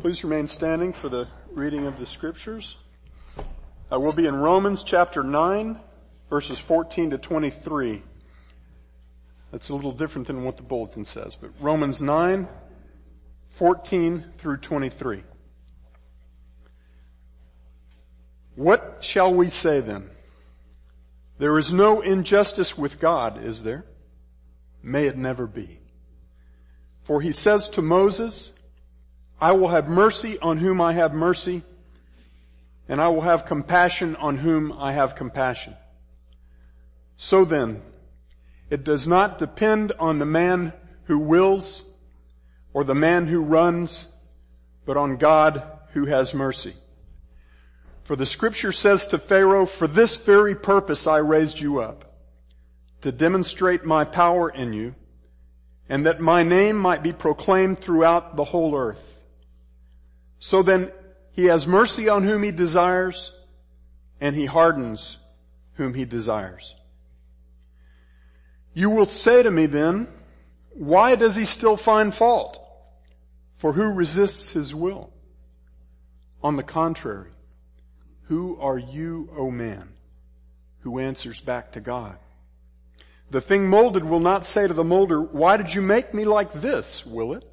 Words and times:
Please 0.00 0.22
remain 0.22 0.46
standing 0.46 0.92
for 0.92 1.08
the 1.08 1.26
reading 1.50 1.86
of 1.86 1.98
the 1.98 2.06
scriptures. 2.06 2.76
Uh, 3.36 3.42
I 3.90 3.96
will 3.96 4.12
be 4.12 4.26
in 4.26 4.36
Romans 4.36 4.84
chapter 4.84 5.24
9, 5.24 5.80
verses 6.30 6.60
14 6.60 7.10
to 7.10 7.18
23. 7.18 8.04
That's 9.50 9.70
a 9.70 9.74
little 9.74 9.90
different 9.90 10.28
than 10.28 10.44
what 10.44 10.56
the 10.56 10.62
bulletin 10.62 11.04
says, 11.04 11.34
but 11.34 11.50
Romans 11.58 12.00
9, 12.00 12.46
14 13.50 14.24
through 14.36 14.58
23. 14.58 15.24
What 18.54 18.98
shall 19.00 19.34
we 19.34 19.48
say 19.48 19.80
then? 19.80 20.10
There 21.38 21.58
is 21.58 21.72
no 21.72 22.02
injustice 22.02 22.78
with 22.78 23.00
God, 23.00 23.42
is 23.42 23.64
there? 23.64 23.84
May 24.80 25.08
it 25.08 25.16
never 25.16 25.48
be. 25.48 25.80
For 27.02 27.20
he 27.20 27.32
says 27.32 27.68
to 27.70 27.82
Moses, 27.82 28.52
I 29.40 29.52
will 29.52 29.68
have 29.68 29.88
mercy 29.88 30.38
on 30.40 30.58
whom 30.58 30.80
I 30.80 30.92
have 30.94 31.14
mercy, 31.14 31.62
and 32.88 33.00
I 33.00 33.08
will 33.08 33.20
have 33.20 33.46
compassion 33.46 34.16
on 34.16 34.38
whom 34.38 34.72
I 34.72 34.92
have 34.92 35.14
compassion. 35.14 35.76
So 37.16 37.44
then, 37.44 37.82
it 38.70 38.84
does 38.84 39.06
not 39.06 39.38
depend 39.38 39.92
on 39.98 40.18
the 40.18 40.26
man 40.26 40.72
who 41.04 41.18
wills 41.18 41.84
or 42.72 42.84
the 42.84 42.94
man 42.94 43.26
who 43.26 43.42
runs, 43.42 44.06
but 44.84 44.96
on 44.96 45.16
God 45.16 45.62
who 45.92 46.06
has 46.06 46.34
mercy. 46.34 46.74
For 48.04 48.16
the 48.16 48.26
scripture 48.26 48.72
says 48.72 49.06
to 49.08 49.18
Pharaoh, 49.18 49.66
for 49.66 49.86
this 49.86 50.16
very 50.16 50.54
purpose 50.54 51.06
I 51.06 51.18
raised 51.18 51.60
you 51.60 51.80
up, 51.80 52.04
to 53.02 53.12
demonstrate 53.12 53.84
my 53.84 54.04
power 54.04 54.48
in 54.48 54.72
you, 54.72 54.94
and 55.88 56.06
that 56.06 56.20
my 56.20 56.42
name 56.42 56.76
might 56.76 57.02
be 57.02 57.12
proclaimed 57.12 57.78
throughout 57.78 58.36
the 58.36 58.44
whole 58.44 58.76
earth. 58.76 59.17
So 60.38 60.62
then 60.62 60.92
he 61.32 61.46
has 61.46 61.66
mercy 61.66 62.08
on 62.08 62.24
whom 62.24 62.42
he 62.42 62.50
desires 62.50 63.32
and 64.20 64.34
he 64.34 64.46
hardens 64.46 65.18
whom 65.74 65.94
he 65.94 66.04
desires. 66.04 66.74
You 68.74 68.90
will 68.90 69.06
say 69.06 69.42
to 69.42 69.50
me 69.50 69.66
then, 69.66 70.08
why 70.70 71.16
does 71.16 71.36
he 71.36 71.44
still 71.44 71.76
find 71.76 72.14
fault? 72.14 72.64
For 73.56 73.72
who 73.72 73.92
resists 73.92 74.52
his 74.52 74.74
will? 74.74 75.12
On 76.42 76.56
the 76.56 76.62
contrary, 76.62 77.30
who 78.24 78.56
are 78.60 78.78
you, 78.78 79.30
O 79.36 79.50
man, 79.50 79.88
who 80.80 81.00
answers 81.00 81.40
back 81.40 81.72
to 81.72 81.80
God? 81.80 82.16
The 83.30 83.40
thing 83.40 83.68
molded 83.68 84.04
will 84.04 84.20
not 84.20 84.44
say 84.44 84.66
to 84.66 84.74
the 84.74 84.84
molder, 84.84 85.20
why 85.20 85.56
did 85.56 85.74
you 85.74 85.82
make 85.82 86.14
me 86.14 86.24
like 86.24 86.52
this, 86.52 87.04
will 87.04 87.34
it? 87.34 87.44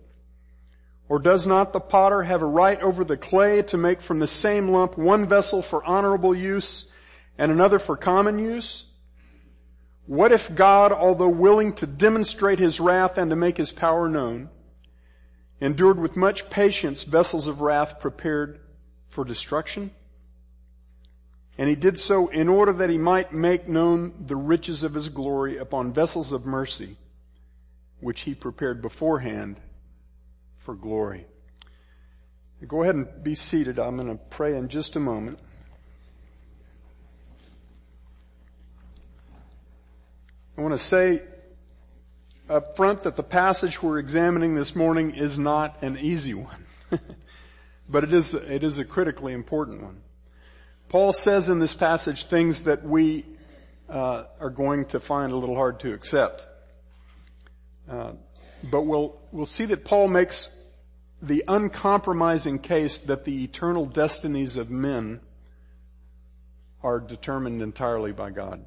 Or 1.07 1.19
does 1.19 1.45
not 1.45 1.71
the 1.71 1.79
potter 1.79 2.23
have 2.23 2.41
a 2.41 2.47
right 2.47 2.81
over 2.81 3.03
the 3.03 3.17
clay 3.17 3.61
to 3.63 3.77
make 3.77 4.01
from 4.01 4.19
the 4.19 4.27
same 4.27 4.69
lump 4.69 4.97
one 4.97 5.27
vessel 5.27 5.61
for 5.61 5.83
honorable 5.83 6.33
use 6.33 6.91
and 7.37 7.51
another 7.51 7.77
for 7.77 7.95
common 7.95 8.39
use? 8.39 8.85
What 10.07 10.31
if 10.31 10.53
God, 10.53 10.91
although 10.91 11.29
willing 11.29 11.73
to 11.73 11.87
demonstrate 11.87 12.59
his 12.59 12.79
wrath 12.79 13.17
and 13.17 13.29
to 13.29 13.35
make 13.35 13.57
his 13.57 13.71
power 13.71 14.09
known, 14.09 14.49
endured 15.61 15.99
with 15.99 16.15
much 16.15 16.49
patience 16.49 17.03
vessels 17.03 17.47
of 17.47 17.61
wrath 17.61 17.99
prepared 17.99 18.59
for 19.09 19.23
destruction? 19.23 19.91
And 21.57 21.69
he 21.69 21.75
did 21.75 21.99
so 21.99 22.27
in 22.27 22.49
order 22.49 22.73
that 22.73 22.89
he 22.89 22.97
might 22.97 23.31
make 23.31 23.67
known 23.67 24.13
the 24.19 24.35
riches 24.35 24.83
of 24.83 24.93
his 24.93 25.09
glory 25.09 25.57
upon 25.57 25.93
vessels 25.93 26.31
of 26.31 26.45
mercy, 26.45 26.97
which 27.99 28.21
he 28.21 28.35
prepared 28.35 28.81
beforehand 28.81 29.59
for 30.65 30.73
glory. 30.73 31.27
Go 32.67 32.81
ahead 32.81 32.95
and 32.95 33.23
be 33.23 33.35
seated. 33.35 33.77
I'm 33.77 33.97
going 33.97 34.09
to 34.09 34.15
pray 34.15 34.57
in 34.57 34.67
just 34.67 34.95
a 34.95 34.99
moment. 34.99 35.37
I 40.57 40.61
want 40.61 40.73
to 40.73 40.79
say 40.79 41.21
up 42.49 42.75
front 42.75 43.03
that 43.03 43.15
the 43.15 43.23
passage 43.23 43.83
we're 43.83 43.99
examining 43.99 44.55
this 44.55 44.75
morning 44.75 45.13
is 45.13 45.37
not 45.37 45.83
an 45.83 45.97
easy 45.97 46.33
one. 46.33 46.65
but 47.89 48.03
it 48.03 48.13
is, 48.13 48.33
it 48.33 48.63
is 48.63 48.79
a 48.79 48.85
critically 48.85 49.33
important 49.33 49.83
one. 49.83 50.01
Paul 50.89 51.13
says 51.13 51.49
in 51.49 51.59
this 51.59 51.75
passage 51.75 52.25
things 52.25 52.63
that 52.63 52.83
we 52.83 53.25
uh, 53.87 54.23
are 54.39 54.49
going 54.49 54.85
to 54.85 54.99
find 54.99 55.31
a 55.31 55.35
little 55.35 55.55
hard 55.55 55.81
to 55.81 55.93
accept. 55.93 56.47
Uh, 57.87 58.13
but 58.69 58.81
we'll, 58.81 59.19
we'll 59.31 59.45
see 59.45 59.65
that 59.65 59.85
Paul 59.85 60.07
makes 60.07 60.55
the 61.21 61.43
uncompromising 61.47 62.59
case 62.59 62.99
that 62.99 63.23
the 63.23 63.43
eternal 63.43 63.85
destinies 63.85 64.57
of 64.57 64.69
men 64.69 65.21
are 66.83 66.99
determined 66.99 67.61
entirely 67.61 68.11
by 68.11 68.29
God. 68.29 68.63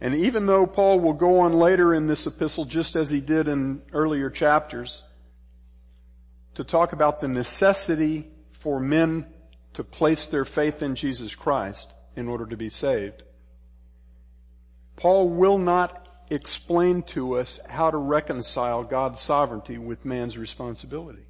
And 0.00 0.14
even 0.14 0.46
though 0.46 0.66
Paul 0.66 1.00
will 1.00 1.12
go 1.12 1.40
on 1.40 1.52
later 1.52 1.94
in 1.94 2.08
this 2.08 2.26
epistle, 2.26 2.64
just 2.64 2.96
as 2.96 3.10
he 3.10 3.20
did 3.20 3.46
in 3.46 3.82
earlier 3.92 4.30
chapters, 4.30 5.04
to 6.54 6.64
talk 6.64 6.92
about 6.92 7.20
the 7.20 7.28
necessity 7.28 8.26
for 8.50 8.80
men 8.80 9.26
to 9.74 9.84
place 9.84 10.26
their 10.26 10.44
faith 10.44 10.82
in 10.82 10.94
Jesus 10.94 11.34
Christ 11.34 11.94
in 12.16 12.28
order 12.28 12.46
to 12.46 12.56
be 12.56 12.68
saved, 12.68 13.22
Paul 14.96 15.28
will 15.28 15.58
not 15.58 16.01
explain 16.32 17.02
to 17.02 17.38
us 17.38 17.60
how 17.68 17.90
to 17.90 17.96
reconcile 17.96 18.84
God's 18.84 19.20
sovereignty 19.20 19.76
with 19.76 20.04
man's 20.04 20.38
responsibility. 20.38 21.26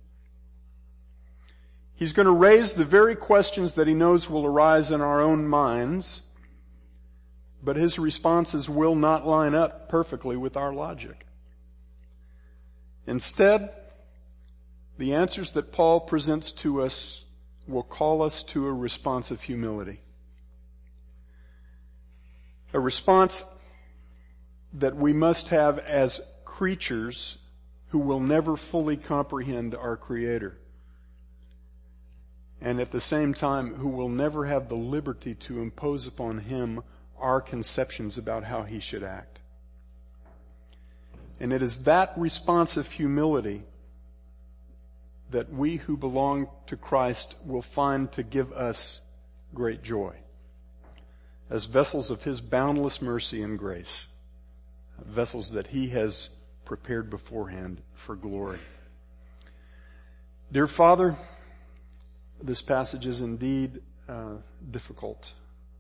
He's 1.95 2.13
going 2.13 2.27
to 2.27 2.33
raise 2.33 2.75
the 2.75 2.85
very 2.85 3.17
questions 3.17 3.75
that 3.75 3.89
he 3.89 3.95
knows 3.95 4.31
will 4.31 4.47
arise 4.47 4.91
in 4.91 5.01
our 5.01 5.21
own 5.21 5.47
minds, 5.47 6.23
but 7.63 7.77
his 7.77 7.99
responses 7.99 8.69
will 8.69 8.95
not 8.95 9.27
line 9.27 9.55
up 9.55 9.89
perfectly 9.89 10.37
with 10.37 10.57
our 10.57 10.73
logic. 10.73 11.27
Instead, 13.07 13.71
the 14.99 15.15
answers 15.15 15.53
that 15.53 15.73
Paul 15.73 16.01
presents 16.01 16.53
to 16.53 16.83
us 16.83 17.25
will 17.67 17.83
call 17.83 18.23
us 18.23 18.43
to 18.45 18.67
a 18.67 18.73
response 18.73 19.31
of 19.31 19.43
humility. 19.43 20.01
A 22.73 22.81
response 22.81 23.45
that 24.75 24.97
we 24.97 25.13
must 25.13 25.49
have 25.49 25.79
as 25.79 26.21
creatures 26.45 27.39
who 27.89 27.99
will 27.99 28.21
never 28.21 28.57
fully 28.57 28.97
comprehend 28.97 29.75
our 29.75 29.97
Creator. 29.97 30.57
And 32.61 32.81
at 32.81 32.93
the 32.93 33.01
same 33.01 33.35
time, 33.35 33.75
who 33.75 33.89
will 33.89 34.09
never 34.09 34.47
have 34.47 34.69
the 34.69 34.77
liberty 34.77 35.35
to 35.35 35.61
impose 35.61 36.07
upon 36.07 36.39
Him 36.39 36.83
our 37.19 37.41
conceptions 37.41 38.17
about 38.17 38.45
how 38.45 38.63
He 38.63 38.81
should 38.81 39.03
act. 39.03 39.41
And 41.39 41.53
it 41.53 41.61
is 41.61 41.85
that 41.85 42.13
responsive 42.17 42.91
humility 42.91 43.65
that 45.31 45.53
we 45.53 45.77
who 45.77 45.97
belong 45.97 46.49
to 46.67 46.77
Christ 46.77 47.35
will 47.45 47.63
find 47.63 48.11
to 48.13 48.23
give 48.23 48.53
us 48.53 49.03
great 49.53 49.83
joy 49.83 50.15
as 51.51 51.65
vessels 51.65 52.11
of 52.11 52.23
His 52.23 52.41
boundless 52.41 53.03
mercy 53.03 53.43
and 53.43 53.59
grace 53.59 54.09
vessels 55.07 55.53
that 55.53 55.69
he 55.69 55.89
has 55.89 56.31
prepared 56.65 57.11
beforehand 57.11 57.83
for 57.95 58.17
glory. 58.17 58.59
Dear 60.51 60.67
Father, 60.67 61.17
this 62.43 62.63
passage 62.63 63.07
is 63.07 63.23
indeed 63.23 63.81
uh, 64.09 64.37
difficult 64.71 65.33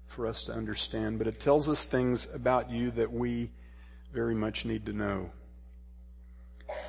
for 0.06 0.26
us 0.26 0.44
to 0.44 0.52
understand, 0.52 1.18
but 1.18 1.26
it 1.26 1.40
tells 1.40 1.68
us 1.68 1.86
things 1.86 2.32
about 2.34 2.70
you 2.70 2.90
that 2.92 3.12
we 3.12 3.50
very 4.12 4.34
much 4.34 4.64
need 4.64 4.86
to 4.86 4.92
know. 4.92 5.30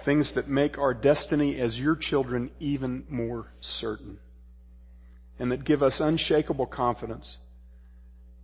Things 0.04 0.34
that 0.34 0.48
make 0.48 0.78
our 0.78 0.94
destiny 0.94 1.58
as 1.58 1.80
your 1.80 1.96
children 1.96 2.52
even 2.60 3.06
more 3.10 3.48
certain. 3.60 4.20
And 5.40 5.52
that 5.52 5.64
give 5.64 5.82
us 5.82 6.00
unshakable 6.00 6.68
confidence 6.68 7.40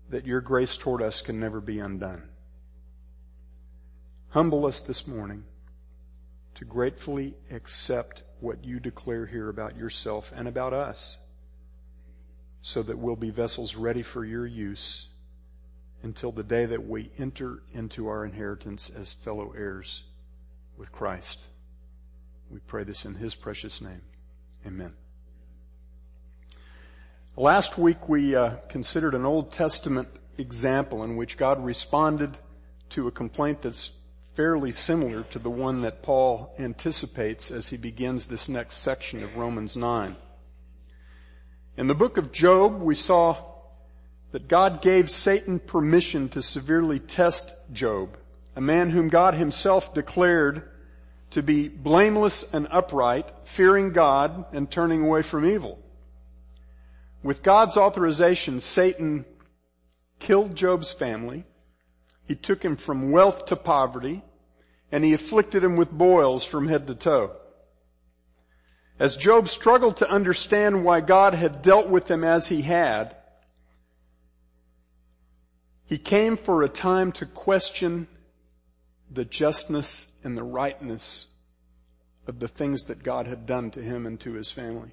that 0.10 0.26
your 0.26 0.42
grace 0.42 0.76
toward 0.76 1.02
us 1.02 1.22
can 1.22 1.40
never 1.40 1.62
be 1.62 1.80
undone. 1.80 2.29
Humble 4.32 4.68
us 4.68 4.82
this 4.82 5.08
morning 5.08 5.44
to 6.54 6.64
gratefully 6.64 7.34
accept 7.50 8.24
what 8.40 8.64
you 8.64 8.80
declare 8.80 9.26
here 9.26 9.50
about 9.50 9.76
yourself 9.76 10.32
and 10.36 10.48
about 10.48 10.72
us 10.72 11.18
so 12.62 12.84
that 12.84 13.00
we'll 13.00 13.16
be 13.16 13.32
vessels 13.32 13.76
ready 13.76 14.04
for 14.04 14.24
your 14.24 14.46
use 14.46 15.08
until 16.04 16.32
the 16.32 16.44
day 16.44 16.68
that 16.68 16.88
we 16.88 17.12
enter 17.18 17.64
into 17.74 18.08
our 18.08 18.24
inheritance 18.24 18.92
as 18.96 19.12
fellow 19.12 19.52
heirs 19.58 20.04
with 20.78 20.92
Christ. 20.92 21.48
We 22.52 22.60
pray 22.60 22.84
this 22.84 23.06
in 23.06 23.16
His 23.16 23.34
precious 23.34 23.82
name. 23.82 24.02
Amen. 24.66 24.94
Last 27.36 27.80
week 27.80 28.08
we 28.08 28.36
uh, 28.36 28.58
considered 28.70 29.16
an 29.16 29.26
Old 29.26 29.52
Testament 29.52 30.10
example 30.38 31.04
in 31.04 31.16
which 31.16 31.36
God 31.36 31.64
responded 31.64 32.38
to 32.90 33.08
a 33.08 33.12
complaint 33.12 33.64
that's 33.64 33.94
fairly 34.40 34.72
similar 34.72 35.24
to 35.24 35.38
the 35.38 35.50
one 35.50 35.82
that 35.82 36.02
Paul 36.02 36.56
anticipates 36.58 37.52
as 37.52 37.68
he 37.68 37.76
begins 37.76 38.30
this 38.30 38.48
next 38.48 38.76
section 38.76 39.22
of 39.22 39.36
Romans 39.36 39.76
9. 39.76 40.16
In 41.76 41.88
the 41.88 41.94
book 41.94 42.16
of 42.16 42.32
Job, 42.32 42.82
we 42.82 42.96
saw 42.96 43.36
that 44.32 44.48
God 44.48 44.82
gave 44.82 45.12
Satan 45.12 45.60
permission 45.60 46.30
to 46.30 46.42
severely 46.42 47.00
test 47.00 47.52
Job, 47.74 48.16
a 48.56 48.62
man 48.62 48.92
whom 48.92 49.10
God 49.10 49.34
himself 49.34 49.94
declared 49.94 50.64
to 51.32 51.44
be 51.44 51.68
blameless 51.68 52.46
and 52.54 52.66
upright, 52.72 53.30
fearing 53.44 53.92
God 53.92 54.46
and 54.54 54.72
turning 54.72 55.04
away 55.04 55.22
from 55.22 55.46
evil. 55.46 55.80
With 57.24 57.44
God's 57.44 57.76
authorization, 57.76 58.62
Satan 58.62 59.26
killed 60.20 60.56
Job's 60.56 60.94
family. 60.94 61.44
He 62.26 62.36
took 62.36 62.64
him 62.64 62.78
from 62.78 63.12
wealth 63.12 63.46
to 63.48 63.58
poverty 63.58 64.24
and 64.92 65.04
he 65.04 65.14
afflicted 65.14 65.64
him 65.64 65.76
with 65.76 65.92
boils 65.92 66.44
from 66.44 66.68
head 66.68 66.88
to 66.88 66.96
toe. 66.96 67.36
As 69.00 69.16
Job 69.16 69.48
struggled 69.48 69.98
to 69.98 70.10
understand 70.10 70.84
why 70.84 71.00
God 71.00 71.34
had 71.34 71.62
dealt 71.62 71.88
with 71.88 72.12
him 72.12 72.24
as 72.24 72.48
he 72.48 72.64
had, 72.64 73.16
he 75.86 75.98
came 75.98 76.38
for 76.38 76.62
a 76.62 76.70
time 76.70 77.12
to 77.14 77.26
question 77.26 78.08
the 79.10 79.26
justness 79.26 80.10
and 80.24 80.38
the 80.38 80.44
rightness 80.44 81.28
of 82.28 82.40
the 82.40 82.48
things 82.48 82.84
that 82.84 83.02
God 83.02 83.26
had 83.26 83.46
done 83.46 83.72
to 83.72 83.82
him 83.82 84.06
and 84.06 84.20
to 84.20 84.34
his 84.34 84.52
family. 84.52 84.92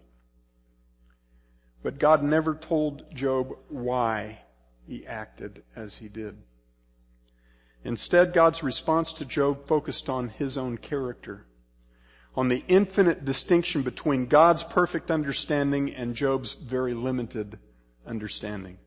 But 1.83 1.99
God 1.99 2.23
never 2.23 2.55
told 2.55 3.15
Job 3.15 3.57
why 3.69 4.41
he 4.87 5.07
acted 5.07 5.63
as 5.75 5.99
he 5.99 6.09
did. 6.09 6.39
Instead, 7.87 8.33
God's 8.33 8.65
response 8.65 9.13
to 9.13 9.25
Job 9.25 9.65
focused 9.65 10.11
on 10.11 10.29
his 10.29 10.59
own 10.59 10.77
character, 10.77 11.47
on 12.35 12.49
the 12.49 12.65
infinite 12.67 13.25
distinction 13.25 13.83
between 13.83 14.27
God's 14.27 14.65
perfect 14.65 15.09
understanding 15.09 15.95
and 15.95 16.17
Job's 16.17 16.55
very 16.55 16.95
limited 16.95 17.61
understanding. 18.05 18.79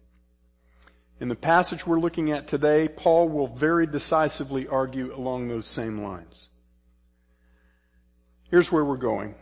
In 1.21 1.29
the 1.29 1.35
passage 1.35 1.87
we're 1.87 2.01
looking 2.01 2.33
at 2.33 2.49
today, 2.49 2.89
Paul 2.89 3.29
will 3.29 3.47
very 3.47 3.87
decisively 3.87 4.67
argue 4.67 5.15
along 5.15 5.47
those 5.47 5.65
same 5.65 6.03
lines. 6.03 6.49
Here's 8.51 8.69
where 8.69 8.83
we're 8.83 8.97
going. 8.97 9.33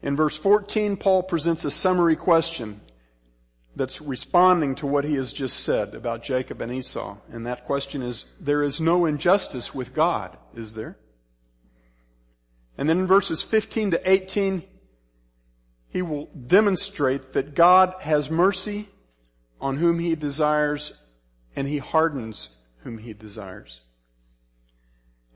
In 0.00 0.16
verse 0.16 0.38
14, 0.38 0.96
Paul 0.96 1.24
presents 1.24 1.66
a 1.66 1.70
summary 1.70 2.16
question 2.16 2.80
that's 3.78 4.00
responding 4.00 4.74
to 4.74 4.86
what 4.86 5.04
he 5.04 5.14
has 5.14 5.32
just 5.32 5.60
said 5.60 5.94
about 5.94 6.22
Jacob 6.22 6.60
and 6.60 6.72
Esau. 6.72 7.16
And 7.30 7.46
that 7.46 7.64
question 7.64 8.02
is, 8.02 8.24
there 8.40 8.62
is 8.62 8.80
no 8.80 9.06
injustice 9.06 9.72
with 9.72 9.94
God, 9.94 10.36
is 10.54 10.74
there? 10.74 10.98
And 12.76 12.88
then 12.88 12.98
in 12.98 13.06
verses 13.06 13.40
15 13.40 13.92
to 13.92 14.10
18, 14.10 14.64
he 15.90 16.02
will 16.02 16.26
demonstrate 16.26 17.32
that 17.32 17.54
God 17.54 17.94
has 18.00 18.30
mercy 18.30 18.88
on 19.60 19.76
whom 19.76 20.00
he 20.00 20.14
desires 20.16 20.92
and 21.54 21.66
he 21.66 21.78
hardens 21.78 22.50
whom 22.82 22.98
he 22.98 23.12
desires. 23.12 23.80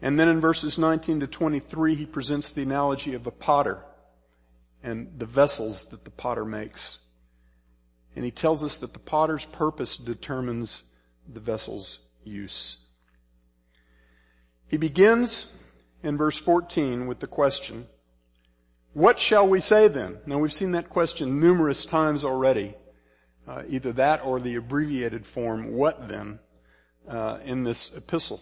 And 0.01 0.19
then 0.19 0.29
in 0.29 0.41
verses 0.41 0.79
19 0.79 1.21
to 1.21 1.27
23, 1.29 1.95
he 1.95 2.07
presents 2.07 2.51
the 2.51 2.63
analogy 2.63 3.15
of 3.15 3.27
a 3.29 3.31
potter 3.31 3.85
and 4.83 5.13
the 5.17 5.27
vessels 5.27 5.87
that 5.87 6.05
the 6.05 6.11
potter 6.11 6.45
makes. 6.45 6.99
And 8.15 8.25
he 8.25 8.31
tells 8.31 8.63
us 8.63 8.79
that 8.79 8.93
the 8.93 8.99
potter's 8.99 9.45
purpose 9.45 9.97
determines 9.97 10.83
the 11.27 11.41
vessel's 11.41 12.01
use. 12.25 12.77
He 14.67 14.77
begins 14.77 15.47
in 16.03 16.17
verse 16.17 16.39
14 16.39 17.07
with 17.07 17.21
the 17.21 17.27
question, 17.27 17.87
what 18.95 19.19
shall 19.19 19.49
we 19.49 19.61
say 19.61 19.89
then? 19.89 20.19
Now 20.27 20.39
we've 20.39 20.53
seen 20.53 20.73
that 20.73 20.91
question 20.91 21.41
numerous 21.41 21.87
times 21.87 22.25
already. 22.25 22.75
Uh, 23.49 23.63
either 23.69 23.93
that 23.93 24.25
or 24.25 24.39
the 24.39 24.55
abbreviated 24.55 25.27
form, 25.27 25.73
what 25.73 26.09
then, 26.09 26.39
uh, 27.09 27.39
in 27.45 27.65
this 27.65 27.93
epistle. 27.97 28.41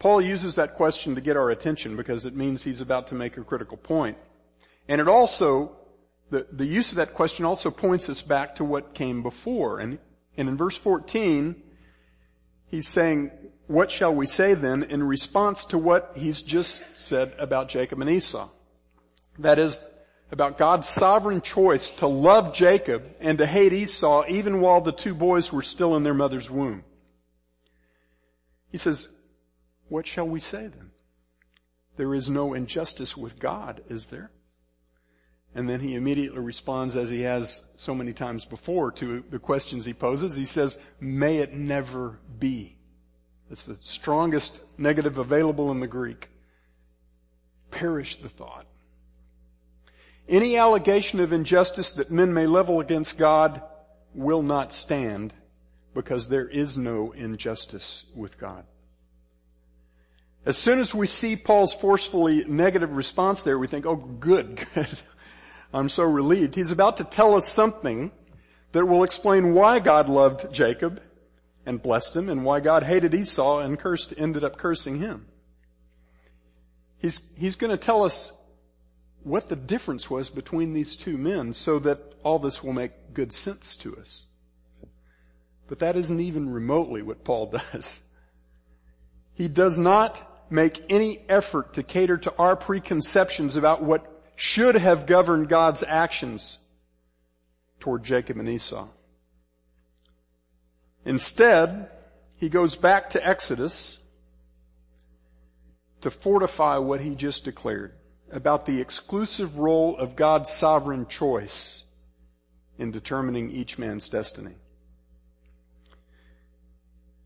Paul 0.00 0.20
uses 0.20 0.56
that 0.56 0.74
question 0.74 1.14
to 1.14 1.20
get 1.20 1.36
our 1.36 1.50
attention 1.50 1.96
because 1.96 2.24
it 2.24 2.34
means 2.34 2.62
he's 2.62 2.80
about 2.80 3.06
to 3.08 3.14
make 3.14 3.36
a 3.36 3.44
critical 3.44 3.76
point. 3.76 4.16
And 4.88 5.00
it 5.00 5.08
also 5.08 5.76
the, 6.30 6.46
the 6.50 6.66
use 6.66 6.90
of 6.90 6.96
that 6.96 7.14
question 7.14 7.44
also 7.44 7.70
points 7.70 8.08
us 8.08 8.22
back 8.22 8.56
to 8.56 8.64
what 8.64 8.94
came 8.94 9.22
before. 9.22 9.80
And, 9.80 9.98
and 10.36 10.48
in 10.48 10.56
verse 10.56 10.76
14, 10.76 11.60
he's 12.66 12.88
saying, 12.88 13.30
what 13.66 13.90
shall 13.90 14.14
we 14.14 14.26
say 14.26 14.54
then 14.54 14.84
in 14.84 15.02
response 15.02 15.64
to 15.66 15.78
what 15.78 16.12
he's 16.16 16.42
just 16.42 16.96
said 16.96 17.34
about 17.38 17.68
Jacob 17.68 18.00
and 18.00 18.10
Esau? 18.10 18.48
That 19.38 19.58
is, 19.58 19.80
about 20.32 20.58
God's 20.58 20.88
sovereign 20.88 21.40
choice 21.40 21.90
to 21.90 22.06
love 22.06 22.54
Jacob 22.54 23.04
and 23.20 23.38
to 23.38 23.46
hate 23.46 23.72
Esau 23.72 24.24
even 24.28 24.60
while 24.60 24.80
the 24.80 24.92
two 24.92 25.14
boys 25.14 25.52
were 25.52 25.62
still 25.62 25.96
in 25.96 26.04
their 26.04 26.14
mother's 26.14 26.50
womb. 26.50 26.84
He 28.70 28.78
says, 28.78 29.08
what 29.88 30.06
shall 30.06 30.28
we 30.28 30.38
say 30.38 30.68
then? 30.68 30.92
There 31.96 32.14
is 32.14 32.30
no 32.30 32.54
injustice 32.54 33.16
with 33.16 33.40
God, 33.40 33.82
is 33.88 34.06
there? 34.06 34.30
And 35.54 35.68
then 35.68 35.80
he 35.80 35.96
immediately 35.96 36.38
responds 36.38 36.96
as 36.96 37.10
he 37.10 37.22
has 37.22 37.68
so 37.76 37.94
many 37.94 38.12
times 38.12 38.44
before 38.44 38.92
to 38.92 39.24
the 39.30 39.38
questions 39.38 39.84
he 39.84 39.92
poses. 39.92 40.36
He 40.36 40.44
says, 40.44 40.80
may 41.00 41.38
it 41.38 41.52
never 41.52 42.20
be. 42.38 42.76
That's 43.48 43.64
the 43.64 43.76
strongest 43.82 44.62
negative 44.78 45.18
available 45.18 45.72
in 45.72 45.80
the 45.80 45.88
Greek. 45.88 46.28
Perish 47.72 48.16
the 48.16 48.28
thought. 48.28 48.66
Any 50.28 50.56
allegation 50.56 51.18
of 51.18 51.32
injustice 51.32 51.90
that 51.92 52.12
men 52.12 52.32
may 52.32 52.46
level 52.46 52.78
against 52.78 53.18
God 53.18 53.60
will 54.14 54.42
not 54.42 54.72
stand 54.72 55.34
because 55.94 56.28
there 56.28 56.46
is 56.46 56.78
no 56.78 57.10
injustice 57.10 58.06
with 58.14 58.38
God. 58.38 58.64
As 60.46 60.56
soon 60.56 60.78
as 60.78 60.94
we 60.94 61.06
see 61.06 61.34
Paul's 61.34 61.74
forcefully 61.74 62.44
negative 62.44 62.92
response 62.92 63.42
there, 63.42 63.58
we 63.58 63.66
think, 63.66 63.84
oh 63.86 63.96
good, 63.96 64.64
good. 64.74 65.00
I'm 65.72 65.88
so 65.88 66.02
relieved. 66.04 66.54
He's 66.54 66.72
about 66.72 66.96
to 66.98 67.04
tell 67.04 67.34
us 67.34 67.46
something 67.46 68.10
that 68.72 68.86
will 68.86 69.04
explain 69.04 69.54
why 69.54 69.78
God 69.78 70.08
loved 70.08 70.52
Jacob 70.52 71.02
and 71.66 71.82
blessed 71.82 72.16
him 72.16 72.28
and 72.28 72.44
why 72.44 72.60
God 72.60 72.84
hated 72.84 73.14
Esau 73.14 73.60
and 73.60 73.78
cursed, 73.78 74.14
ended 74.16 74.44
up 74.44 74.56
cursing 74.56 74.98
him. 74.98 75.26
He's, 76.98 77.22
he's 77.36 77.56
going 77.56 77.70
to 77.70 77.76
tell 77.76 78.04
us 78.04 78.32
what 79.22 79.48
the 79.48 79.56
difference 79.56 80.10
was 80.10 80.30
between 80.30 80.72
these 80.72 80.96
two 80.96 81.16
men 81.16 81.52
so 81.52 81.78
that 81.80 82.14
all 82.24 82.38
this 82.38 82.62
will 82.62 82.72
make 82.72 83.12
good 83.12 83.32
sense 83.32 83.76
to 83.78 83.96
us. 83.96 84.26
But 85.68 85.78
that 85.78 85.96
isn't 85.96 86.20
even 86.20 86.50
remotely 86.50 87.02
what 87.02 87.24
Paul 87.24 87.46
does. 87.72 88.04
He 89.34 89.48
does 89.48 89.78
not 89.78 90.26
make 90.50 90.82
any 90.90 91.24
effort 91.28 91.74
to 91.74 91.82
cater 91.82 92.18
to 92.18 92.34
our 92.36 92.56
preconceptions 92.56 93.56
about 93.56 93.82
what 93.82 94.19
should 94.40 94.74
have 94.74 95.04
governed 95.04 95.50
God's 95.50 95.84
actions 95.86 96.58
toward 97.78 98.02
Jacob 98.02 98.38
and 98.38 98.48
Esau. 98.48 98.88
Instead, 101.04 101.90
he 102.36 102.48
goes 102.48 102.74
back 102.74 103.10
to 103.10 103.26
Exodus 103.26 103.98
to 106.00 106.10
fortify 106.10 106.78
what 106.78 107.02
he 107.02 107.14
just 107.14 107.44
declared 107.44 107.92
about 108.32 108.64
the 108.64 108.80
exclusive 108.80 109.58
role 109.58 109.94
of 109.98 110.16
God's 110.16 110.48
sovereign 110.48 111.06
choice 111.06 111.84
in 112.78 112.90
determining 112.92 113.50
each 113.50 113.78
man's 113.78 114.08
destiny. 114.08 114.54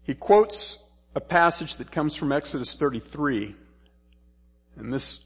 He 0.02 0.14
quotes 0.14 0.83
a 1.14 1.21
passage 1.21 1.76
that 1.76 1.92
comes 1.92 2.16
from 2.16 2.33
Exodus 2.33 2.75
33, 2.75 3.54
and 4.76 4.92
this 4.92 5.25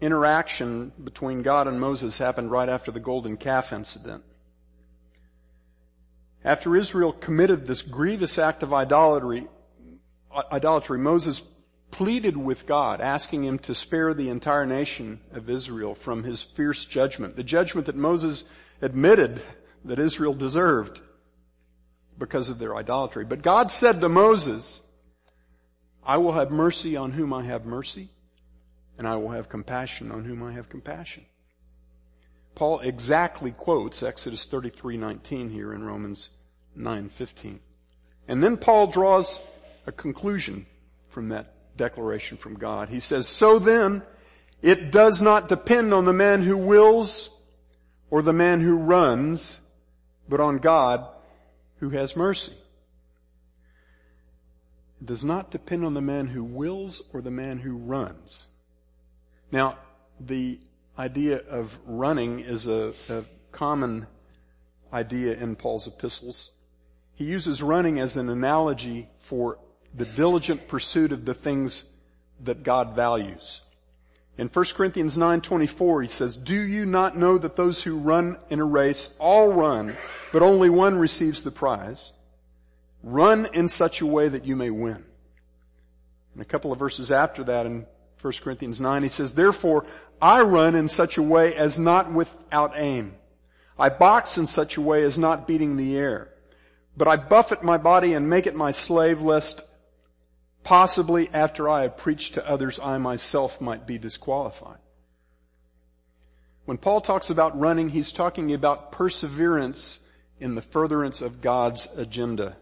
interaction 0.00 0.92
between 1.02 1.42
God 1.42 1.68
and 1.68 1.80
Moses 1.80 2.18
happened 2.18 2.50
right 2.50 2.68
after 2.68 2.90
the 2.90 3.00
golden 3.00 3.36
calf 3.36 3.72
incident. 3.72 4.24
After 6.44 6.76
Israel 6.76 7.12
committed 7.12 7.66
this 7.66 7.80
grievous 7.80 8.38
act 8.38 8.62
of 8.62 8.74
idolatry, 8.74 9.48
idolatry, 10.52 10.98
Moses 10.98 11.42
pleaded 11.90 12.36
with 12.36 12.66
God, 12.66 13.00
asking 13.00 13.44
him 13.44 13.58
to 13.60 13.74
spare 13.74 14.12
the 14.12 14.28
entire 14.28 14.66
nation 14.66 15.20
of 15.32 15.48
Israel 15.48 15.94
from 15.94 16.24
his 16.24 16.42
fierce 16.42 16.84
judgment, 16.84 17.36
the 17.36 17.42
judgment 17.42 17.86
that 17.86 17.96
Moses 17.96 18.44
admitted 18.82 19.40
that 19.84 19.98
Israel 19.98 20.34
deserved 20.34 21.00
because 22.18 22.48
of 22.48 22.58
their 22.58 22.76
idolatry. 22.76 23.24
But 23.24 23.42
God 23.42 23.70
said 23.70 24.00
to 24.00 24.08
Moses, 24.08 24.82
I 26.04 26.18
will 26.18 26.32
have 26.32 26.50
mercy 26.50 26.96
on 26.96 27.12
whom 27.12 27.32
I 27.32 27.44
have 27.44 27.64
mercy, 27.64 28.10
and 28.98 29.06
I 29.06 29.16
will 29.16 29.30
have 29.30 29.48
compassion 29.48 30.10
on 30.10 30.24
whom 30.24 30.42
I 30.42 30.52
have 30.52 30.68
compassion. 30.68 31.24
Paul 32.54 32.80
exactly 32.80 33.50
quotes 33.50 34.02
Exodus 34.02 34.46
33:19 34.46 35.50
here 35.50 35.72
in 35.72 35.84
Romans 35.84 36.30
9:15. 36.76 37.60
And 38.28 38.42
then 38.42 38.56
Paul 38.56 38.86
draws 38.86 39.40
a 39.86 39.92
conclusion 39.92 40.66
from 41.08 41.28
that 41.28 41.76
declaration 41.76 42.38
from 42.38 42.54
God. 42.54 42.88
He 42.88 43.00
says, 43.00 43.28
so 43.28 43.58
then, 43.58 44.02
it 44.62 44.90
does 44.90 45.20
not 45.20 45.48
depend 45.48 45.92
on 45.92 46.04
the 46.04 46.12
man 46.12 46.42
who 46.42 46.56
wills 46.56 47.30
or 48.10 48.22
the 48.22 48.32
man 48.32 48.60
who 48.60 48.78
runs, 48.78 49.60
but 50.28 50.40
on 50.40 50.58
God 50.58 51.06
who 51.80 51.90
has 51.90 52.16
mercy. 52.16 52.54
It 55.00 55.06
does 55.06 55.24
not 55.24 55.50
depend 55.50 55.84
on 55.84 55.94
the 55.94 56.00
man 56.00 56.28
who 56.28 56.42
wills 56.44 57.02
or 57.12 57.20
the 57.20 57.30
man 57.30 57.58
who 57.58 57.76
runs. 57.76 58.46
Now, 59.54 59.78
the 60.18 60.58
idea 60.98 61.36
of 61.36 61.78
running 61.86 62.40
is 62.40 62.66
a, 62.66 62.92
a 63.08 63.22
common 63.52 64.08
idea 64.92 65.34
in 65.34 65.54
Paul's 65.54 65.86
epistles. 65.86 66.50
He 67.14 67.26
uses 67.26 67.62
running 67.62 68.00
as 68.00 68.16
an 68.16 68.28
analogy 68.28 69.08
for 69.20 69.60
the 69.94 70.06
diligent 70.06 70.66
pursuit 70.66 71.12
of 71.12 71.24
the 71.24 71.34
things 71.34 71.84
that 72.42 72.64
God 72.64 72.96
values. 72.96 73.60
In 74.38 74.48
1 74.48 74.64
Corinthians 74.74 75.16
9:24 75.16 76.02
he 76.02 76.08
says, 76.08 76.36
"Do 76.36 76.60
you 76.60 76.84
not 76.84 77.16
know 77.16 77.38
that 77.38 77.54
those 77.54 77.80
who 77.80 77.96
run 77.96 78.38
in 78.48 78.58
a 78.58 78.64
race 78.64 79.14
all 79.20 79.52
run, 79.52 79.96
but 80.32 80.42
only 80.42 80.68
one 80.68 80.96
receives 80.96 81.44
the 81.44 81.52
prize? 81.52 82.12
Run 83.04 83.46
in 83.54 83.68
such 83.68 84.00
a 84.00 84.06
way 84.06 84.26
that 84.28 84.46
you 84.46 84.56
may 84.56 84.70
win." 84.70 85.04
And 86.32 86.42
a 86.42 86.44
couple 86.44 86.72
of 86.72 86.80
verses 86.80 87.12
after 87.12 87.44
that 87.44 87.66
in 87.66 87.86
1 88.24 88.32
Corinthians 88.42 88.80
9 88.80 89.02
he 89.02 89.08
says, 89.08 89.34
"Therefore 89.34 89.84
I 90.22 90.40
run 90.40 90.74
in 90.74 90.88
such 90.88 91.18
a 91.18 91.22
way 91.22 91.54
as 91.54 91.78
not 91.78 92.10
without 92.10 92.72
aim. 92.74 93.16
I 93.78 93.90
box 93.90 94.38
in 94.38 94.46
such 94.46 94.76
a 94.76 94.80
way 94.80 95.02
as 95.02 95.18
not 95.18 95.46
beating 95.46 95.76
the 95.76 95.96
air. 95.96 96.30
But 96.96 97.08
I 97.08 97.16
buffet 97.16 97.62
my 97.62 97.76
body 97.76 98.14
and 98.14 98.30
make 98.30 98.46
it 98.46 98.54
my 98.54 98.70
slave 98.70 99.20
lest 99.20 99.62
Possibly 100.64 101.28
after 101.28 101.68
I 101.68 101.82
have 101.82 101.98
preached 101.98 102.34
to 102.34 102.48
others, 102.48 102.80
I 102.82 102.96
myself 102.96 103.60
might 103.60 103.86
be 103.86 103.98
disqualified. 103.98 104.78
When 106.64 106.78
Paul 106.78 107.02
talks 107.02 107.28
about 107.28 107.58
running, 107.60 107.90
he's 107.90 108.10
talking 108.10 108.54
about 108.54 108.90
perseverance 108.90 110.00
in 110.40 110.54
the 110.54 110.62
furtherance 110.62 111.20
of 111.20 111.42
God's 111.42 111.86
agenda. 111.94 112.56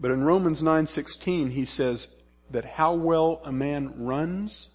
But 0.00 0.10
in 0.10 0.24
Romans 0.24 0.62
9:16 0.62 1.50
he 1.50 1.66
says 1.66 2.08
that 2.52 2.64
how 2.64 2.94
well 2.94 3.40
a 3.44 3.52
man 3.52 4.04
runs 4.04 4.70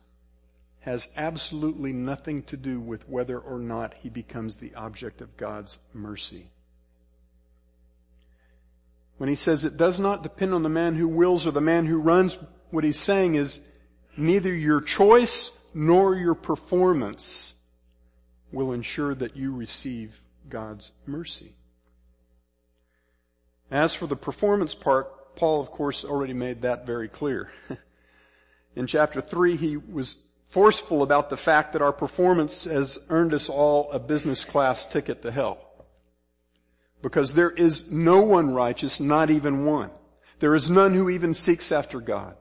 has 0.81 1.09
absolutely 1.17 1.91
nothing 1.91 2.43
to 2.43 2.57
do 2.57 2.79
with 2.79 3.07
whether 3.09 3.37
or 3.37 3.59
not 3.59 3.93
he 3.95 4.09
becomes 4.09 4.57
the 4.57 4.73
object 4.75 5.21
of 5.21 5.35
God's 5.35 5.79
mercy. 5.93 6.51
When 9.17 9.29
he 9.29 9.35
says 9.35 9.65
it 9.65 9.77
does 9.77 9.99
not 9.99 10.23
depend 10.23 10.53
on 10.53 10.63
the 10.63 10.69
man 10.69 10.95
who 10.95 11.07
wills 11.07 11.47
or 11.47 11.51
the 11.51 11.61
man 11.61 11.85
who 11.87 11.99
runs, 11.99 12.37
what 12.69 12.83
he's 12.83 12.99
saying 12.99 13.35
is 13.35 13.59
neither 14.15 14.53
your 14.53 14.81
choice 14.81 15.59
nor 15.73 16.15
your 16.15 16.35
performance 16.35 17.55
will 18.51 18.71
ensure 18.71 19.13
that 19.15 19.35
you 19.35 19.53
receive 19.53 20.21
God's 20.47 20.91
mercy. 21.05 21.55
As 23.69 23.93
for 23.93 24.07
the 24.07 24.15
performance 24.15 24.73
part, 24.73 25.11
Paul 25.37 25.61
of 25.61 25.71
course 25.71 26.03
already 26.03 26.33
made 26.33 26.63
that 26.63 26.85
very 26.85 27.07
clear. 27.07 27.49
In 28.75 28.87
chapter 28.87 29.21
3 29.21 29.55
he 29.55 29.77
was 29.77 30.15
forceful 30.49 31.03
about 31.03 31.29
the 31.29 31.37
fact 31.37 31.73
that 31.73 31.81
our 31.81 31.93
performance 31.93 32.65
has 32.65 32.99
earned 33.09 33.33
us 33.33 33.47
all 33.47 33.91
a 33.91 33.99
business 33.99 34.43
class 34.43 34.83
ticket 34.83 35.21
to 35.21 35.31
hell. 35.31 35.59
Because 37.01 37.33
there 37.33 37.51
is 37.51 37.91
no 37.91 38.21
one 38.21 38.53
righteous, 38.53 38.99
not 38.99 39.29
even 39.29 39.65
one. 39.65 39.91
There 40.39 40.55
is 40.55 40.69
none 40.69 40.93
who 40.93 41.09
even 41.09 41.33
seeks 41.33 41.71
after 41.71 42.01
God. 42.01 42.35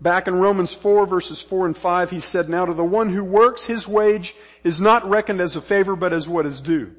Back 0.00 0.28
in 0.28 0.34
Romans 0.34 0.74
4 0.74 1.06
verses 1.06 1.40
4 1.40 1.66
and 1.66 1.76
5, 1.76 2.10
he 2.10 2.20
said, 2.20 2.48
Now 2.50 2.66
to 2.66 2.74
the 2.74 2.84
one 2.84 3.08
who 3.08 3.24
works, 3.24 3.64
his 3.64 3.88
wage 3.88 4.34
is 4.62 4.80
not 4.80 5.08
reckoned 5.08 5.40
as 5.40 5.56
a 5.56 5.62
favor, 5.62 5.96
but 5.96 6.12
as 6.12 6.28
what 6.28 6.44
is 6.44 6.60
due. 6.60 6.94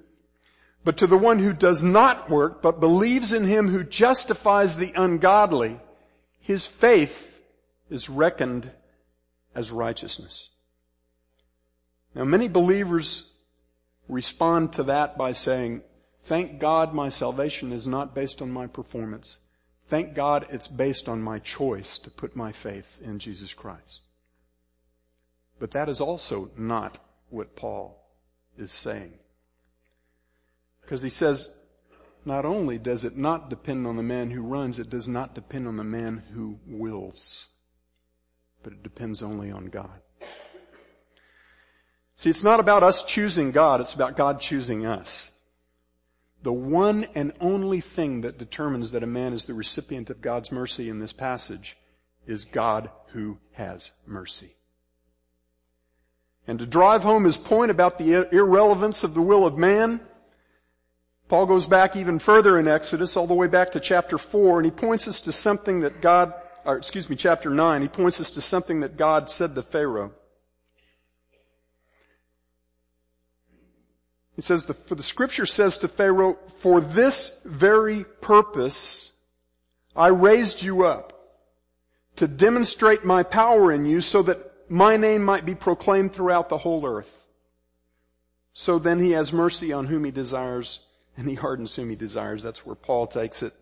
But 0.86 0.98
to 0.98 1.08
the 1.08 1.18
one 1.18 1.40
who 1.40 1.52
does 1.52 1.82
not 1.82 2.30
work, 2.30 2.62
but 2.62 2.80
believes 2.80 3.34
in 3.34 3.44
him 3.44 3.70
who 3.70 3.84
justifies 3.84 4.78
the 4.78 4.94
ungodly, 4.96 5.80
his 6.40 6.68
faith 6.68 7.44
is 7.90 8.08
reckoned 8.08 8.72
as 9.56 9.72
righteousness. 9.72 10.50
Now 12.14 12.24
many 12.24 12.48
believers 12.48 13.24
respond 14.08 14.74
to 14.74 14.84
that 14.84 15.18
by 15.18 15.32
saying, 15.32 15.82
thank 16.22 16.60
God 16.60 16.94
my 16.94 17.10
salvation 17.10 17.74
is 17.74 17.88
not 17.88 18.14
based 18.14 18.40
on 18.40 18.52
my 18.52 18.68
performance. 18.68 19.40
Thank 19.88 20.14
God 20.14 20.46
it's 20.52 20.68
based 20.68 21.10
on 21.10 21.20
my 21.20 21.40
choice 21.40 21.98
to 22.00 22.12
put 22.12 22.36
my 22.36 22.52
faith 22.52 23.02
in 23.04 23.18
Jesus 23.18 23.56
Christ. 23.56 24.08
But 25.58 25.72
that 25.72 25.90
is 25.90 26.00
also 26.00 26.52
not 26.56 27.00
what 27.30 27.56
Paul 27.56 28.00
is 28.56 28.72
saying. 28.72 29.14
Because 30.86 31.02
he 31.02 31.10
says, 31.10 31.50
not 32.26 32.46
only 32.46 32.78
does 32.78 33.04
it 33.04 33.18
not 33.18 33.50
depend 33.50 33.88
on 33.88 33.98
the 33.98 34.04
man 34.04 34.30
who 34.30 34.44
runs, 34.44 34.78
it 34.78 34.90
does 34.90 35.08
not 35.08 35.34
depend 35.34 35.68
on 35.68 35.78
the 35.78 35.84
man 35.84 36.24
who 36.34 36.60
wills. 36.68 37.50
But 38.62 38.74
it 38.74 38.84
depends 38.84 39.24
only 39.24 39.52
on 39.52 39.66
God. 39.66 40.02
See, 42.18 42.30
it's 42.30 42.44
not 42.44 42.60
about 42.60 42.84
us 42.84 43.04
choosing 43.04 43.52
God, 43.52 43.82
it's 43.82 43.94
about 43.94 44.16
God 44.16 44.40
choosing 44.40 44.86
us. 44.86 45.32
The 46.44 46.54
one 46.54 47.08
and 47.16 47.34
only 47.42 47.82
thing 47.82 48.22
that 48.22 48.38
determines 48.38 48.92
that 48.92 49.04
a 49.04 49.08
man 49.08 49.34
is 49.34 49.46
the 49.46 49.56
recipient 49.56 50.12
of 50.12 50.22
God's 50.22 50.52
mercy 50.52 50.90
in 50.90 51.00
this 51.00 51.14
passage 51.14 51.78
is 52.28 52.46
God 52.46 52.92
who 53.08 53.40
has 53.54 53.92
mercy. 54.06 54.56
And 56.48 56.60
to 56.60 56.68
drive 56.68 57.02
home 57.02 57.24
his 57.24 57.38
point 57.38 57.72
about 57.72 57.98
the 57.98 58.28
irrelevance 58.32 59.04
of 59.04 59.16
the 59.16 59.22
will 59.22 59.46
of 59.46 59.58
man, 59.58 60.00
Paul 61.28 61.48
goes 61.48 61.66
back 61.66 61.96
even 61.96 62.20
further 62.20 62.60
in 62.60 62.68
Exodus, 62.68 63.18
all 63.18 63.26
the 63.26 63.34
way 63.34 63.48
back 63.48 63.72
to 63.72 63.80
chapter 63.80 64.18
4, 64.18 64.60
and 64.60 64.66
he 64.66 64.72
points 64.72 65.08
us 65.08 65.22
to 65.22 65.32
something 65.32 65.82
that 65.82 66.00
God, 66.00 66.34
or 66.66 66.78
excuse 66.78 67.10
me, 67.10 67.16
chapter 67.16 67.50
9, 67.50 67.82
he 67.82 67.88
points 67.88 68.20
us 68.20 68.32
to 68.32 68.42
something 68.42 68.82
that 68.82 68.96
God 68.96 69.30
said 69.30 69.56
to 69.56 69.64
Pharaoh. 69.64 70.12
He 74.36 74.42
says, 74.42 74.66
for 74.86 74.96
the 74.96 75.04
scripture 75.04 75.46
says 75.46 75.78
to 75.80 75.88
Pharaoh, 75.88 76.38
for 76.60 76.82
this 76.82 77.42
very 77.46 78.04
purpose 78.04 79.14
I 79.96 80.08
raised 80.08 80.62
you 80.62 80.86
up 80.86 81.14
to 82.18 82.28
demonstrate 82.28 83.06
my 83.06 83.24
power 83.24 83.72
in 83.72 83.86
you 83.86 84.02
so 84.02 84.22
that 84.24 84.52
my 84.70 84.98
name 84.98 85.24
might 85.24 85.46
be 85.46 85.56
proclaimed 85.56 86.14
throughout 86.14 86.50
the 86.50 86.58
whole 86.58 86.86
earth. 86.86 87.30
So 88.52 88.78
then 88.78 89.00
he 89.00 89.12
has 89.12 89.32
mercy 89.32 89.72
on 89.72 89.88
whom 89.88 90.04
he 90.04 90.12
desires 90.12 90.85
and 91.18 91.30
he 91.30 91.36
hardens 91.36 91.76
whom 91.76 91.90
he 91.90 91.96
desires. 91.96 92.44
That's 92.44 92.66
where 92.66 92.76
Paul 92.76 93.08
takes 93.08 93.44
it. 93.44 93.54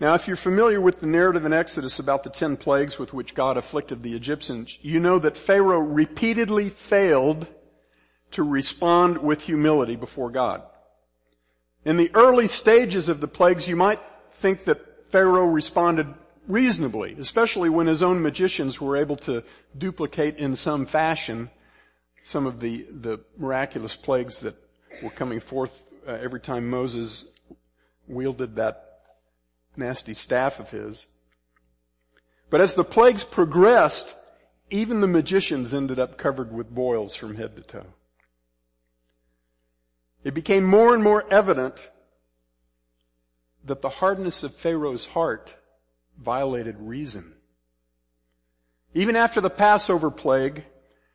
Now 0.00 0.14
if 0.14 0.26
you're 0.26 0.36
familiar 0.36 0.80
with 0.80 1.00
the 1.00 1.06
narrative 1.06 1.44
in 1.44 1.52
Exodus 1.52 1.98
about 1.98 2.24
the 2.24 2.30
ten 2.30 2.56
plagues 2.56 2.98
with 2.98 3.12
which 3.12 3.34
God 3.34 3.56
afflicted 3.56 4.02
the 4.02 4.16
Egyptians, 4.16 4.78
you 4.82 4.98
know 4.98 5.18
that 5.18 5.36
Pharaoh 5.36 5.80
repeatedly 5.80 6.68
failed 6.68 7.48
to 8.32 8.42
respond 8.42 9.18
with 9.18 9.42
humility 9.42 9.94
before 9.94 10.30
God. 10.30 10.62
In 11.84 11.96
the 11.96 12.10
early 12.14 12.48
stages 12.48 13.08
of 13.08 13.20
the 13.20 13.28
plagues, 13.28 13.68
you 13.68 13.76
might 13.76 14.00
think 14.32 14.64
that 14.64 15.10
Pharaoh 15.12 15.46
responded 15.46 16.12
reasonably, 16.48 17.14
especially 17.18 17.68
when 17.68 17.86
his 17.86 18.02
own 18.02 18.22
magicians 18.22 18.80
were 18.80 18.96
able 18.96 19.16
to 19.16 19.44
duplicate 19.78 20.36
in 20.36 20.56
some 20.56 20.86
fashion 20.86 21.50
some 22.24 22.46
of 22.46 22.58
the, 22.58 22.86
the 22.90 23.20
miraculous 23.36 23.94
plagues 23.94 24.40
that 24.40 24.56
were 25.02 25.10
coming 25.10 25.40
forth 25.40 25.84
uh, 26.06 26.12
every 26.12 26.40
time 26.40 26.68
Moses 26.70 27.26
wielded 28.06 28.56
that 28.56 29.00
nasty 29.76 30.14
staff 30.14 30.60
of 30.60 30.70
his. 30.70 31.06
But 32.50 32.60
as 32.60 32.74
the 32.74 32.84
plagues 32.84 33.24
progressed, 33.24 34.16
even 34.70 35.00
the 35.00 35.08
magicians 35.08 35.74
ended 35.74 35.98
up 35.98 36.18
covered 36.18 36.52
with 36.52 36.74
boils 36.74 37.14
from 37.14 37.36
head 37.36 37.56
to 37.56 37.62
toe. 37.62 37.86
It 40.22 40.34
became 40.34 40.64
more 40.64 40.94
and 40.94 41.02
more 41.02 41.24
evident 41.30 41.90
that 43.64 43.82
the 43.82 43.88
hardness 43.88 44.42
of 44.42 44.54
Pharaoh's 44.54 45.06
heart 45.06 45.56
violated 46.18 46.76
reason. 46.78 47.34
Even 48.94 49.16
after 49.16 49.40
the 49.40 49.50
Passover 49.50 50.10
plague, 50.10 50.64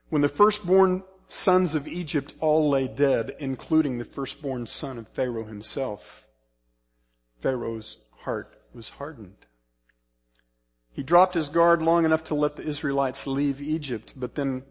when 0.10 0.22
the 0.22 0.28
firstborn 0.28 1.04
sons 1.30 1.76
of 1.76 1.88
Egypt 1.88 2.34
all 2.40 2.70
lay 2.70 2.88
dead, 2.88 3.36
including 3.40 3.98
the 3.98 4.04
firstborn 4.04 4.66
son 4.66 4.98
of 4.98 5.08
Pharaoh 5.08 5.46
himself, 5.46 6.26
Pharaoh's 7.40 8.00
heart 8.24 8.60
was 8.74 8.90
hardened. 8.90 9.46
He 10.92 11.04
dropped 11.04 11.36
his 11.36 11.48
guard 11.48 11.82
long 11.82 12.04
enough 12.04 12.26
to 12.26 12.36
let 12.36 12.56
the 12.56 12.68
Israelites 12.68 13.28
leave 13.28 13.62
Egypt, 13.62 14.14
but 14.16 14.36
then 14.36 14.64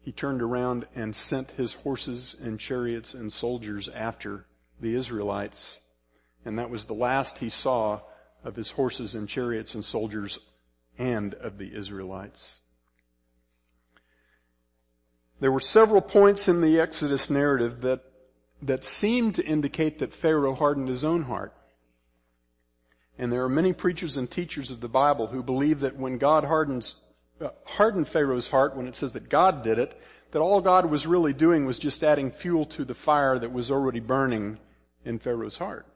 he 0.00 0.12
turned 0.12 0.40
around 0.40 0.86
and 0.94 1.14
sent 1.14 1.50
his 1.52 1.74
horses 1.74 2.36
and 2.40 2.58
chariots 2.58 3.12
and 3.12 3.30
soldiers 3.32 3.88
after 3.88 4.46
the 4.80 4.94
Israelites. 4.94 5.80
And 6.44 6.58
that 6.58 6.70
was 6.70 6.86
the 6.86 6.94
last 6.94 7.38
he 7.38 7.48
saw 7.48 8.00
of 8.44 8.56
his 8.56 8.70
horses 8.70 9.14
and 9.14 9.28
chariots 9.28 9.74
and 9.74 9.84
soldiers 9.84 10.38
and 10.96 11.34
of 11.34 11.58
the 11.58 11.74
Israelites. 11.74 12.61
There 15.42 15.50
were 15.50 15.58
several 15.58 16.00
points 16.00 16.46
in 16.46 16.60
the 16.60 16.78
Exodus 16.78 17.28
narrative 17.28 17.80
that, 17.80 18.04
that 18.62 18.84
seemed 18.84 19.34
to 19.34 19.44
indicate 19.44 19.98
that 19.98 20.14
Pharaoh 20.14 20.54
hardened 20.54 20.88
his 20.88 21.04
own 21.04 21.22
heart. 21.22 21.52
And 23.18 23.32
there 23.32 23.42
are 23.42 23.48
many 23.48 23.72
preachers 23.72 24.16
and 24.16 24.30
teachers 24.30 24.70
of 24.70 24.80
the 24.80 24.88
Bible 24.88 25.26
who 25.26 25.42
believe 25.42 25.80
that 25.80 25.96
when 25.96 26.18
God 26.18 26.44
hardens, 26.44 27.02
uh, 27.40 27.48
hardened 27.66 28.06
Pharaoh's 28.06 28.50
heart, 28.50 28.76
when 28.76 28.86
it 28.86 28.94
says 28.94 29.14
that 29.14 29.28
God 29.28 29.64
did 29.64 29.80
it, 29.80 30.00
that 30.30 30.38
all 30.38 30.60
God 30.60 30.88
was 30.88 31.08
really 31.08 31.32
doing 31.32 31.66
was 31.66 31.80
just 31.80 32.04
adding 32.04 32.30
fuel 32.30 32.64
to 32.66 32.84
the 32.84 32.94
fire 32.94 33.36
that 33.36 33.52
was 33.52 33.68
already 33.68 33.98
burning 33.98 34.60
in 35.04 35.18
Pharaoh's 35.18 35.56
heart. 35.56 35.88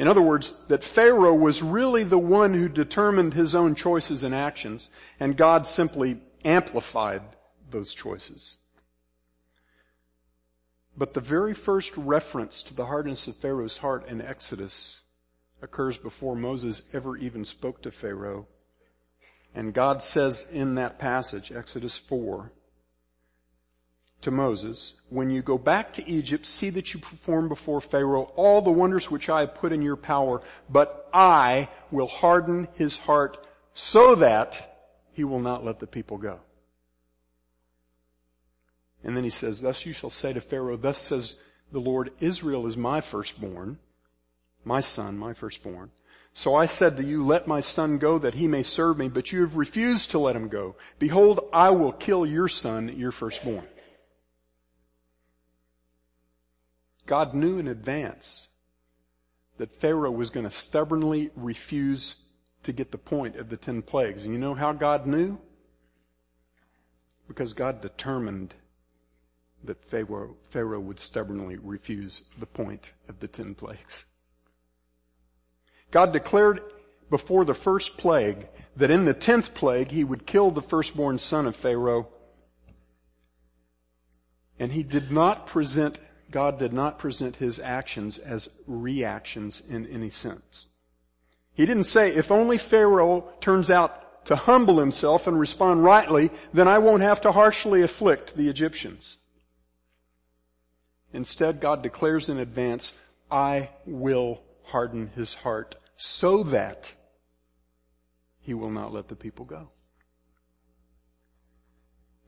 In 0.00 0.08
other 0.08 0.20
words, 0.20 0.52
that 0.66 0.82
Pharaoh 0.82 1.36
was 1.36 1.62
really 1.62 2.02
the 2.02 2.18
one 2.18 2.54
who 2.54 2.68
determined 2.68 3.34
his 3.34 3.54
own 3.54 3.76
choices 3.76 4.24
and 4.24 4.34
actions, 4.34 4.90
and 5.20 5.36
God 5.36 5.64
simply 5.64 6.18
amplified 6.44 7.22
those 7.70 7.94
choices. 7.94 8.58
But 10.96 11.14
the 11.14 11.20
very 11.20 11.54
first 11.54 11.96
reference 11.96 12.62
to 12.62 12.74
the 12.74 12.86
hardness 12.86 13.26
of 13.26 13.36
Pharaoh's 13.36 13.78
heart 13.78 14.06
in 14.08 14.20
Exodus 14.20 15.02
occurs 15.62 15.98
before 15.98 16.36
Moses 16.36 16.82
ever 16.92 17.16
even 17.16 17.44
spoke 17.44 17.82
to 17.82 17.90
Pharaoh. 17.90 18.46
And 19.54 19.74
God 19.74 20.02
says 20.02 20.46
in 20.50 20.74
that 20.76 20.98
passage, 20.98 21.52
Exodus 21.52 21.96
4, 21.96 22.52
to 24.22 24.30
Moses, 24.30 24.94
when 25.08 25.30
you 25.30 25.40
go 25.42 25.56
back 25.56 25.94
to 25.94 26.08
Egypt, 26.08 26.44
see 26.44 26.70
that 26.70 26.92
you 26.92 27.00
perform 27.00 27.48
before 27.48 27.80
Pharaoh 27.80 28.32
all 28.36 28.60
the 28.60 28.70
wonders 28.70 29.10
which 29.10 29.28
I 29.28 29.40
have 29.40 29.54
put 29.54 29.72
in 29.72 29.82
your 29.82 29.96
power, 29.96 30.42
but 30.68 31.08
I 31.12 31.68
will 31.90 32.06
harden 32.06 32.68
his 32.74 32.98
heart 32.98 33.46
so 33.72 34.14
that 34.16 34.86
he 35.12 35.24
will 35.24 35.40
not 35.40 35.64
let 35.64 35.80
the 35.80 35.86
people 35.86 36.18
go. 36.18 36.40
And 39.02 39.16
then 39.16 39.24
he 39.24 39.30
says, 39.30 39.60
thus 39.60 39.86
you 39.86 39.92
shall 39.92 40.10
say 40.10 40.32
to 40.32 40.40
Pharaoh, 40.40 40.76
thus 40.76 40.98
says 40.98 41.36
the 41.72 41.80
Lord, 41.80 42.10
Israel 42.20 42.66
is 42.66 42.76
my 42.76 43.00
firstborn, 43.00 43.78
my 44.64 44.80
son, 44.80 45.16
my 45.18 45.32
firstborn. 45.32 45.90
So 46.32 46.54
I 46.54 46.66
said 46.66 46.96
to 46.96 47.04
you, 47.04 47.24
let 47.24 47.46
my 47.46 47.60
son 47.60 47.98
go 47.98 48.18
that 48.18 48.34
he 48.34 48.46
may 48.46 48.62
serve 48.62 48.98
me, 48.98 49.08
but 49.08 49.32
you 49.32 49.40
have 49.40 49.56
refused 49.56 50.12
to 50.12 50.18
let 50.18 50.36
him 50.36 50.48
go. 50.48 50.76
Behold, 50.98 51.40
I 51.52 51.70
will 51.70 51.92
kill 51.92 52.24
your 52.24 52.48
son, 52.48 52.96
your 52.96 53.10
firstborn. 53.10 53.66
God 57.06 57.34
knew 57.34 57.58
in 57.58 57.66
advance 57.66 58.48
that 59.56 59.80
Pharaoh 59.80 60.12
was 60.12 60.30
going 60.30 60.44
to 60.44 60.50
stubbornly 60.50 61.30
refuse 61.34 62.16
to 62.62 62.72
get 62.72 62.92
the 62.92 62.98
point 62.98 63.36
of 63.36 63.48
the 63.48 63.56
ten 63.56 63.82
plagues. 63.82 64.24
And 64.24 64.32
you 64.32 64.38
know 64.38 64.54
how 64.54 64.72
God 64.72 65.06
knew? 65.06 65.38
Because 67.26 67.52
God 67.52 67.80
determined 67.80 68.54
that 69.64 69.84
Pharaoh, 69.84 70.36
Pharaoh 70.44 70.80
would 70.80 71.00
stubbornly 71.00 71.56
refuse 71.56 72.22
the 72.38 72.46
point 72.46 72.92
of 73.08 73.20
the 73.20 73.28
ten 73.28 73.54
plagues. 73.54 74.06
God 75.90 76.12
declared 76.12 76.60
before 77.10 77.44
the 77.44 77.54
first 77.54 77.98
plague 77.98 78.48
that 78.76 78.90
in 78.90 79.04
the 79.04 79.14
tenth 79.14 79.54
plague 79.54 79.90
he 79.90 80.04
would 80.04 80.26
kill 80.26 80.50
the 80.50 80.62
firstborn 80.62 81.18
son 81.18 81.46
of 81.46 81.56
Pharaoh. 81.56 82.08
And 84.58 84.72
he 84.72 84.82
did 84.82 85.10
not 85.10 85.46
present 85.46 85.98
God 86.30 86.58
did 86.58 86.72
not 86.72 86.98
present 86.98 87.36
his 87.36 87.58
actions 87.58 88.18
as 88.18 88.50
reactions 88.66 89.62
in 89.68 89.86
any 89.86 90.10
sense. 90.10 90.68
He 91.52 91.66
didn't 91.66 91.84
say, 91.84 92.14
if 92.14 92.30
only 92.30 92.56
Pharaoh 92.56 93.28
turns 93.40 93.70
out 93.70 94.24
to 94.26 94.36
humble 94.36 94.78
himself 94.78 95.26
and 95.26 95.40
respond 95.40 95.82
rightly, 95.82 96.30
then 96.52 96.68
I 96.68 96.78
won't 96.78 97.02
have 97.02 97.20
to 97.22 97.32
harshly 97.32 97.82
afflict 97.82 98.36
the 98.36 98.48
Egyptians. 98.48 99.16
Instead, 101.12 101.60
God 101.60 101.82
declares 101.82 102.28
in 102.28 102.38
advance, 102.38 102.92
I 103.30 103.70
will 103.84 104.40
harden 104.64 105.10
his 105.16 105.34
heart 105.34 105.76
so 105.96 106.42
that 106.44 106.94
he 108.40 108.54
will 108.54 108.70
not 108.70 108.92
let 108.92 109.08
the 109.08 109.16
people 109.16 109.44
go. 109.44 109.70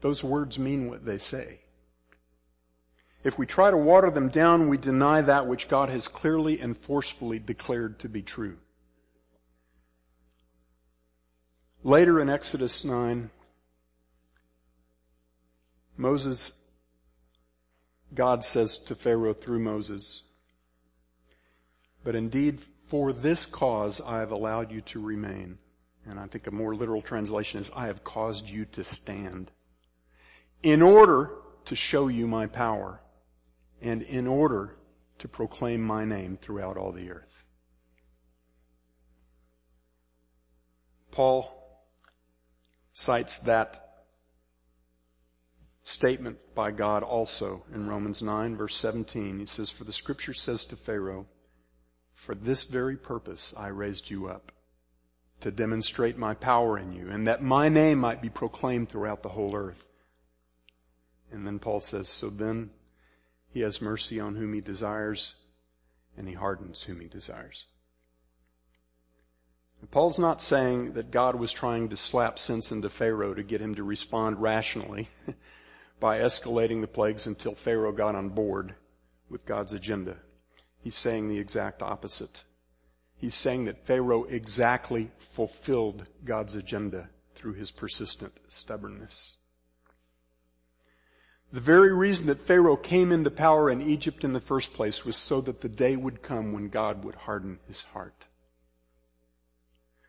Those 0.00 0.24
words 0.24 0.58
mean 0.58 0.90
what 0.90 1.04
they 1.04 1.18
say. 1.18 1.60
If 3.24 3.38
we 3.38 3.46
try 3.46 3.70
to 3.70 3.76
water 3.76 4.10
them 4.10 4.28
down, 4.28 4.68
we 4.68 4.76
deny 4.76 5.20
that 5.20 5.46
which 5.46 5.68
God 5.68 5.88
has 5.90 6.08
clearly 6.08 6.60
and 6.60 6.76
forcefully 6.76 7.38
declared 7.38 8.00
to 8.00 8.08
be 8.08 8.20
true. 8.20 8.58
Later 11.84 12.20
in 12.20 12.28
Exodus 12.28 12.84
9, 12.84 13.30
Moses, 15.96 16.52
God 18.14 18.44
says 18.44 18.78
to 18.80 18.94
Pharaoh 18.94 19.32
through 19.32 19.60
Moses, 19.60 20.24
but 22.04 22.14
indeed 22.14 22.60
for 22.88 23.12
this 23.12 23.46
cause 23.46 24.00
I 24.00 24.18
have 24.18 24.32
allowed 24.32 24.70
you 24.70 24.80
to 24.82 25.00
remain. 25.00 25.58
And 26.06 26.18
I 26.18 26.26
think 26.26 26.46
a 26.46 26.50
more 26.50 26.74
literal 26.74 27.00
translation 27.00 27.60
is, 27.60 27.70
I 27.74 27.86
have 27.86 28.02
caused 28.02 28.48
you 28.48 28.64
to 28.66 28.84
stand 28.84 29.52
in 30.62 30.82
order 30.82 31.30
to 31.66 31.76
show 31.76 32.08
you 32.08 32.26
my 32.26 32.46
power 32.46 33.00
and 33.80 34.02
in 34.02 34.26
order 34.26 34.76
to 35.18 35.28
proclaim 35.28 35.80
my 35.80 36.04
name 36.04 36.36
throughout 36.36 36.76
all 36.76 36.92
the 36.92 37.10
earth. 37.10 37.44
Paul 41.12 41.84
cites 42.92 43.38
that 43.40 43.91
statement 45.82 46.38
by 46.54 46.70
God 46.70 47.02
also 47.02 47.64
in 47.74 47.88
Romans 47.88 48.22
9 48.22 48.56
verse 48.56 48.76
17. 48.76 49.40
He 49.40 49.46
says, 49.46 49.70
for 49.70 49.84
the 49.84 49.92
scripture 49.92 50.34
says 50.34 50.64
to 50.66 50.76
Pharaoh, 50.76 51.26
for 52.14 52.34
this 52.34 52.64
very 52.64 52.96
purpose 52.96 53.52
I 53.56 53.68
raised 53.68 54.10
you 54.10 54.28
up 54.28 54.52
to 55.40 55.50
demonstrate 55.50 56.16
my 56.16 56.34
power 56.34 56.78
in 56.78 56.92
you 56.92 57.08
and 57.10 57.26
that 57.26 57.42
my 57.42 57.68
name 57.68 57.98
might 57.98 58.22
be 58.22 58.30
proclaimed 58.30 58.88
throughout 58.88 59.22
the 59.22 59.30
whole 59.30 59.56
earth. 59.56 59.88
And 61.32 61.46
then 61.46 61.58
Paul 61.58 61.80
says, 61.80 62.08
so 62.08 62.30
then 62.30 62.70
he 63.52 63.60
has 63.60 63.82
mercy 63.82 64.18
on 64.18 64.36
whom 64.36 64.54
he 64.54 64.60
desires, 64.60 65.34
and 66.16 66.26
he 66.26 66.34
hardens 66.34 66.82
whom 66.82 67.00
he 67.00 67.06
desires. 67.06 67.66
Paul's 69.90 70.18
not 70.18 70.40
saying 70.40 70.92
that 70.92 71.10
God 71.10 71.34
was 71.34 71.52
trying 71.52 71.88
to 71.88 71.96
slap 71.96 72.38
sense 72.38 72.70
into 72.70 72.88
Pharaoh 72.88 73.34
to 73.34 73.42
get 73.42 73.60
him 73.60 73.74
to 73.74 73.82
respond 73.82 74.40
rationally 74.40 75.08
by 76.02 76.18
escalating 76.18 76.80
the 76.80 76.88
plagues 76.88 77.28
until 77.28 77.54
Pharaoh 77.54 77.92
got 77.92 78.16
on 78.16 78.28
board 78.28 78.74
with 79.30 79.46
God's 79.46 79.72
agenda. 79.72 80.16
He's 80.80 80.96
saying 80.96 81.28
the 81.28 81.38
exact 81.38 81.80
opposite. 81.80 82.42
He's 83.14 83.36
saying 83.36 83.66
that 83.66 83.86
Pharaoh 83.86 84.24
exactly 84.24 85.12
fulfilled 85.20 86.08
God's 86.24 86.56
agenda 86.56 87.08
through 87.36 87.52
his 87.52 87.70
persistent 87.70 88.32
stubbornness. 88.48 89.36
The 91.52 91.60
very 91.60 91.92
reason 91.92 92.26
that 92.26 92.42
Pharaoh 92.42 92.76
came 92.76 93.12
into 93.12 93.30
power 93.30 93.70
in 93.70 93.80
Egypt 93.80 94.24
in 94.24 94.32
the 94.32 94.40
first 94.40 94.74
place 94.74 95.04
was 95.04 95.16
so 95.16 95.40
that 95.42 95.60
the 95.60 95.68
day 95.68 95.94
would 95.94 96.20
come 96.20 96.52
when 96.52 96.68
God 96.68 97.04
would 97.04 97.14
harden 97.14 97.60
his 97.68 97.82
heart. 97.82 98.26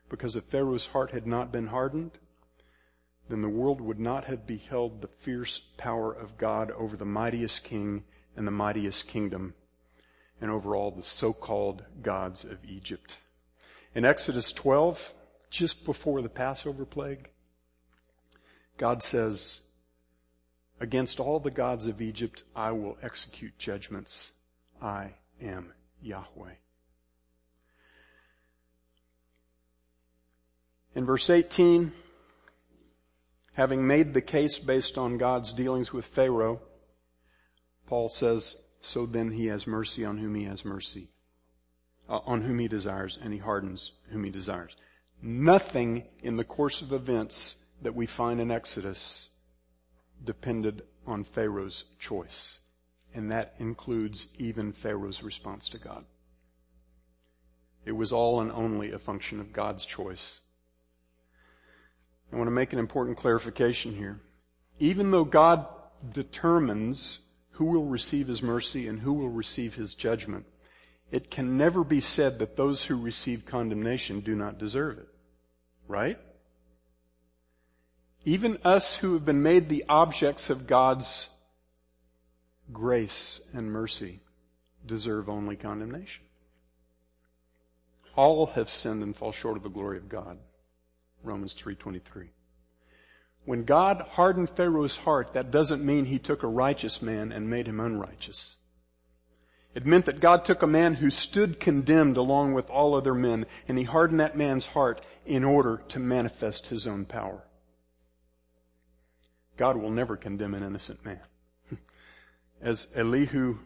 Because 0.09 0.35
if 0.35 0.45
Pharaoh's 0.45 0.87
heart 0.87 1.11
had 1.11 1.27
not 1.27 1.51
been 1.51 1.67
hardened, 1.67 2.17
then 3.29 3.41
the 3.41 3.49
world 3.49 3.79
would 3.79 3.99
not 3.99 4.25
have 4.25 4.45
beheld 4.45 5.01
the 5.01 5.07
fierce 5.07 5.59
power 5.77 6.11
of 6.11 6.37
God 6.37 6.71
over 6.71 6.97
the 6.97 7.05
mightiest 7.05 7.63
king 7.63 8.03
and 8.35 8.45
the 8.45 8.51
mightiest 8.51 9.07
kingdom 9.07 9.53
and 10.41 10.51
over 10.51 10.75
all 10.75 10.91
the 10.91 11.03
so-called 11.03 11.83
gods 12.01 12.43
of 12.43 12.57
Egypt. 12.65 13.19
In 13.95 14.03
Exodus 14.03 14.51
12, 14.51 15.13
just 15.49 15.85
before 15.85 16.21
the 16.21 16.29
Passover 16.29 16.85
plague, 16.85 17.29
God 18.77 19.03
says, 19.03 19.61
Against 20.79 21.19
all 21.19 21.39
the 21.39 21.51
gods 21.51 21.85
of 21.85 22.01
Egypt, 22.01 22.43
I 22.55 22.71
will 22.71 22.97
execute 23.01 23.57
judgments. 23.57 24.31
I 24.81 25.13
am 25.41 25.71
Yahweh. 26.01 26.55
In 30.95 31.05
verse 31.05 31.29
18, 31.29 31.93
having 33.53 33.87
made 33.87 34.13
the 34.13 34.21
case 34.21 34.59
based 34.59 34.97
on 34.97 35.17
God's 35.17 35.53
dealings 35.53 35.93
with 35.93 36.05
Pharaoh, 36.05 36.61
Paul 37.87 38.09
says, 38.09 38.55
so 38.81 39.05
then 39.05 39.31
he 39.31 39.47
has 39.47 39.65
mercy 39.65 40.03
on 40.03 40.17
whom 40.17 40.35
he 40.35 40.43
has 40.43 40.65
mercy, 40.65 41.09
uh, 42.09 42.19
on 42.25 42.41
whom 42.41 42.59
he 42.59 42.67
desires, 42.67 43.17
and 43.21 43.33
he 43.33 43.39
hardens 43.39 43.93
whom 44.09 44.23
he 44.23 44.29
desires. 44.29 44.75
Nothing 45.21 46.03
in 46.21 46.35
the 46.35 46.43
course 46.43 46.81
of 46.81 46.91
events 46.91 47.63
that 47.81 47.95
we 47.95 48.05
find 48.05 48.41
in 48.41 48.51
Exodus 48.51 49.29
depended 50.23 50.83
on 51.05 51.23
Pharaoh's 51.23 51.85
choice. 51.99 52.59
And 53.13 53.31
that 53.31 53.53
includes 53.57 54.27
even 54.37 54.73
Pharaoh's 54.73 55.23
response 55.23 55.69
to 55.69 55.77
God. 55.77 56.05
It 57.85 57.91
was 57.91 58.11
all 58.11 58.41
and 58.41 58.51
only 58.51 58.91
a 58.91 58.99
function 58.99 59.39
of 59.39 59.53
God's 59.53 59.85
choice. 59.85 60.41
I 62.33 62.35
want 62.37 62.47
to 62.47 62.51
make 62.51 62.73
an 62.73 62.79
important 62.79 63.17
clarification 63.17 63.95
here. 63.95 64.19
Even 64.79 65.11
though 65.11 65.23
God 65.23 65.67
determines 66.11 67.19
who 67.51 67.65
will 67.65 67.85
receive 67.85 68.27
His 68.27 68.41
mercy 68.41 68.87
and 68.87 68.99
who 68.99 69.13
will 69.13 69.29
receive 69.29 69.75
His 69.75 69.93
judgment, 69.93 70.47
it 71.11 71.29
can 71.29 71.57
never 71.57 71.83
be 71.83 72.01
said 72.01 72.39
that 72.39 72.55
those 72.55 72.83
who 72.85 72.95
receive 72.95 73.45
condemnation 73.45 74.21
do 74.21 74.35
not 74.35 74.57
deserve 74.57 74.97
it. 74.97 75.07
Right? 75.87 76.17
Even 78.25 78.57
us 78.63 78.95
who 78.95 79.13
have 79.13 79.25
been 79.25 79.43
made 79.43 79.69
the 79.69 79.85
objects 79.87 80.49
of 80.49 80.65
God's 80.65 81.29
grace 82.71 83.41
and 83.53 83.71
mercy 83.71 84.21
deserve 84.83 85.29
only 85.29 85.55
condemnation. 85.55 86.23
All 88.15 88.47
have 88.47 88.69
sinned 88.69 89.03
and 89.03 89.15
fall 89.15 89.33
short 89.33 89.57
of 89.57 89.63
the 89.63 89.69
glory 89.69 89.97
of 89.97 90.09
God. 90.09 90.39
Romans 91.23 91.57
3.23. 91.57 92.29
When 93.45 93.65
God 93.65 94.05
hardened 94.11 94.49
Pharaoh's 94.49 94.97
heart, 94.97 95.33
that 95.33 95.51
doesn't 95.51 95.83
mean 95.83 96.05
he 96.05 96.19
took 96.19 96.43
a 96.43 96.47
righteous 96.47 97.01
man 97.01 97.31
and 97.31 97.49
made 97.49 97.67
him 97.67 97.79
unrighteous. 97.79 98.57
It 99.75 99.85
meant 99.85 100.05
that 100.05 100.19
God 100.19 100.45
took 100.45 100.61
a 100.61 100.67
man 100.67 100.95
who 100.95 101.09
stood 101.09 101.59
condemned 101.59 102.15
along 102.15 102.53
with 102.53 102.69
all 102.69 102.93
other 102.93 103.13
men, 103.13 103.45
and 103.67 103.77
he 103.77 103.83
hardened 103.83 104.19
that 104.19 104.37
man's 104.37 104.67
heart 104.67 105.01
in 105.25 105.43
order 105.43 105.81
to 105.89 105.99
manifest 105.99 106.67
his 106.67 106.87
own 106.87 107.05
power. 107.05 107.43
God 109.57 109.77
will 109.77 109.89
never 109.89 110.15
condemn 110.15 110.53
an 110.53 110.63
innocent 110.63 111.03
man. 111.03 111.21
As 112.61 112.91
Elihu 112.95 113.59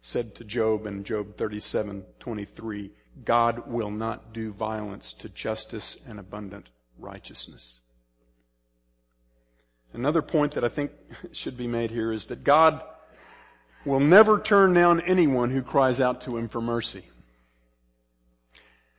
said 0.00 0.34
to 0.36 0.44
Job 0.44 0.86
in 0.86 1.04
Job 1.04 1.36
37:23, 1.36 2.90
God 3.24 3.68
will 3.68 3.90
not 3.90 4.32
do 4.32 4.52
violence 4.52 5.12
to 5.14 5.28
justice 5.28 5.98
and 6.06 6.18
abundant 6.18 6.70
righteousness. 7.02 7.80
Another 9.92 10.22
point 10.22 10.52
that 10.52 10.64
I 10.64 10.68
think 10.68 10.92
should 11.32 11.56
be 11.56 11.66
made 11.66 11.90
here 11.90 12.12
is 12.12 12.26
that 12.26 12.44
God 12.44 12.82
will 13.84 14.00
never 14.00 14.38
turn 14.38 14.72
down 14.72 15.00
anyone 15.00 15.50
who 15.50 15.62
cries 15.62 16.00
out 16.00 16.22
to 16.22 16.36
Him 16.36 16.48
for 16.48 16.60
mercy. 16.60 17.04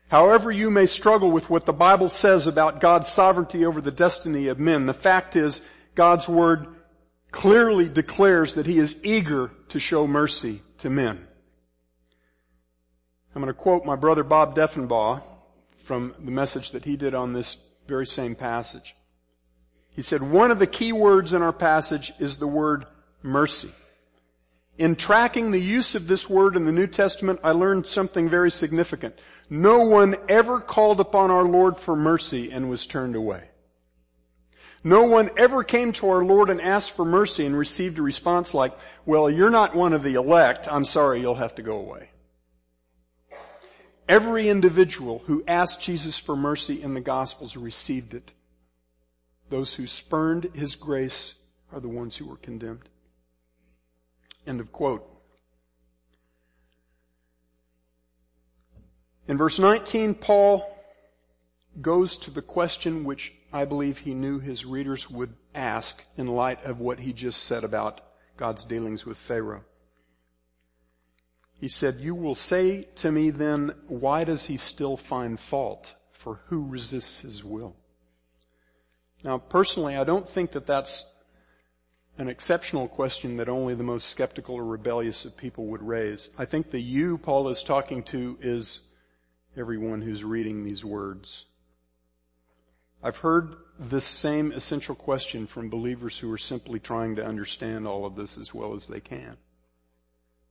However 0.10 0.52
you 0.52 0.70
may 0.70 0.86
struggle 0.86 1.32
with 1.32 1.50
what 1.50 1.66
the 1.66 1.74
Bible 1.74 2.10
says 2.10 2.46
about 2.46 2.80
God's 2.80 3.08
sovereignty 3.08 3.66
over 3.66 3.82
the 3.82 3.89
destiny 3.89 4.48
of 4.48 4.60
men, 4.60 4.86
the 4.86 4.94
fact 4.94 5.36
is 5.36 5.62
God's 5.96 6.28
Word 6.28 6.68
clearly 7.32 7.89
declares 7.89 8.54
that 8.56 8.68
He 8.68 8.78
is 8.78 9.00
eager 9.04 9.50
to 9.70 9.80
show 9.80 10.06
mercy 10.06 10.62
to 10.80 10.89
men. 10.92 11.28
I'm 13.36 13.42
going 13.42 13.52
to 13.52 13.60
quote 13.60 13.84
my 13.84 13.96
brother 13.96 14.24
Bob 14.24 14.56
Deffinbaugh 14.56 15.24
from 15.84 16.13
the 16.20 16.32
message 16.32 16.72
that 16.72 16.86
he 16.86 16.96
did 16.96 17.16
on 17.16 17.34
this 17.34 17.58
very 17.88 18.06
same 18.06 18.36
passage. 18.36 18.96
He 19.96 20.02
said, 20.02 20.22
one 20.24 20.52
of 20.52 20.60
the 20.60 20.67
key 20.67 20.91
words 20.91 21.34
in 21.34 21.41
our 21.41 21.54
passage 21.54 22.13
is 22.19 22.38
the 22.38 22.48
word 22.48 22.86
mercy. 23.22 23.72
In 24.78 24.96
tracking 24.96 25.52
the 25.52 25.62
use 25.62 25.93
of 25.93 26.08
this 26.08 26.28
word 26.28 26.56
in 26.56 26.65
the 26.65 26.72
New 26.72 26.88
Testament, 26.88 27.39
I 27.43 27.52
learned 27.52 27.86
something 27.86 28.28
very 28.28 28.50
significant. 28.50 29.19
No 29.50 29.86
one 29.86 30.15
ever 30.28 30.60
called 30.60 31.00
upon 31.00 31.30
our 31.30 31.43
Lord 31.43 31.78
for 31.78 31.96
mercy 31.96 32.52
and 32.52 32.69
was 32.69 32.88
turned 32.88 33.15
away. 33.15 33.50
No 34.84 35.04
one 35.04 35.30
ever 35.38 35.63
came 35.63 35.93
to 35.93 36.10
our 36.10 36.26
Lord 36.26 36.50
and 36.50 36.60
asked 36.60 36.96
for 36.96 37.06
mercy 37.06 37.46
and 37.46 37.56
received 37.56 38.00
a 38.00 38.02
response 38.02 38.54
like, 38.54 38.78
well, 39.06 39.30
you're 39.30 39.52
not 39.52 39.76
one 39.76 39.93
of 39.93 40.04
the 40.04 40.15
elect. 40.15 40.67
I'm 40.69 40.86
sorry, 40.86 41.22
you'll 41.22 41.36
have 41.36 41.56
to 41.56 41.62
go 41.62 41.78
away. 41.78 42.10
Every 44.13 44.47
individual 44.47 45.23
who 45.26 45.43
asked 45.47 45.82
Jesus 45.82 46.19
for 46.19 46.36
mercy 46.36 46.84
in 46.84 46.93
the 46.93 47.02
Gospels 47.02 47.58
received 47.58 48.13
it. 48.13 48.32
Those 49.49 49.73
who 49.73 49.88
spurned 49.88 50.52
His 50.54 50.76
grace 50.76 51.34
are 51.71 51.80
the 51.80 51.89
ones 51.89 52.15
who 52.15 52.28
were 52.28 52.38
condemned. 52.38 52.88
End 54.45 54.60
of 54.60 54.71
quote. 54.71 55.04
In 59.28 59.36
verse 59.36 59.58
19, 59.58 60.13
Paul 60.13 60.63
goes 61.82 62.15
to 62.19 62.30
the 62.30 62.43
question 62.43 63.06
which 63.06 63.34
I 63.52 63.65
believe 63.65 63.97
he 63.97 64.13
knew 64.13 64.38
his 64.38 64.63
readers 64.63 65.10
would 65.10 65.34
ask 65.56 66.04
in 66.17 66.28
light 66.28 66.63
of 66.65 66.80
what 66.80 66.99
he 66.99 67.13
just 67.13 67.41
said 67.45 67.63
about 67.63 68.02
God's 68.38 68.63
dealings 68.63 69.08
with 69.08 69.17
Pharaoh. 69.17 69.63
He 71.63 71.69
said, 71.69 72.02
you 72.02 72.13
will 72.13 72.36
say 72.36 72.89
to 72.95 73.10
me 73.10 73.30
then, 73.30 73.73
why 73.88 74.26
does 74.26 74.47
he 74.47 74.58
still 74.58 74.97
find 74.97 75.39
fault? 75.39 75.95
For 76.12 76.41
who 76.47 76.67
resists 76.67 77.21
his 77.21 77.41
will? 77.41 77.78
Now 79.23 79.38
personally, 79.38 79.95
I 79.95 80.04
don't 80.04 80.28
think 80.28 80.52
that 80.52 80.65
that's 80.65 81.10
an 82.17 82.28
exceptional 82.28 82.89
question 82.89 83.38
that 83.38 83.47
only 83.47 83.76
the 83.76 83.82
most 83.84 84.10
skeptical 84.10 84.56
or 84.56 84.65
rebellious 84.65 85.23
of 85.23 85.38
people 85.38 85.67
would 85.67 85.82
raise. 85.82 86.28
I 86.38 86.43
think 86.43 86.69
the 86.69 86.82
you 86.82 87.17
Paul 87.17 87.47
is 87.47 87.63
talking 87.63 88.04
to 88.04 88.38
is 88.41 88.82
everyone 89.56 90.02
who's 90.02 90.21
reading 90.21 90.65
these 90.65 90.84
words. 90.84 91.45
I've 93.02 93.15
heard 93.15 93.56
this 93.80 94.04
same 94.04 94.52
essential 94.52 94.95
question 94.95 95.47
from 95.47 95.69
believers 95.69 96.19
who 96.19 96.30
are 96.34 96.38
simply 96.38 96.82
trying 96.82 97.15
to 97.15 97.26
understand 97.26 97.88
all 97.88 98.06
of 98.06 98.17
this 98.17 98.38
as 98.38 98.54
well 98.54 98.73
as 98.73 98.88
they 98.88 98.99
can. 98.99 99.38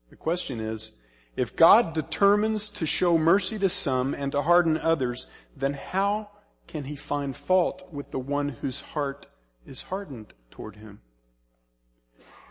The 0.09 0.16
question 0.16 0.59
is, 0.59 0.92
if 1.37 1.57
God 1.57 1.95
determines 1.95 2.68
to 2.71 2.87
show 2.87 3.16
mercy 3.16 3.59
to 3.59 3.68
some 3.68 4.14
and 4.14 4.33
to 4.33 4.42
harden 4.42 4.77
others, 4.77 5.27
then 5.57 5.73
how 5.73 6.29
can 6.66 6.85
he 6.85 6.97
find 6.97 7.35
fault 7.35 7.88
with 7.90 8.11
the 8.11 8.18
one 8.18 8.51
whose 8.51 8.81
heart 8.81 9.27
is 9.66 9.83
hardened 9.83 10.35
toward 10.51 10.77
him? 10.77 11.01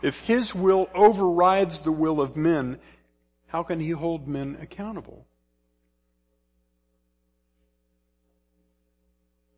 If 0.02 0.20
his 0.22 0.54
will 0.54 0.90
overrides 0.94 1.80
the 1.80 1.92
will 1.92 2.20
of 2.20 2.36
men, 2.36 2.80
how 3.46 3.62
can 3.62 3.78
he 3.78 3.90
hold 3.90 4.26
men 4.26 4.58
accountable? 4.60 5.26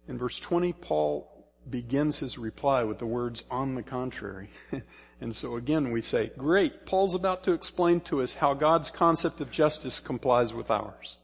In 0.06 0.18
verse 0.18 0.38
20, 0.38 0.74
Paul 0.74 1.30
begins 1.68 2.18
his 2.18 2.36
reply 2.36 2.84
with 2.84 2.98
the 2.98 3.06
words, 3.06 3.42
on 3.50 3.74
the 3.74 3.82
contrary. 3.82 4.50
and 5.20 5.34
so 5.34 5.56
again 5.56 5.90
we 5.90 6.00
say, 6.00 6.30
great, 6.36 6.86
Paul's 6.86 7.14
about 7.14 7.44
to 7.44 7.52
explain 7.52 8.00
to 8.02 8.22
us 8.22 8.34
how 8.34 8.54
God's 8.54 8.90
concept 8.90 9.40
of 9.40 9.50
justice 9.50 10.00
complies 10.00 10.52
with 10.52 10.70
ours. 10.70 11.18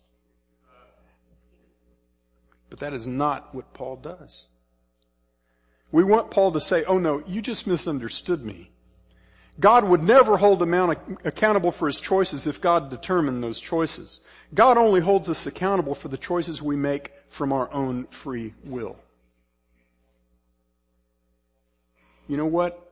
But 2.69 2.79
that 2.79 2.95
is 2.95 3.07
not 3.07 3.55
what 3.55 3.75
Paul 3.75 3.97
does. 3.97 4.49
We 5.93 6.05
want 6.05 6.31
Paul 6.31 6.53
to 6.53 6.61
say, 6.61 6.85
oh 6.85 6.99
no, 6.99 7.23
you 7.27 7.43
just 7.43 7.67
misunderstood 7.67 8.45
me. 8.45 8.71
God 9.59 9.85
would 9.85 10.03
never 10.03 10.37
hold 10.37 10.63
a 10.63 10.67
man 10.67 10.97
accountable 11.25 11.73
for 11.73 11.87
his 11.87 12.01
choices 12.01 12.47
if 12.47 12.61
God 12.61 12.89
determined 12.89 13.43
those 13.43 13.61
choices. 13.61 14.21
God 14.55 14.79
only 14.79 15.01
holds 15.01 15.29
us 15.29 15.47
accountable 15.47 15.95
for 15.95 16.09
the 16.09 16.17
choices 16.17 16.63
we 16.63 16.77
make 16.77 17.13
from 17.29 17.53
our 17.53 17.71
own 17.73 18.07
free 18.07 18.55
will. 18.65 18.97
You 22.27 22.37
know 22.37 22.47
what? 22.47 22.90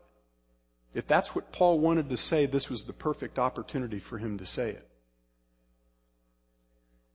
If 0.99 1.07
that's 1.07 1.33
what 1.33 1.53
Paul 1.53 1.79
wanted 1.79 2.11
to 2.11 2.17
say, 2.17 2.47
this 2.47 2.69
was 2.69 2.83
the 2.83 2.93
perfect 2.93 3.39
opportunity 3.39 4.01
for 4.01 4.19
him 4.19 4.37
to 4.39 4.45
say 4.45 4.71
it. 4.71 4.85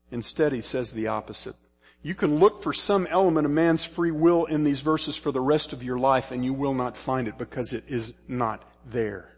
Instead, 0.10 0.54
he 0.54 0.62
says 0.62 0.92
the 0.92 1.08
opposite. 1.08 1.58
You 2.02 2.16
can 2.16 2.40
look 2.40 2.64
for 2.64 2.72
some 2.72 3.06
element 3.08 3.46
of 3.46 3.52
man's 3.52 3.84
free 3.84 4.12
will 4.12 4.46
in 4.46 4.64
these 4.64 4.80
verses 4.80 5.18
for 5.18 5.34
the 5.34 5.42
rest 5.42 5.74
of 5.74 5.84
your 5.84 5.98
life 5.98 6.32
and 6.32 6.46
you 6.46 6.54
will 6.54 6.74
not 6.74 6.96
find 6.96 7.28
it 7.28 7.38
because 7.38 7.74
it 7.74 7.84
is 7.90 8.14
not 8.26 8.64
there. 8.86 9.36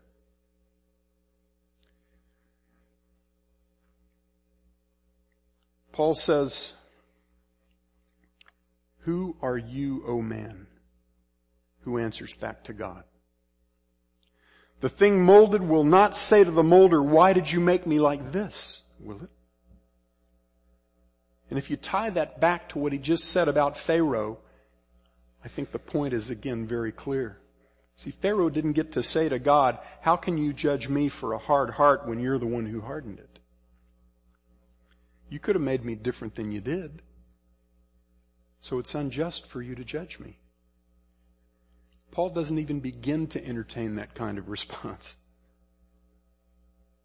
Paul 5.91 6.13
says, 6.13 6.73
Who 8.99 9.37
are 9.41 9.57
you, 9.57 10.03
O 10.05 10.21
man, 10.21 10.67
who 11.79 11.97
answers 11.97 12.35
back 12.35 12.65
to 12.65 12.73
God? 12.73 13.05
The 14.85 14.89
thing 14.89 15.25
molded 15.25 15.63
will 15.63 15.83
not 15.83 16.15
say 16.15 16.43
to 16.43 16.51
the 16.51 16.61
molder, 16.61 17.01
why 17.01 17.33
did 17.33 17.51
you 17.51 17.59
make 17.59 17.87
me 17.87 17.97
like 17.97 18.31
this? 18.31 18.83
Will 18.99 19.19
it? 19.19 19.31
And 21.49 21.57
if 21.57 21.71
you 21.71 21.75
tie 21.75 22.11
that 22.11 22.39
back 22.39 22.69
to 22.69 22.77
what 22.77 22.93
he 22.93 22.99
just 22.99 23.23
said 23.31 23.47
about 23.47 23.77
Pharaoh, 23.77 24.37
I 25.43 25.47
think 25.47 25.71
the 25.71 25.79
point 25.79 26.13
is 26.13 26.29
again 26.29 26.67
very 26.67 26.91
clear. 26.91 27.39
See, 27.95 28.11
Pharaoh 28.11 28.51
didn't 28.51 28.73
get 28.73 28.91
to 28.91 29.01
say 29.01 29.27
to 29.27 29.39
God, 29.39 29.79
how 30.01 30.17
can 30.17 30.37
you 30.37 30.53
judge 30.53 30.87
me 30.87 31.09
for 31.09 31.33
a 31.33 31.39
hard 31.39 31.71
heart 31.71 32.05
when 32.05 32.19
you're 32.19 32.37
the 32.37 32.45
one 32.45 32.67
who 32.67 32.81
hardened 32.81 33.17
it? 33.17 33.39
You 35.31 35.39
could 35.39 35.55
have 35.55 35.63
made 35.63 35.83
me 35.83 35.95
different 35.95 36.35
than 36.35 36.51
you 36.51 36.61
did. 36.61 37.01
So 38.59 38.77
it's 38.77 38.93
unjust 38.93 39.47
for 39.47 39.63
you 39.63 39.73
to 39.73 39.83
judge 39.83 40.19
me. 40.19 40.37
Paul 42.11 42.29
doesn't 42.29 42.59
even 42.59 42.79
begin 42.79 43.27
to 43.27 43.45
entertain 43.45 43.95
that 43.95 44.15
kind 44.15 44.37
of 44.37 44.49
response. 44.49 45.15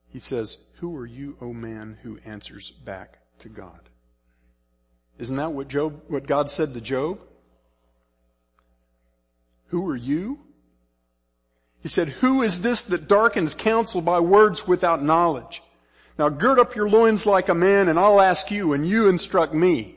He 0.08 0.18
says, 0.18 0.58
who 0.76 0.96
are 0.96 1.06
you, 1.06 1.36
O 1.40 1.52
man, 1.52 1.98
who 2.02 2.18
answers 2.24 2.70
back 2.70 3.18
to 3.40 3.48
God? 3.48 3.80
Isn't 5.18 5.36
that 5.36 5.52
what 5.52 5.68
Job, 5.68 6.02
what 6.08 6.26
God 6.26 6.50
said 6.50 6.74
to 6.74 6.80
Job? 6.80 7.20
Who 9.68 9.88
are 9.88 9.96
you? 9.96 10.38
He 11.82 11.88
said, 11.88 12.08
who 12.08 12.42
is 12.42 12.62
this 12.62 12.82
that 12.84 13.08
darkens 13.08 13.54
counsel 13.54 14.00
by 14.00 14.20
words 14.20 14.66
without 14.66 15.02
knowledge? 15.02 15.62
Now 16.18 16.28
gird 16.28 16.58
up 16.58 16.74
your 16.74 16.88
loins 16.88 17.24
like 17.24 17.48
a 17.48 17.54
man 17.54 17.88
and 17.88 17.98
I'll 17.98 18.20
ask 18.20 18.50
you 18.50 18.72
and 18.72 18.86
you 18.86 19.08
instruct 19.08 19.54
me. 19.54 19.96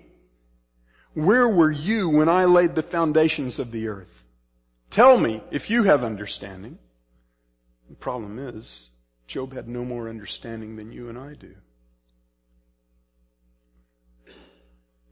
Where 1.14 1.48
were 1.48 1.72
you 1.72 2.10
when 2.10 2.30
I 2.30 2.46
laid 2.46 2.76
the 2.76 2.84
foundations 2.84 3.60
of 3.60 3.72
the 3.72 3.88
earth? 3.88 4.23
Tell 4.94 5.18
me 5.18 5.42
if 5.50 5.72
you 5.72 5.82
have 5.86 6.04
understanding. 6.04 6.78
The 7.90 7.96
problem 7.96 8.38
is, 8.38 8.92
Job 9.26 9.52
had 9.52 9.68
no 9.68 9.84
more 9.84 10.08
understanding 10.08 10.76
than 10.76 10.92
you 10.92 11.10
and 11.10 11.18
I 11.18 11.34
do. 11.34 11.56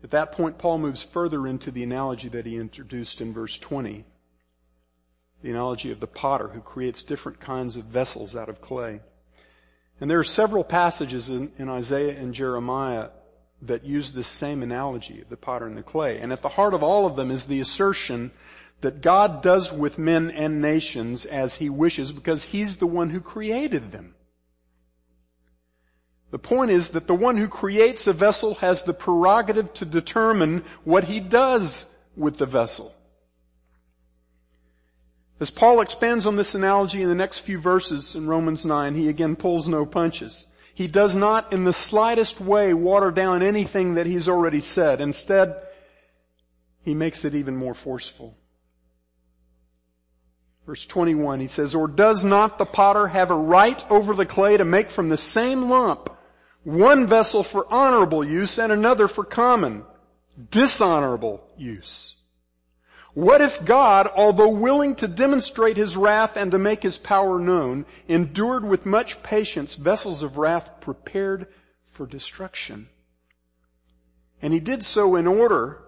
At 0.04 0.12
that 0.12 0.34
point, 0.34 0.60
Paul 0.60 0.78
moves 0.78 1.02
further 1.02 1.48
into 1.48 1.72
the 1.72 1.82
analogy 1.82 2.30
that 2.30 2.46
he 2.46 2.58
introduced 2.58 3.22
in 3.22 3.34
verse 3.34 3.58
20. 3.58 4.06
The 5.42 5.50
analogy 5.50 5.92
of 5.92 6.00
the 6.00 6.06
potter 6.06 6.50
who 6.50 6.62
creates 6.62 7.02
different 7.02 7.40
kinds 7.40 7.76
of 7.76 7.86
vessels 7.86 8.36
out 8.36 8.50
of 8.50 8.62
clay. 8.62 9.02
And 10.00 10.12
there 10.12 10.20
are 10.20 10.24
several 10.24 10.64
passages 10.64 11.32
in, 11.32 11.54
in 11.58 11.70
Isaiah 11.70 12.20
and 12.20 12.36
Jeremiah 12.36 13.10
that 13.64 13.84
use 13.84 14.12
this 14.12 14.28
same 14.28 14.62
analogy 14.62 15.22
of 15.22 15.30
the 15.30 15.38
potter 15.38 15.66
and 15.66 15.76
the 15.76 15.82
clay. 15.82 16.20
And 16.20 16.32
at 16.32 16.44
the 16.44 16.50
heart 16.50 16.76
of 16.76 16.84
all 16.84 17.08
of 17.08 17.16
them 17.16 17.32
is 17.32 17.48
the 17.48 17.60
assertion 17.60 18.30
that 18.82 19.02
God 19.02 19.42
does 19.42 19.72
with 19.72 19.98
men 19.98 20.30
and 20.32 20.62
nations 20.62 21.26
as 21.26 21.56
he 21.56 21.70
wishes 21.70 22.12
because 22.12 22.44
he's 22.44 22.78
the 22.78 22.88
one 22.88 23.12
who 23.12 23.22
created 23.22 23.92
them. 23.92 24.16
The 26.32 26.40
point 26.40 26.72
is 26.72 26.92
that 26.92 27.08
the 27.08 27.16
one 27.16 27.38
who 27.38 27.48
creates 27.48 28.08
a 28.08 28.14
vessel 28.14 28.56
has 28.56 28.84
the 28.84 28.94
prerogative 28.94 29.74
to 29.76 29.86
determine 29.86 30.64
what 30.84 31.04
he 31.04 31.20
does 31.20 31.88
with 32.16 32.38
the 32.38 32.46
vessel. 32.46 32.96
As 35.40 35.52
Paul 35.52 35.82
expands 35.82 36.26
on 36.26 36.36
this 36.36 36.56
analogy 36.56 37.02
in 37.02 37.10
the 37.10 37.16
next 37.16 37.40
few 37.40 37.60
verses 37.60 38.16
in 38.16 38.28
Romans 38.28 38.66
9, 38.66 38.96
he 38.96 39.10
again 39.10 39.36
pulls 39.36 39.68
no 39.68 39.86
punches. 39.86 40.48
He 40.74 40.88
does 40.88 41.16
not 41.16 41.52
in 41.52 41.66
the 41.66 41.74
slightest 41.74 42.40
way 42.40 42.74
water 42.74 43.12
down 43.12 43.44
anything 43.44 43.96
that 43.96 44.06
he's 44.06 44.30
already 44.30 44.62
said. 44.62 45.02
Instead, 45.02 45.56
he 46.84 46.94
makes 46.94 47.26
it 47.26 47.36
even 47.36 47.56
more 47.58 47.74
forceful. 47.74 48.38
Verse 50.66 50.86
21, 50.86 51.40
he 51.40 51.48
says, 51.48 51.74
Or 51.74 51.88
does 51.88 52.24
not 52.24 52.58
the 52.58 52.66
potter 52.66 53.08
have 53.08 53.32
a 53.32 53.36
right 53.36 53.84
over 53.92 54.14
the 54.14 54.26
clay 54.26 54.58
to 54.58 54.66
make 54.66 54.90
from 54.90 55.10
the 55.10 55.18
same 55.18 55.70
lump 55.70 56.10
one 56.64 57.08
vessel 57.08 57.44
for 57.44 57.66
honorable 57.72 58.24
use 58.24 58.60
and 58.60 58.72
another 58.72 59.08
for 59.08 59.24
common, 59.24 59.84
dishonorable 60.52 61.44
use. 61.58 62.16
What 63.14 63.42
if 63.42 63.66
God, 63.66 64.08
although 64.16 64.50
willing 64.50 64.96
to 64.96 65.08
demonstrate 65.08 65.76
his 65.76 65.98
wrath 65.98 66.38
and 66.38 66.52
to 66.52 66.58
make 66.58 66.84
his 66.84 66.98
power 66.98 67.40
known, 67.40 67.86
endured 68.08 68.64
with 68.64 68.86
much 68.86 69.22
patience 69.22 69.76
vessels 69.76 70.24
of 70.24 70.38
wrath 70.38 70.80
prepared 70.80 71.48
for 71.90 72.06
destruction? 72.06 72.88
And 74.42 74.54
he 74.54 74.62
did 74.62 74.84
so 74.84 75.16
in 75.16 75.28
order 75.28 75.82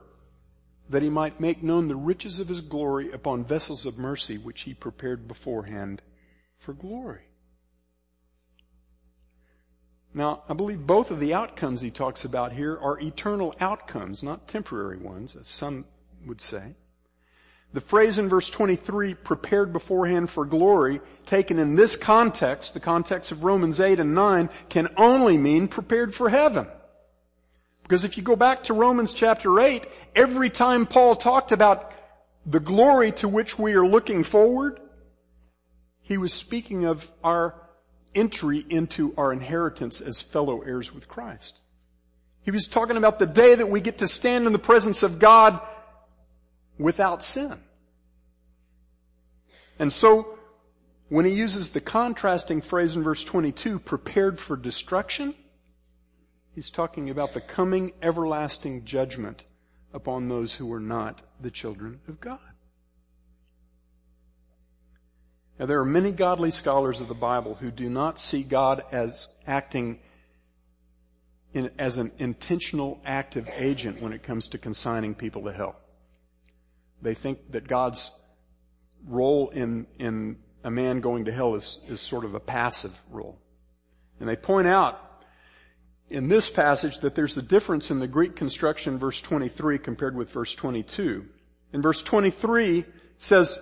that 0.89 1.02
he 1.02 1.10
might 1.10 1.39
make 1.39 1.63
known 1.63 1.88
the 1.88 1.96
riches 1.96 2.39
of 2.39 2.48
his 2.48 2.62
glory 2.62 3.12
upon 3.12 3.46
vessels 3.46 3.86
of 3.86 3.98
mercy 3.98 4.38
which 4.38 4.62
he 4.62 4.74
prepared 4.74 5.28
beforehand 5.28 6.02
for 6.58 6.74
glory. 6.74 7.24
Now, 10.13 10.43
I 10.48 10.54
believe 10.54 10.86
both 10.86 11.10
of 11.10 11.19
the 11.19 11.34
outcomes 11.34 11.82
he 11.82 11.89
talks 11.89 12.24
about 12.24 12.54
here 12.54 12.78
are 12.78 13.00
eternal 13.00 13.56
outcomes, 13.60 14.22
not 14.22 14.48
temporary 14.48 14.98
ones, 14.98 15.36
as 15.36 15.48
some 15.48 15.86
would 16.28 16.39
say. 16.39 16.76
The 17.74 17.82
phrase 17.82 18.19
in 18.19 18.30
verse 18.30 18.52
23, 18.52 19.15
prepared 19.15 19.74
beforehand 19.74 20.30
for 20.30 20.46
glory, 20.46 21.02
taken 21.26 21.58
in 21.58 21.76
this 21.76 21.96
context, 21.96 22.76
the 22.76 22.80
context 22.80 23.32
of 23.32 23.43
Romans 23.43 23.80
8 23.80 24.00
and 24.00 24.13
9, 24.13 24.52
can 24.69 24.89
only 24.96 25.38
mean 25.39 25.67
prepared 25.67 26.13
for 26.13 26.30
heaven. 26.30 26.67
Because 27.84 28.04
if 28.04 28.17
you 28.17 28.24
go 28.24 28.36
back 28.36 28.63
to 28.63 28.74
Romans 28.74 29.13
chapter 29.13 29.60
8, 29.60 29.86
every 30.15 30.50
time 30.50 30.86
Paul 30.86 31.15
talked 31.15 31.52
about 31.52 31.91
the 32.46 32.60
glory 32.60 33.12
to 33.13 33.28
which 33.28 33.60
we 33.60 33.74
are 33.74 33.86
looking 33.86 34.24
forward, 34.24 34.80
he 36.02 36.17
was 36.17 36.34
speaking 36.34 36.86
of 36.86 37.10
our 37.24 37.56
entry 38.15 38.65
into 38.69 39.13
our 39.17 39.32
inheritance 39.32 40.02
as 40.02 40.22
fellow 40.22 40.62
heirs 40.62 40.93
with 40.93 41.08
Christ. 41.08 41.60
He 42.43 42.52
was 42.52 42.67
talking 42.67 42.98
about 42.98 43.19
the 43.19 43.26
day 43.26 43.56
that 43.56 43.69
we 43.69 43.82
get 43.82 44.00
to 44.00 44.08
stand 44.08 44.46
in 44.46 44.54
the 44.54 44.60
presence 44.60 45.04
of 45.04 45.19
God 45.19 45.62
without 46.78 47.24
sin. 47.24 47.58
And 49.80 49.91
so, 49.91 50.38
when 51.10 51.26
he 51.26 51.32
uses 51.32 51.72
the 51.72 51.82
contrasting 51.82 52.62
phrase 52.62 52.96
in 52.96 53.04
verse 53.04 53.24
22, 53.24 53.80
prepared 53.80 54.39
for 54.39 54.56
destruction, 54.56 55.36
he's 56.54 56.70
talking 56.70 57.10
about 57.10 57.34
the 57.34 57.42
coming 57.42 57.94
everlasting 58.02 58.86
judgment 58.86 59.44
upon 59.94 60.30
those 60.30 60.56
who 60.56 60.72
are 60.74 60.80
not 60.80 61.22
the 61.39 61.52
children 61.52 62.00
of 62.08 62.20
God. 62.20 62.39
Now 65.60 65.68
there 65.68 65.80
are 65.80 65.86
many 65.86 66.12
godly 66.12 66.52
scholars 66.52 67.00
of 67.00 67.08
the 67.08 67.13
Bible 67.13 67.56
who 67.56 67.72
do 67.72 67.89
not 67.89 68.20
see 68.20 68.44
God 68.44 68.84
as 68.92 69.28
acting 69.46 70.00
in, 71.54 71.70
as 71.78 72.00
an 72.00 72.12
intentional 72.18 73.00
active 73.06 73.48
agent 73.58 74.02
when 74.02 74.13
it 74.13 74.24
comes 74.24 74.48
to 74.50 74.58
consigning 74.58 75.13
people 75.13 75.44
to 75.44 75.54
hell. 75.54 75.76
They 77.02 77.13
think 77.13 77.52
that 77.52 77.68
God's 77.68 78.12
role 79.06 79.50
in, 79.50 79.86
in 80.00 80.38
a 80.63 80.72
man 80.72 81.02
going 81.02 81.26
to 81.26 81.32
hell 81.32 81.56
is, 81.56 81.80
is 81.88 82.02
sort 82.02 82.26
of 82.26 82.34
a 82.34 82.39
passive 82.39 83.00
role. 83.12 83.39
And 84.20 84.28
they 84.28 84.36
point 84.36 84.68
out 84.68 85.00
in 86.13 86.28
this 86.28 86.47
passage 86.47 86.99
that 86.99 87.15
there's 87.15 87.38
a 87.38 87.41
difference 87.41 87.89
in 87.89 87.99
the 87.99 88.08
Greek 88.08 88.36
construction 88.36 88.99
verse 88.99 89.19
23 89.19 89.80
compared 89.80 90.15
with 90.15 90.30
verse 90.30 90.54
22. 90.54 91.26
In 91.73 91.82
verse 91.82 92.04
23 92.04 92.86
says, 93.17 93.60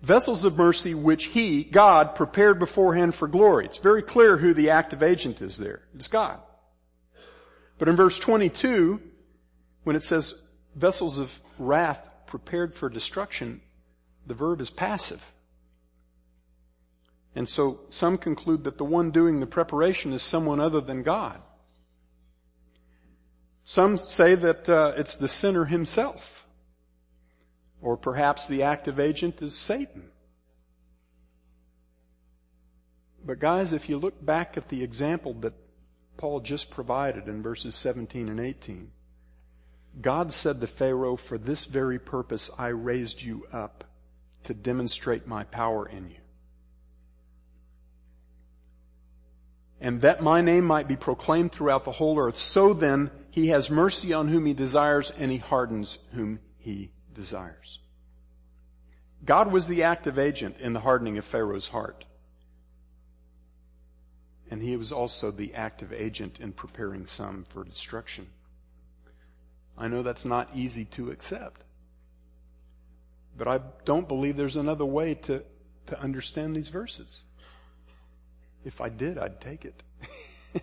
vessels 0.00 0.44
of 0.44 0.56
mercy 0.56 0.94
which 0.94 1.24
he, 1.24 1.64
God, 1.64 2.14
prepared 2.14 2.60
beforehand 2.60 3.16
for 3.16 3.26
glory. 3.26 3.64
It's 3.64 3.78
very 3.78 4.02
clear 4.02 4.36
who 4.36 4.54
the 4.54 4.70
active 4.70 5.02
agent 5.02 5.42
is 5.42 5.56
there. 5.56 5.82
It's 5.92 6.06
God. 6.06 6.40
But 7.78 7.88
in 7.88 7.96
verse 7.96 8.20
22, 8.20 9.00
when 9.82 9.96
it 9.96 10.04
says 10.04 10.36
vessels 10.76 11.18
of 11.18 11.36
wrath 11.58 12.08
prepared 12.26 12.76
for 12.76 12.88
destruction, 12.88 13.60
the 14.28 14.34
verb 14.34 14.60
is 14.60 14.70
passive. 14.70 15.31
And 17.34 17.48
so 17.48 17.80
some 17.88 18.18
conclude 18.18 18.64
that 18.64 18.78
the 18.78 18.84
one 18.84 19.10
doing 19.10 19.40
the 19.40 19.46
preparation 19.46 20.12
is 20.12 20.22
someone 20.22 20.60
other 20.60 20.80
than 20.80 21.02
God. 21.02 21.40
Some 23.64 23.96
say 23.96 24.34
that 24.34 24.68
uh, 24.68 24.92
it's 24.96 25.14
the 25.14 25.28
sinner 25.28 25.64
himself. 25.64 26.46
Or 27.80 27.96
perhaps 27.96 28.46
the 28.46 28.62
active 28.62 29.00
agent 29.00 29.40
is 29.42 29.56
Satan. 29.56 30.10
But 33.24 33.38
guys, 33.38 33.72
if 33.72 33.88
you 33.88 33.98
look 33.98 34.24
back 34.24 34.56
at 34.56 34.68
the 34.68 34.82
example 34.82 35.34
that 35.34 35.54
Paul 36.16 36.40
just 36.40 36.70
provided 36.70 37.28
in 37.28 37.42
verses 37.42 37.74
17 37.74 38.28
and 38.28 38.40
18, 38.40 38.90
God 40.00 40.32
said 40.32 40.60
to 40.60 40.66
Pharaoh, 40.66 41.16
for 41.16 41.38
this 41.38 41.66
very 41.66 41.98
purpose 41.98 42.50
I 42.58 42.68
raised 42.68 43.22
you 43.22 43.46
up 43.52 43.84
to 44.44 44.54
demonstrate 44.54 45.26
my 45.26 45.44
power 45.44 45.86
in 45.86 46.10
you. 46.10 46.21
And 49.82 50.00
that 50.02 50.22
my 50.22 50.40
name 50.40 50.64
might 50.64 50.86
be 50.86 50.94
proclaimed 50.94 51.50
throughout 51.50 51.84
the 51.84 51.90
whole 51.90 52.16
earth. 52.16 52.36
So 52.36 52.72
then, 52.72 53.10
he 53.32 53.48
has 53.48 53.68
mercy 53.68 54.12
on 54.12 54.28
whom 54.28 54.46
he 54.46 54.54
desires 54.54 55.12
and 55.18 55.28
he 55.28 55.38
hardens 55.38 55.98
whom 56.12 56.38
he 56.56 56.92
desires. 57.12 57.80
God 59.24 59.50
was 59.50 59.66
the 59.66 59.82
active 59.82 60.20
agent 60.20 60.56
in 60.60 60.72
the 60.72 60.80
hardening 60.80 61.18
of 61.18 61.24
Pharaoh's 61.24 61.68
heart. 61.68 62.04
And 64.52 64.62
he 64.62 64.76
was 64.76 64.92
also 64.92 65.32
the 65.32 65.52
active 65.54 65.92
agent 65.92 66.38
in 66.38 66.52
preparing 66.52 67.06
some 67.06 67.44
for 67.48 67.64
destruction. 67.64 68.28
I 69.76 69.88
know 69.88 70.02
that's 70.02 70.24
not 70.24 70.50
easy 70.54 70.84
to 70.86 71.10
accept. 71.10 71.64
But 73.36 73.48
I 73.48 73.60
don't 73.84 74.06
believe 74.06 74.36
there's 74.36 74.56
another 74.56 74.84
way 74.84 75.14
to, 75.14 75.42
to 75.86 76.00
understand 76.00 76.54
these 76.54 76.68
verses. 76.68 77.22
If 78.64 78.80
I 78.80 78.88
did, 78.88 79.18
I'd 79.18 79.40
take 79.40 79.64
it. 79.64 79.82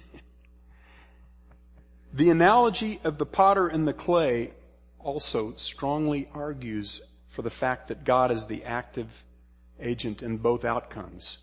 the 2.14 2.30
analogy 2.30 3.00
of 3.04 3.18
the 3.18 3.26
potter 3.26 3.68
and 3.68 3.88
the 3.88 3.94
clay 3.94 4.52
also 5.00 5.54
strongly 5.56 6.30
argues 6.34 7.02
for 7.28 7.42
the 7.42 7.50
fact 7.50 7.88
that 7.88 8.04
God 8.04 8.32
is 8.32 8.46
the 8.46 8.64
active 8.64 9.24
agent 9.80 10.22
in 10.22 10.38
both 10.38 10.66
outcomes, 10.66 11.38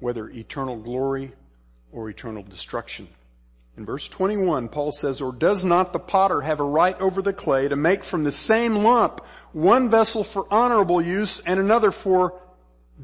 whether 0.00 0.28
eternal 0.28 0.76
glory 0.76 1.32
or 1.92 2.08
eternal 2.10 2.42
destruction 2.42 3.08
In 3.76 3.84
verse 3.84 4.08
21, 4.08 4.70
Paul 4.70 4.90
says, 4.90 5.20
or 5.20 5.32
does 5.32 5.62
not 5.64 5.92
the 5.92 5.98
potter 5.98 6.40
have 6.40 6.60
a 6.60 6.64
right 6.64 6.98
over 6.98 7.20
the 7.20 7.34
clay 7.34 7.68
to 7.68 7.76
make 7.76 8.04
from 8.04 8.24
the 8.24 8.32
same 8.32 8.76
lump 8.76 9.20
one 9.52 9.90
vessel 9.90 10.24
for 10.24 10.46
honorable 10.50 11.02
use 11.02 11.40
and 11.40 11.60
another 11.60 11.90
for 11.90 12.40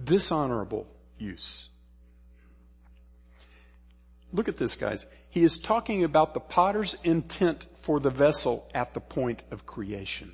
dishonorable 0.02 0.86
use? 1.18 1.68
Look 4.32 4.48
at 4.48 4.56
this 4.56 4.74
guys. 4.74 5.06
He 5.28 5.42
is 5.42 5.58
talking 5.58 6.04
about 6.04 6.34
the 6.34 6.40
potter's 6.40 6.96
intent 7.04 7.66
for 7.82 8.00
the 8.00 8.10
vessel 8.10 8.68
at 8.74 8.94
the 8.94 9.00
point 9.00 9.42
of 9.50 9.66
creation. 9.66 10.32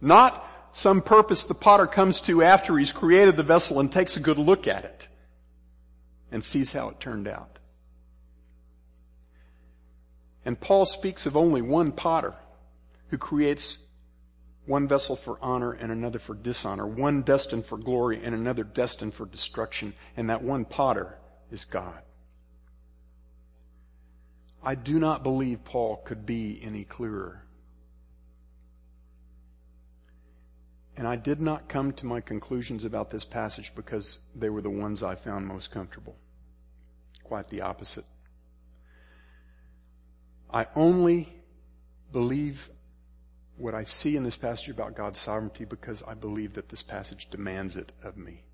Not 0.00 0.44
some 0.72 1.02
purpose 1.02 1.44
the 1.44 1.54
potter 1.54 1.86
comes 1.86 2.20
to 2.22 2.42
after 2.42 2.76
he's 2.78 2.92
created 2.92 3.36
the 3.36 3.42
vessel 3.42 3.80
and 3.80 3.90
takes 3.90 4.16
a 4.16 4.20
good 4.20 4.38
look 4.38 4.68
at 4.68 4.84
it 4.84 5.08
and 6.30 6.44
sees 6.44 6.72
how 6.72 6.90
it 6.90 7.00
turned 7.00 7.26
out. 7.26 7.58
And 10.44 10.60
Paul 10.60 10.86
speaks 10.86 11.26
of 11.26 11.36
only 11.36 11.62
one 11.62 11.92
potter 11.92 12.34
who 13.08 13.18
creates 13.18 13.78
one 14.66 14.86
vessel 14.86 15.16
for 15.16 15.38
honor 15.40 15.72
and 15.72 15.90
another 15.90 16.18
for 16.18 16.34
dishonor, 16.34 16.86
one 16.86 17.22
destined 17.22 17.64
for 17.64 17.78
glory 17.78 18.22
and 18.22 18.34
another 18.34 18.64
destined 18.64 19.14
for 19.14 19.26
destruction, 19.26 19.94
and 20.16 20.30
that 20.30 20.42
one 20.42 20.64
potter 20.64 21.18
is 21.50 21.64
God. 21.64 22.02
I 24.62 24.74
do 24.74 24.98
not 24.98 25.22
believe 25.22 25.64
Paul 25.64 25.96
could 26.04 26.26
be 26.26 26.60
any 26.62 26.84
clearer. 26.84 27.44
And 30.96 31.06
I 31.06 31.14
did 31.14 31.40
not 31.40 31.68
come 31.68 31.92
to 31.92 32.06
my 32.06 32.20
conclusions 32.20 32.84
about 32.84 33.10
this 33.10 33.24
passage 33.24 33.72
because 33.76 34.18
they 34.34 34.50
were 34.50 34.62
the 34.62 34.68
ones 34.68 35.02
I 35.02 35.14
found 35.14 35.46
most 35.46 35.70
comfortable. 35.70 36.16
Quite 37.22 37.48
the 37.48 37.60
opposite. 37.60 38.04
I 40.50 40.66
only 40.74 41.32
believe 42.10 42.68
what 43.58 43.74
I 43.74 43.84
see 43.84 44.16
in 44.16 44.24
this 44.24 44.36
passage 44.36 44.70
about 44.70 44.96
God's 44.96 45.20
sovereignty 45.20 45.64
because 45.64 46.02
I 46.02 46.14
believe 46.14 46.54
that 46.54 46.68
this 46.68 46.82
passage 46.82 47.28
demands 47.30 47.76
it 47.76 47.92
of 48.02 48.16
me. 48.16 48.44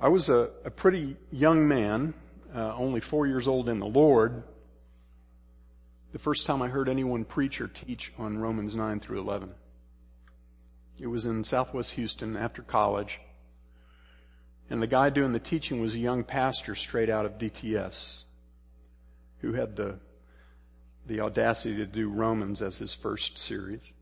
I 0.00 0.08
was 0.08 0.28
a, 0.28 0.50
a 0.64 0.70
pretty 0.70 1.16
young 1.32 1.66
man, 1.66 2.14
uh, 2.54 2.72
only 2.76 3.00
four 3.00 3.26
years 3.26 3.48
old 3.48 3.68
in 3.68 3.80
the 3.80 3.86
Lord, 3.86 4.44
the 6.12 6.20
first 6.20 6.46
time 6.46 6.62
I 6.62 6.68
heard 6.68 6.88
anyone 6.88 7.24
preach 7.24 7.60
or 7.60 7.66
teach 7.66 8.12
on 8.16 8.38
Romans 8.38 8.76
9 8.76 9.00
through 9.00 9.18
11. 9.18 9.50
It 11.00 11.08
was 11.08 11.26
in 11.26 11.42
southwest 11.42 11.92
Houston 11.92 12.36
after 12.36 12.62
college. 12.62 13.20
And 14.70 14.80
the 14.80 14.86
guy 14.86 15.10
doing 15.10 15.32
the 15.32 15.40
teaching 15.40 15.80
was 15.80 15.94
a 15.94 15.98
young 15.98 16.22
pastor 16.22 16.76
straight 16.76 17.10
out 17.10 17.26
of 17.26 17.38
DTS 17.38 18.22
who 19.40 19.54
had 19.54 19.74
the, 19.74 19.98
the 21.06 21.20
audacity 21.20 21.76
to 21.76 21.86
do 21.86 22.08
Romans 22.08 22.62
as 22.62 22.78
his 22.78 22.94
first 22.94 23.36
series. 23.36 23.92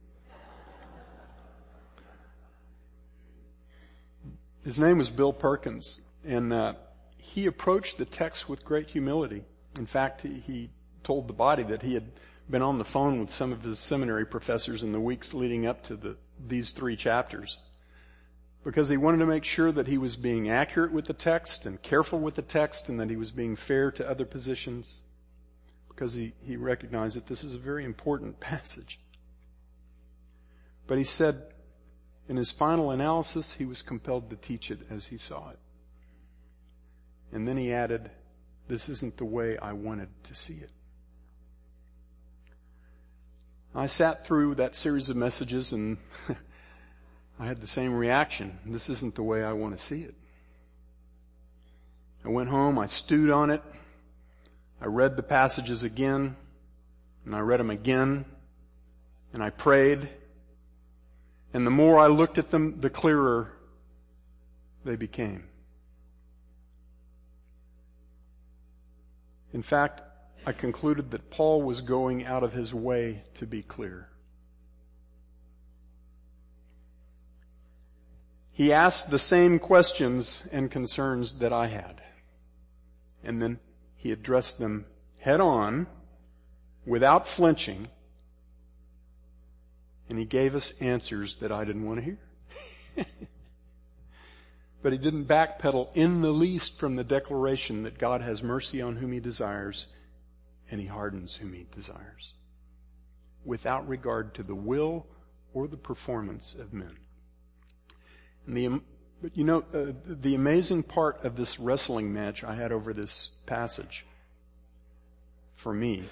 His 4.67 4.79
name 4.79 4.97
was 4.97 5.09
Bill 5.09 5.31
Perkins, 5.31 6.01
and 6.25 6.51
uh, 6.51 6.73
he 7.15 7.45
approached 7.45 7.97
the 7.97 8.03
text 8.03 8.49
with 8.49 8.65
great 8.65 8.89
humility. 8.89 9.45
In 9.77 9.85
fact, 9.85 10.23
he, 10.23 10.43
he 10.45 10.69
told 11.03 11.29
the 11.29 11.33
body 11.33 11.63
that 11.63 11.83
he 11.83 11.93
had 11.93 12.11
been 12.49 12.61
on 12.61 12.77
the 12.77 12.83
phone 12.83 13.17
with 13.17 13.29
some 13.29 13.53
of 13.53 13.63
his 13.63 13.79
seminary 13.79 14.25
professors 14.25 14.83
in 14.83 14.91
the 14.91 14.99
weeks 14.99 15.33
leading 15.33 15.65
up 15.65 15.83
to 15.83 15.95
the, 15.95 16.17
these 16.45 16.71
three 16.73 16.97
chapters 16.97 17.59
because 18.65 18.89
he 18.89 18.97
wanted 18.97 19.19
to 19.19 19.25
make 19.25 19.45
sure 19.45 19.71
that 19.71 19.87
he 19.87 19.97
was 19.97 20.17
being 20.17 20.49
accurate 20.49 20.91
with 20.91 21.05
the 21.05 21.13
text 21.13 21.65
and 21.65 21.81
careful 21.81 22.19
with 22.19 22.35
the 22.35 22.41
text 22.41 22.89
and 22.89 22.99
that 22.99 23.09
he 23.09 23.15
was 23.15 23.31
being 23.31 23.55
fair 23.55 23.89
to 23.89 24.05
other 24.05 24.25
positions 24.25 25.01
because 25.87 26.13
he, 26.13 26.33
he 26.41 26.57
recognized 26.57 27.15
that 27.15 27.27
this 27.27 27.45
is 27.45 27.55
a 27.55 27.57
very 27.57 27.85
important 27.85 28.37
passage. 28.41 28.99
But 30.87 30.97
he 30.97 31.05
said 31.05 31.53
in 32.27 32.35
his 32.35 32.51
final 32.51 32.91
analysis, 32.91 33.53
he 33.53 33.65
was 33.65 33.81
compelled 33.81 34.29
to 34.29 34.35
teach 34.35 34.69
it 34.69 34.79
as 34.89 35.07
he 35.07 35.17
saw 35.17 35.49
it. 35.49 35.59
And 37.31 37.47
then 37.47 37.57
he 37.57 37.73
added, 37.73 38.09
this 38.67 38.89
isn't 38.89 39.17
the 39.17 39.25
way 39.25 39.57
I 39.57 39.73
wanted 39.73 40.09
to 40.23 40.35
see 40.35 40.55
it. 40.55 40.71
I 43.75 43.87
sat 43.87 44.25
through 44.25 44.55
that 44.55 44.75
series 44.75 45.09
of 45.09 45.17
messages 45.17 45.71
and 45.71 45.97
I 47.39 47.45
had 47.45 47.59
the 47.59 47.67
same 47.67 47.93
reaction. 47.93 48.57
This 48.65 48.89
isn't 48.89 49.15
the 49.15 49.23
way 49.23 49.43
I 49.43 49.53
want 49.53 49.77
to 49.77 49.83
see 49.83 50.01
it. 50.01 50.15
I 52.25 52.29
went 52.29 52.49
home, 52.49 52.77
I 52.77 52.87
stewed 52.87 53.29
on 53.29 53.51
it, 53.51 53.61
I 54.81 54.87
read 54.87 55.15
the 55.15 55.23
passages 55.23 55.83
again, 55.83 56.35
and 57.23 57.35
I 57.35 57.39
read 57.39 57.59
them 57.59 57.69
again, 57.69 58.25
and 59.31 59.41
I 59.41 59.49
prayed, 59.49 60.09
and 61.53 61.65
the 61.65 61.71
more 61.71 61.99
I 61.99 62.07
looked 62.07 62.37
at 62.37 62.51
them, 62.51 62.81
the 62.81 62.89
clearer 62.89 63.53
they 64.83 64.95
became. 64.95 65.45
In 69.53 69.61
fact, 69.61 70.01
I 70.45 70.51
concluded 70.51 71.11
that 71.11 71.29
Paul 71.29 71.61
was 71.61 71.81
going 71.81 72.25
out 72.25 72.43
of 72.43 72.53
his 72.53 72.73
way 72.73 73.23
to 73.35 73.45
be 73.45 73.61
clear. 73.61 74.09
He 78.51 78.73
asked 78.73 79.09
the 79.09 79.19
same 79.19 79.59
questions 79.59 80.43
and 80.51 80.71
concerns 80.71 81.35
that 81.35 81.53
I 81.53 81.67
had. 81.67 82.01
And 83.23 83.41
then 83.41 83.59
he 83.95 84.11
addressed 84.11 84.57
them 84.57 84.85
head 85.19 85.41
on, 85.41 85.87
without 86.85 87.27
flinching, 87.27 87.87
and 90.09 90.17
he 90.17 90.25
gave 90.25 90.55
us 90.55 90.73
answers 90.79 91.37
that 91.37 91.51
I 91.51 91.65
didn't 91.65 91.85
want 91.85 91.99
to 91.99 92.05
hear. 92.05 92.19
but 94.81 94.91
he 94.91 94.97
didn't 94.97 95.25
backpedal 95.25 95.95
in 95.95 96.21
the 96.21 96.31
least 96.31 96.79
from 96.79 96.95
the 96.95 97.03
declaration 97.03 97.83
that 97.83 97.97
God 97.97 98.21
has 98.21 98.41
mercy 98.41 98.81
on 98.81 98.95
whom 98.95 99.11
he 99.11 99.19
desires 99.19 99.87
and 100.71 100.79
he 100.81 100.87
hardens 100.87 101.37
whom 101.37 101.53
he 101.53 101.65
desires 101.71 102.33
without 103.45 103.87
regard 103.87 104.33
to 104.35 104.43
the 104.43 104.55
will 104.55 105.07
or 105.53 105.67
the 105.67 105.77
performance 105.77 106.53
of 106.53 106.73
men. 106.73 106.97
And 108.45 108.55
the, 108.55 108.81
but 109.21 109.35
you 109.35 109.43
know, 109.43 109.63
uh, 109.73 109.93
the 110.05 110.35
amazing 110.35 110.83
part 110.83 111.23
of 111.23 111.35
this 111.35 111.59
wrestling 111.59 112.13
match 112.13 112.43
I 112.43 112.55
had 112.55 112.71
over 112.71 112.93
this 112.93 113.29
passage 113.45 114.05
for 115.55 115.73
me 115.73 116.03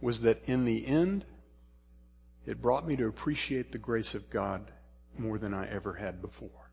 was 0.00 0.22
that 0.22 0.42
in 0.44 0.64
the 0.64 0.86
end, 0.86 1.24
it 2.46 2.60
brought 2.60 2.86
me 2.86 2.96
to 2.96 3.06
appreciate 3.06 3.72
the 3.72 3.78
grace 3.78 4.14
of 4.14 4.30
God 4.30 4.70
more 5.18 5.38
than 5.38 5.54
I 5.54 5.68
ever 5.68 5.94
had 5.94 6.20
before. 6.20 6.70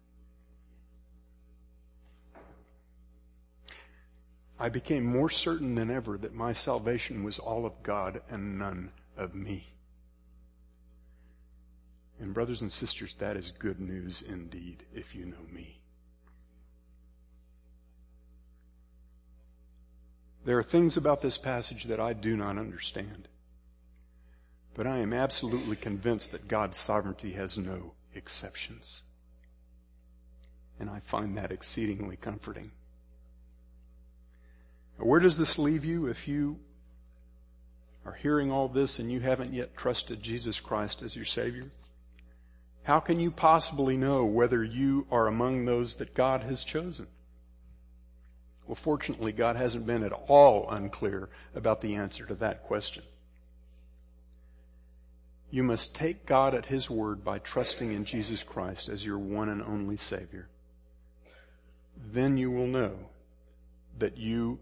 I 4.60 4.70
became 4.70 5.06
more 5.06 5.30
certain 5.30 5.74
than 5.74 5.90
ever 5.90 6.18
that 6.20 6.36
my 6.36 6.54
salvation 6.54 7.24
was 7.24 7.40
all 7.40 7.66
of 7.66 7.82
God 7.82 8.22
and 8.30 8.60
none 8.60 8.92
of 9.18 9.34
me. 9.34 9.74
And 12.20 12.34
brothers 12.34 12.62
and 12.62 12.72
sisters, 12.72 13.16
that 13.16 13.36
is 13.36 13.50
good 13.50 13.80
news 13.80 14.22
indeed 14.22 14.84
if 14.94 15.16
you 15.16 15.26
know 15.26 15.46
me. 15.52 15.82
There 20.46 20.60
are 20.60 20.64
things 20.64 20.98
about 20.98 21.22
this 21.22 21.40
passage 21.40 21.86
that 21.86 22.00
I 22.00 22.14
do 22.14 22.38
not 22.38 22.60
understand. 22.60 23.28
But 24.74 24.88
I 24.88 25.00
am 25.00 25.14
absolutely 25.14 25.76
convinced 25.76 26.32
that 26.32 26.48
God's 26.48 26.78
sovereignty 26.78 27.34
has 27.34 27.58
no 27.58 27.94
exceptions. 28.16 29.02
And 30.80 30.90
I 30.90 31.00
find 31.00 31.38
that 31.38 31.52
exceedingly 31.52 32.16
comforting. 32.16 32.72
Where 34.98 35.19
does 35.19 35.38
this 35.38 35.58
leave 35.58 35.84
you 35.84 36.08
if 36.08 36.28
you 36.28 36.60
are 38.06 38.13
hearing 38.13 38.52
all 38.52 38.67
this 38.67 39.00
and 39.00 39.12
you 39.12 39.19
haven't 39.19 39.54
yet 39.54 39.76
trusted 39.76 40.22
Jesus 40.22 40.60
Christ 40.60 41.02
as 41.02 41.15
your 41.15 41.26
Savior? 41.26 41.65
How 42.84 43.00
can 43.00 43.19
you 43.19 43.30
possibly 43.30 43.98
know 43.98 44.26
whether 44.26 44.63
you 44.63 45.06
are 45.12 45.28
among 45.28 45.65
those 45.65 45.98
that 45.98 46.15
God 46.15 46.44
has 46.44 46.63
chosen? 46.63 47.08
Well, 48.67 48.76
fortunately, 48.76 49.32
God 49.32 49.56
hasn't 49.56 49.86
been 49.86 50.04
at 50.04 50.13
all 50.13 50.69
unclear 50.69 51.30
about 51.54 51.82
the 51.82 51.96
answer 51.96 52.26
to 52.26 52.36
that 52.36 52.63
question. 52.63 53.04
You 55.52 55.63
must 55.63 55.93
take 55.93 56.25
God 56.25 56.56
at 56.56 56.67
His 56.67 56.89
word 56.89 57.25
by 57.25 57.39
trusting 57.39 57.91
in 57.91 58.06
Jesus 58.06 58.41
Christ 58.41 58.87
as 58.87 59.06
your 59.06 59.19
one 59.19 59.49
and 59.49 59.62
only 59.62 59.97
Savior. 59.97 60.47
Then 62.12 62.37
you 62.37 62.49
will 62.49 62.67
know 62.67 62.97
that 63.99 64.17
you 64.17 64.60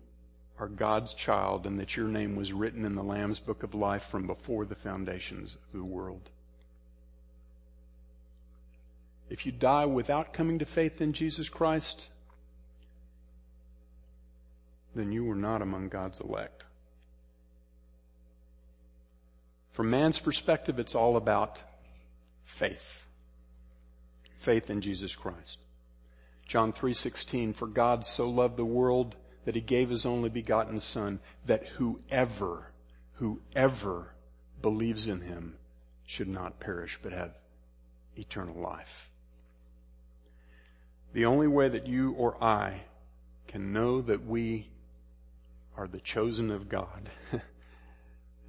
are 0.57 0.67
God's 0.67 1.13
child 1.13 1.67
and 1.67 1.79
that 1.79 1.95
your 1.95 2.07
name 2.07 2.35
was 2.35 2.51
written 2.51 2.83
in 2.83 2.95
the 2.95 3.03
Lamb's 3.03 3.39
book 3.39 3.61
of 3.61 3.75
life 3.75 4.03
from 4.03 4.25
before 4.25 4.65
the 4.65 4.75
foundations 4.75 5.55
of 5.55 5.79
the 5.79 5.85
world. 5.85 6.31
If 9.29 9.45
you 9.45 9.51
die 9.51 9.85
without 9.85 10.33
coming 10.33 10.57
to 10.57 10.65
faith 10.65 11.01
in 11.01 11.13
Jesus 11.13 11.49
Christ, 11.49 12.09
then 14.95 15.11
you 15.11 15.23
were 15.23 15.35
not 15.35 15.61
among 15.61 15.89
God's 15.89 16.19
elect. 16.19 16.65
From 19.79 19.91
man's 19.91 20.19
perspective, 20.19 20.77
it's 20.77 20.93
all 20.93 21.15
about 21.15 21.63
faith. 22.43 23.07
Faith 24.37 24.69
in 24.69 24.81
Jesus 24.81 25.15
Christ. 25.15 25.57
John 26.45 26.73
3:16 26.73 27.53
for 27.53 27.65
God 27.65 28.03
so 28.03 28.29
loved 28.29 28.57
the 28.57 28.65
world 28.65 29.15
that 29.45 29.55
he 29.55 29.61
gave 29.61 29.89
his 29.89 30.05
only 30.05 30.27
begotten 30.27 30.81
son 30.81 31.21
that 31.45 31.65
whoever 31.65 32.73
whoever 33.13 34.15
believes 34.61 35.07
in 35.07 35.21
him 35.21 35.57
should 36.05 36.27
not 36.27 36.59
perish 36.59 36.99
but 37.01 37.13
have 37.13 37.39
eternal 38.17 38.59
life. 38.59 39.09
The 41.13 41.23
only 41.25 41.47
way 41.47 41.69
that 41.69 41.87
you 41.87 42.11
or 42.15 42.35
I 42.43 42.81
can 43.47 43.71
know 43.71 44.01
that 44.01 44.25
we 44.25 44.71
are 45.77 45.87
the 45.87 46.01
chosen 46.01 46.51
of 46.51 46.67
God 46.67 47.09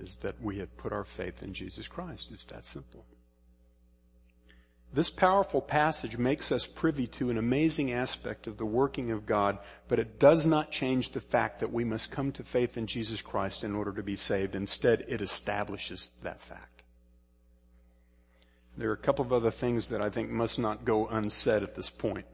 is 0.00 0.16
that 0.16 0.40
we 0.40 0.58
have 0.58 0.76
put 0.76 0.92
our 0.92 1.04
faith 1.04 1.42
in 1.42 1.52
Jesus 1.52 1.86
Christ. 1.86 2.30
It's 2.32 2.46
that 2.46 2.64
simple. 2.64 3.04
This 4.92 5.10
powerful 5.10 5.60
passage 5.60 6.18
makes 6.18 6.50
us 6.50 6.66
privy 6.66 7.06
to 7.08 7.30
an 7.30 7.38
amazing 7.38 7.92
aspect 7.92 8.48
of 8.48 8.56
the 8.56 8.66
working 8.66 9.12
of 9.12 9.24
God, 9.24 9.58
but 9.86 10.00
it 10.00 10.18
does 10.18 10.44
not 10.44 10.72
change 10.72 11.10
the 11.10 11.20
fact 11.20 11.60
that 11.60 11.72
we 11.72 11.84
must 11.84 12.10
come 12.10 12.32
to 12.32 12.42
faith 12.42 12.76
in 12.76 12.88
Jesus 12.88 13.22
Christ 13.22 13.62
in 13.62 13.76
order 13.76 13.92
to 13.92 14.02
be 14.02 14.16
saved. 14.16 14.56
Instead, 14.56 15.04
it 15.06 15.20
establishes 15.20 16.10
that 16.22 16.40
fact. 16.40 16.82
There 18.76 18.90
are 18.90 18.94
a 18.94 18.96
couple 18.96 19.24
of 19.24 19.32
other 19.32 19.52
things 19.52 19.90
that 19.90 20.02
I 20.02 20.10
think 20.10 20.30
must 20.30 20.58
not 20.58 20.84
go 20.84 21.06
unsaid 21.06 21.62
at 21.62 21.76
this 21.76 21.90
point. 21.90 22.26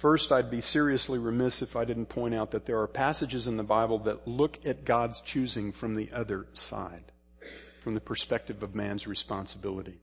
First, 0.00 0.32
I'd 0.32 0.50
be 0.50 0.62
seriously 0.62 1.18
remiss 1.18 1.60
if 1.60 1.76
I 1.76 1.84
didn't 1.84 2.06
point 2.06 2.34
out 2.34 2.52
that 2.52 2.64
there 2.64 2.80
are 2.80 2.86
passages 2.86 3.46
in 3.46 3.58
the 3.58 3.62
Bible 3.62 3.98
that 3.98 4.26
look 4.26 4.58
at 4.64 4.86
God's 4.86 5.20
choosing 5.20 5.72
from 5.72 5.94
the 5.94 6.10
other 6.10 6.46
side, 6.54 7.12
from 7.82 7.92
the 7.92 8.00
perspective 8.00 8.62
of 8.62 8.74
man's 8.74 9.06
responsibility. 9.06 10.00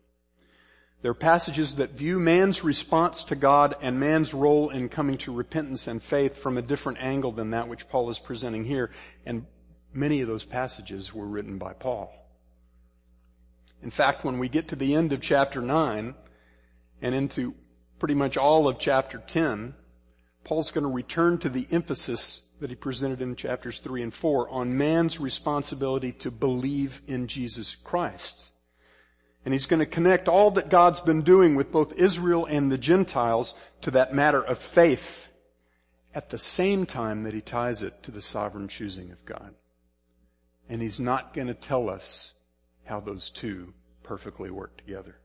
There 1.01 1.09
are 1.09 1.15
passages 1.15 1.77
that 1.77 1.93
view 1.93 2.19
man's 2.19 2.63
response 2.63 3.23
to 3.23 3.35
God 3.35 3.75
and 3.81 3.99
man's 3.99 4.35
role 4.35 4.69
in 4.69 4.87
coming 4.87 5.17
to 5.17 5.33
repentance 5.33 5.87
and 5.87 5.99
faith 5.99 6.37
from 6.37 6.59
a 6.59 6.61
different 6.61 6.99
angle 7.01 7.31
than 7.31 7.49
that 7.49 7.67
which 7.67 7.89
Paul 7.89 8.11
is 8.11 8.19
presenting 8.19 8.65
here, 8.65 8.91
and 9.25 9.47
many 9.95 10.21
of 10.21 10.27
those 10.27 10.45
passages 10.45 11.11
were 11.11 11.25
written 11.25 11.57
by 11.57 11.73
Paul. 11.73 12.13
In 13.81 13.89
fact, 13.89 14.23
when 14.23 14.37
we 14.37 14.47
get 14.47 14.67
to 14.67 14.75
the 14.75 14.93
end 14.93 15.11
of 15.11 15.21
chapter 15.21 15.59
9 15.59 16.13
and 17.01 17.15
into 17.15 17.55
pretty 17.97 18.13
much 18.13 18.37
all 18.37 18.67
of 18.67 18.77
chapter 18.77 19.17
10, 19.17 19.73
Paul's 20.47 20.71
going 20.71 20.85
to 20.85 20.89
return 20.89 21.39
to 21.39 21.49
the 21.49 21.67
emphasis 21.71 22.43
that 22.61 22.69
he 22.69 22.75
presented 22.77 23.21
in 23.21 23.35
chapters 23.35 23.81
3 23.81 24.01
and 24.01 24.13
4 24.13 24.49
on 24.49 24.77
man's 24.77 25.19
responsibility 25.19 26.13
to 26.13 26.31
believe 26.31 27.01
in 27.05 27.27
Jesus 27.27 27.75
Christ. 27.75 28.53
And 29.43 29.53
he's 29.53 29.65
going 29.65 29.81
to 29.81 29.85
connect 29.85 30.29
all 30.29 30.51
that 30.51 30.69
God's 30.69 31.01
been 31.01 31.21
doing 31.21 31.55
with 31.55 31.69
both 31.69 31.91
Israel 31.95 32.45
and 32.45 32.71
the 32.71 32.77
Gentiles 32.77 33.55
to 33.81 33.91
that 33.91 34.13
matter 34.13 34.41
of 34.41 34.57
faith 34.57 35.33
at 36.15 36.29
the 36.29 36.37
same 36.37 36.85
time 36.85 37.23
that 37.23 37.33
he 37.33 37.41
ties 37.41 37.83
it 37.83 38.01
to 38.03 38.11
the 38.11 38.21
sovereign 38.21 38.69
choosing 38.69 39.11
of 39.11 39.25
God. 39.25 39.53
And 40.69 40.81
he's 40.81 41.01
not 41.01 41.33
going 41.33 41.47
to 41.47 41.55
tell 41.55 41.89
us 41.89 42.35
how 42.85 43.01
those 43.01 43.31
two 43.31 43.73
perfectly 44.01 44.49
work 44.49 44.77
together. 44.77 45.19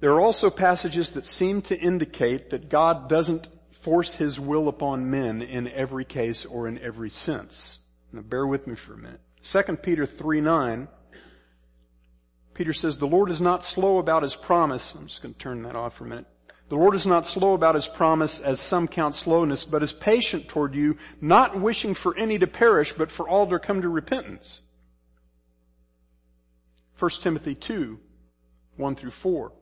There 0.00 0.12
are 0.12 0.20
also 0.20 0.48
passages 0.48 1.10
that 1.10 1.26
seem 1.26 1.60
to 1.62 1.78
indicate 1.78 2.50
that 2.50 2.70
God 2.70 3.08
doesn't 3.08 3.48
force 3.70 4.14
his 4.14 4.40
will 4.40 4.68
upon 4.68 5.10
men 5.10 5.42
in 5.42 5.68
every 5.68 6.06
case 6.06 6.46
or 6.46 6.66
in 6.66 6.78
every 6.78 7.10
sense. 7.10 7.78
Now 8.12 8.22
bear 8.22 8.46
with 8.46 8.66
me 8.66 8.74
for 8.74 8.94
a 8.94 8.98
minute. 8.98 9.20
2 9.42 9.76
Peter 9.76 10.06
3 10.06 10.40
9, 10.40 10.88
Peter 12.54 12.72
says, 12.72 12.98
the 12.98 13.06
Lord 13.06 13.30
is 13.30 13.40
not 13.40 13.62
slow 13.62 13.98
about 13.98 14.22
his 14.22 14.36
promise. 14.36 14.94
I'm 14.94 15.06
just 15.06 15.22
going 15.22 15.34
to 15.34 15.38
turn 15.38 15.62
that 15.62 15.76
off 15.76 15.94
for 15.94 16.04
a 16.04 16.08
minute. 16.08 16.26
The 16.68 16.76
Lord 16.76 16.94
is 16.94 17.06
not 17.06 17.26
slow 17.26 17.54
about 17.54 17.74
his 17.74 17.88
promise 17.88 18.38
as 18.38 18.60
some 18.60 18.86
count 18.86 19.16
slowness, 19.16 19.64
but 19.64 19.82
is 19.82 19.92
patient 19.92 20.48
toward 20.48 20.74
you, 20.74 20.96
not 21.20 21.60
wishing 21.60 21.94
for 21.94 22.16
any 22.16 22.38
to 22.38 22.46
perish, 22.46 22.92
but 22.92 23.10
for 23.10 23.28
all 23.28 23.46
to 23.48 23.58
come 23.58 23.82
to 23.82 23.88
repentance. 23.88 24.62
1 26.98 27.10
Timothy 27.22 27.54
2, 27.54 27.98
1 28.76 28.94
through 28.94 29.10
4. 29.10 29.52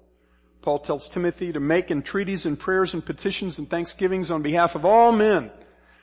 Paul 0.63 0.81
tells 0.81 1.09
Timothy 1.09 1.53
to 1.53 1.61
make 1.61 1.91
entreaties 1.91 2.47
and 2.47 2.59
prayers 2.59 2.95
and 2.95 3.05
petitions 3.05 3.59
and 3.59 3.69
thanksgivings 3.69 4.31
on 4.31 4.43
behalf 4.43 4.75
of 4.75 4.85
all 4.85 5.13
men, 5.13 5.51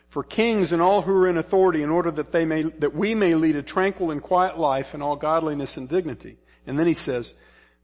for 0.10 0.24
kings 0.24 0.72
and 0.72 0.82
all 0.82 1.02
who 1.02 1.12
are 1.12 1.28
in 1.28 1.38
authority 1.38 1.84
in 1.84 1.90
order 1.90 2.12
that 2.12 2.32
they 2.32 2.46
may, 2.46 2.64
that 2.64 2.96
we 2.96 3.14
may 3.14 3.36
lead 3.36 3.56
a 3.56 3.64
tranquil 3.64 4.12
and 4.12 4.22
quiet 4.22 4.58
life 4.58 4.94
in 4.94 5.02
all 5.02 5.16
godliness 5.16 5.78
and 5.78 5.90
dignity. 5.90 6.38
And 6.66 6.80
then 6.80 6.88
he 6.88 6.94
says, 6.94 7.36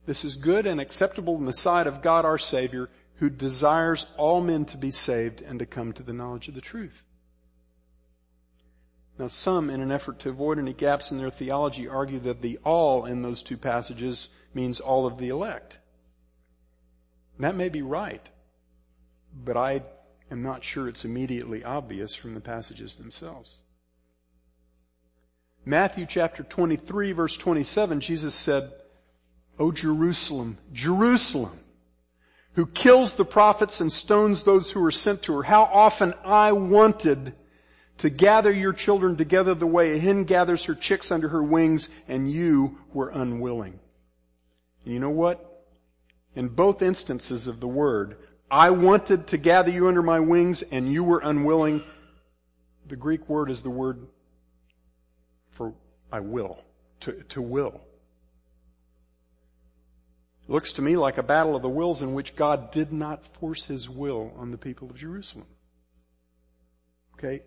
this 0.06 0.24
is 0.24 0.36
good 0.36 0.66
and 0.66 0.80
acceptable 0.80 1.36
in 1.36 1.44
the 1.44 1.52
sight 1.52 1.86
of 1.86 2.02
God 2.02 2.24
our 2.24 2.38
Savior, 2.38 2.88
who 3.16 3.30
desires 3.30 4.06
all 4.16 4.40
men 4.40 4.64
to 4.64 4.76
be 4.76 4.90
saved 4.90 5.42
and 5.42 5.58
to 5.58 5.66
come 5.66 5.92
to 5.92 6.02
the 6.02 6.12
knowledge 6.12 6.48
of 6.48 6.54
the 6.54 6.60
truth. 6.60 7.04
Now 9.18 9.28
some, 9.28 9.70
in 9.70 9.80
an 9.80 9.92
effort 9.92 10.18
to 10.20 10.30
avoid 10.30 10.58
any 10.58 10.72
gaps 10.72 11.12
in 11.12 11.18
their 11.18 11.30
theology, 11.30 11.86
argue 11.86 12.18
that 12.20 12.42
the 12.42 12.58
all 12.64 13.04
in 13.04 13.22
those 13.22 13.42
two 13.42 13.58
passages 13.58 14.28
means 14.54 14.80
all 14.80 15.06
of 15.06 15.18
the 15.18 15.28
elect. 15.28 15.78
That 17.38 17.56
may 17.56 17.68
be 17.68 17.82
right, 17.82 18.28
but 19.32 19.56
I 19.56 19.82
am 20.30 20.42
not 20.42 20.64
sure 20.64 20.88
it's 20.88 21.04
immediately 21.04 21.64
obvious 21.64 22.14
from 22.14 22.34
the 22.34 22.40
passages 22.40 22.96
themselves. 22.96 23.58
Matthew 25.64 26.06
chapter 26.06 26.42
23 26.42 27.12
verse 27.12 27.36
27, 27.36 28.00
Jesus 28.00 28.34
said, 28.34 28.72
O 29.58 29.70
Jerusalem, 29.70 30.58
Jerusalem, 30.72 31.58
who 32.54 32.66
kills 32.66 33.14
the 33.14 33.24
prophets 33.24 33.80
and 33.80 33.92
stones 33.92 34.42
those 34.42 34.70
who 34.70 34.84
are 34.84 34.90
sent 34.90 35.22
to 35.22 35.34
her, 35.34 35.42
how 35.42 35.62
often 35.62 36.14
I 36.24 36.52
wanted 36.52 37.34
to 37.98 38.10
gather 38.10 38.50
your 38.50 38.72
children 38.72 39.16
together 39.16 39.54
the 39.54 39.66
way 39.66 39.92
a 39.92 39.98
hen 39.98 40.24
gathers 40.24 40.64
her 40.64 40.74
chicks 40.74 41.12
under 41.12 41.28
her 41.28 41.42
wings 41.42 41.88
and 42.08 42.30
you 42.30 42.78
were 42.92 43.10
unwilling. 43.10 43.78
And 44.84 44.94
you 44.94 45.00
know 45.00 45.10
what? 45.10 45.51
In 46.34 46.48
both 46.48 46.82
instances 46.82 47.46
of 47.46 47.60
the 47.60 47.68
word, 47.68 48.16
I 48.50 48.70
wanted 48.70 49.28
to 49.28 49.38
gather 49.38 49.70
you 49.70 49.88
under 49.88 50.02
my 50.02 50.20
wings 50.20 50.62
and 50.62 50.92
you 50.92 51.04
were 51.04 51.20
unwilling. 51.20 51.82
The 52.86 52.96
Greek 52.96 53.28
word 53.28 53.50
is 53.50 53.62
the 53.62 53.70
word 53.70 54.06
for 55.50 55.74
I 56.10 56.20
will, 56.20 56.58
to, 57.00 57.12
to 57.30 57.42
will. 57.42 57.80
It 60.44 60.50
looks 60.50 60.72
to 60.74 60.82
me 60.82 60.96
like 60.96 61.18
a 61.18 61.22
battle 61.22 61.54
of 61.54 61.62
the 61.62 61.68
wills 61.68 62.02
in 62.02 62.14
which 62.14 62.34
God 62.34 62.70
did 62.70 62.92
not 62.92 63.24
force 63.24 63.66
his 63.66 63.88
will 63.88 64.32
on 64.36 64.50
the 64.50 64.58
people 64.58 64.90
of 64.90 64.96
Jerusalem. 64.96 65.46
Okay? 67.14 67.42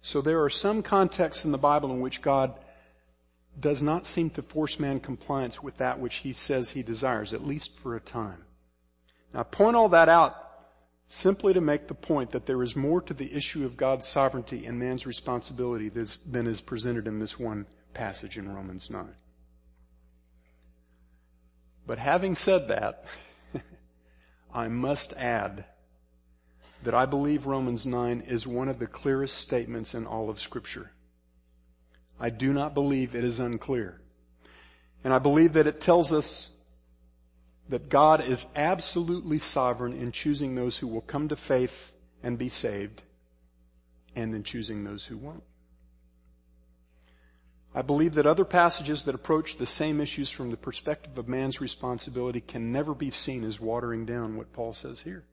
So 0.00 0.20
there 0.20 0.42
are 0.42 0.50
some 0.50 0.82
contexts 0.82 1.44
in 1.44 1.52
the 1.52 1.58
Bible 1.58 1.90
in 1.92 2.00
which 2.00 2.20
God 2.20 2.58
does 3.58 3.82
not 3.82 4.06
seem 4.06 4.30
to 4.30 4.42
force 4.42 4.78
man 4.78 5.00
compliance 5.00 5.62
with 5.62 5.78
that 5.78 5.98
which 5.98 6.16
he 6.16 6.32
says 6.32 6.70
he 6.70 6.82
desires, 6.82 7.32
at 7.32 7.46
least 7.46 7.76
for 7.78 7.96
a 7.96 8.00
time. 8.00 8.44
Now 9.32 9.40
I 9.40 9.42
point 9.44 9.76
all 9.76 9.88
that 9.90 10.08
out 10.08 10.36
simply 11.08 11.54
to 11.54 11.60
make 11.60 11.88
the 11.88 11.94
point 11.94 12.30
that 12.32 12.46
there 12.46 12.62
is 12.62 12.76
more 12.76 13.00
to 13.00 13.14
the 13.14 13.32
issue 13.32 13.64
of 13.64 13.76
God's 13.76 14.06
sovereignty 14.06 14.66
and 14.66 14.78
man's 14.78 15.06
responsibility 15.06 15.88
than 15.88 16.46
is 16.46 16.60
presented 16.60 17.06
in 17.06 17.18
this 17.18 17.38
one 17.38 17.66
passage 17.94 18.36
in 18.36 18.52
Romans 18.54 18.90
9. 18.90 19.14
But 21.86 21.98
having 21.98 22.34
said 22.34 22.68
that, 22.68 23.06
I 24.52 24.68
must 24.68 25.14
add 25.14 25.64
that 26.82 26.94
I 26.94 27.06
believe 27.06 27.46
Romans 27.46 27.86
9 27.86 28.20
is 28.20 28.46
one 28.46 28.68
of 28.68 28.78
the 28.78 28.86
clearest 28.86 29.36
statements 29.38 29.94
in 29.94 30.06
all 30.06 30.28
of 30.28 30.38
scripture. 30.38 30.92
I 32.20 32.30
do 32.30 32.52
not 32.52 32.74
believe 32.74 33.14
it 33.14 33.24
is 33.24 33.38
unclear. 33.38 34.00
And 35.04 35.14
I 35.14 35.18
believe 35.18 35.52
that 35.52 35.66
it 35.66 35.80
tells 35.80 36.12
us 36.12 36.50
that 37.68 37.88
God 37.88 38.20
is 38.26 38.52
absolutely 38.56 39.38
sovereign 39.38 39.92
in 39.92 40.10
choosing 40.12 40.54
those 40.54 40.78
who 40.78 40.88
will 40.88 41.00
come 41.00 41.28
to 41.28 41.36
faith 41.36 41.92
and 42.22 42.38
be 42.38 42.48
saved 42.48 43.02
and 44.16 44.34
in 44.34 44.42
choosing 44.42 44.84
those 44.84 45.06
who 45.06 45.16
won't. 45.16 45.44
I 47.74 47.82
believe 47.82 48.14
that 48.14 48.26
other 48.26 48.46
passages 48.46 49.04
that 49.04 49.14
approach 49.14 49.56
the 49.56 49.66
same 49.66 50.00
issues 50.00 50.30
from 50.30 50.50
the 50.50 50.56
perspective 50.56 51.16
of 51.18 51.28
man's 51.28 51.60
responsibility 51.60 52.40
can 52.40 52.72
never 52.72 52.94
be 52.94 53.10
seen 53.10 53.44
as 53.44 53.60
watering 53.60 54.06
down 54.06 54.36
what 54.36 54.52
Paul 54.52 54.72
says 54.72 55.02
here. 55.02 55.24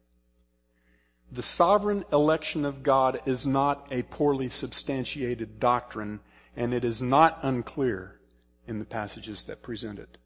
The 1.31 1.41
sovereign 1.41 2.03
election 2.13 2.65
of 2.65 2.83
God 2.83 3.21
is 3.25 3.47
not 3.47 3.87
a 3.91 4.03
poorly 4.03 4.49
substantiated 4.49 5.59
doctrine 5.59 6.19
and 6.55 6.73
it 6.73 6.83
is 6.83 7.01
not 7.01 7.39
unclear 7.41 8.19
in 8.67 8.79
the 8.79 8.85
passages 8.85 9.45
that 9.45 9.61
present 9.61 9.99
it. 9.99 10.17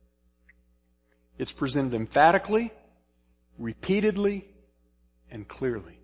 It's 1.37 1.51
presented 1.51 1.93
emphatically, 1.93 2.71
repeatedly, 3.57 4.47
and 5.31 5.47
clearly. 5.47 5.99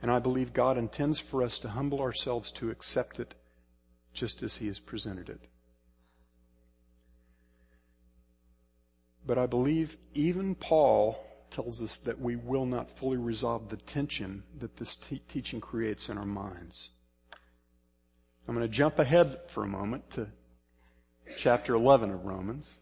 And 0.00 0.10
I 0.10 0.18
believe 0.18 0.52
God 0.52 0.76
intends 0.76 1.18
for 1.18 1.42
us 1.42 1.58
to 1.60 1.68
humble 1.68 2.00
ourselves 2.00 2.50
to 2.52 2.70
accept 2.70 3.20
it 3.20 3.34
just 4.12 4.42
as 4.42 4.56
He 4.56 4.66
has 4.66 4.78
presented 4.78 5.28
it. 5.28 5.40
But 9.26 9.38
I 9.38 9.46
believe 9.46 9.96
even 10.12 10.54
Paul 10.54 11.24
tells 11.50 11.80
us 11.80 11.98
that 11.98 12.20
we 12.20 12.36
will 12.36 12.66
not 12.66 12.90
fully 12.90 13.16
resolve 13.16 13.68
the 13.68 13.76
tension 13.76 14.42
that 14.58 14.76
this 14.76 14.96
te- 14.96 15.22
teaching 15.28 15.60
creates 15.60 16.08
in 16.08 16.18
our 16.18 16.26
minds. 16.26 16.90
I'm 18.46 18.54
going 18.54 18.66
to 18.66 18.72
jump 18.72 18.98
ahead 18.98 19.38
for 19.48 19.64
a 19.64 19.68
moment 19.68 20.10
to 20.10 20.28
chapter 21.38 21.74
11 21.74 22.10
of 22.10 22.24
Romans. 22.24 22.78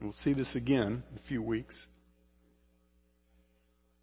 We'll 0.00 0.12
see 0.12 0.32
this 0.32 0.54
again 0.54 1.02
in 1.10 1.16
a 1.16 1.20
few 1.20 1.42
weeks. 1.42 1.88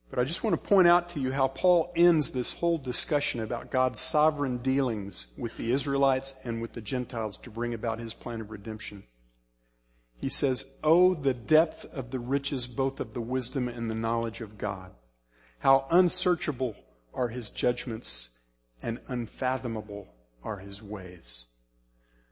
But 0.10 0.20
I 0.20 0.26
just 0.26 0.44
want 0.44 0.62
to 0.62 0.70
point 0.70 0.88
out 0.88 1.10
to 1.10 1.20
you 1.20 1.32
how 1.32 1.48
Paul 1.48 1.92
ends 1.96 2.32
this 2.32 2.54
whole 2.54 2.78
discussion 2.78 3.40
about 3.40 3.72
God's 3.72 4.00
sovereign 4.00 4.58
dealings 4.58 5.28
with 5.38 5.58
the 5.58 5.72
Israelites 5.72 6.34
and 6.44 6.62
with 6.62 6.74
the 6.74 6.82
Gentiles 6.82 7.38
to 7.40 7.50
bring 7.50 7.74
about 7.74 8.00
his 8.00 8.14
plan 8.14 8.42
of 8.42 8.52
redemption. 8.52 9.04
He 10.20 10.30
says, 10.30 10.66
Oh, 10.84 11.14
the 11.14 11.34
depth 11.34 11.86
of 11.86 12.12
the 12.12 12.20
riches 12.20 12.68
both 12.68 13.00
of 13.00 13.14
the 13.14 13.22
wisdom 13.22 13.68
and 13.68 13.90
the 13.90 13.96
knowledge 13.96 14.42
of 14.42 14.58
God. 14.58 14.92
How 15.60 15.88
unsearchable 15.90 16.76
are 17.14 17.30
his 17.30 17.50
judgments 17.50 18.30
and 18.82 19.00
unfathomable 19.08 20.08
are 20.48 20.58
his 20.58 20.82
ways. 20.82 21.46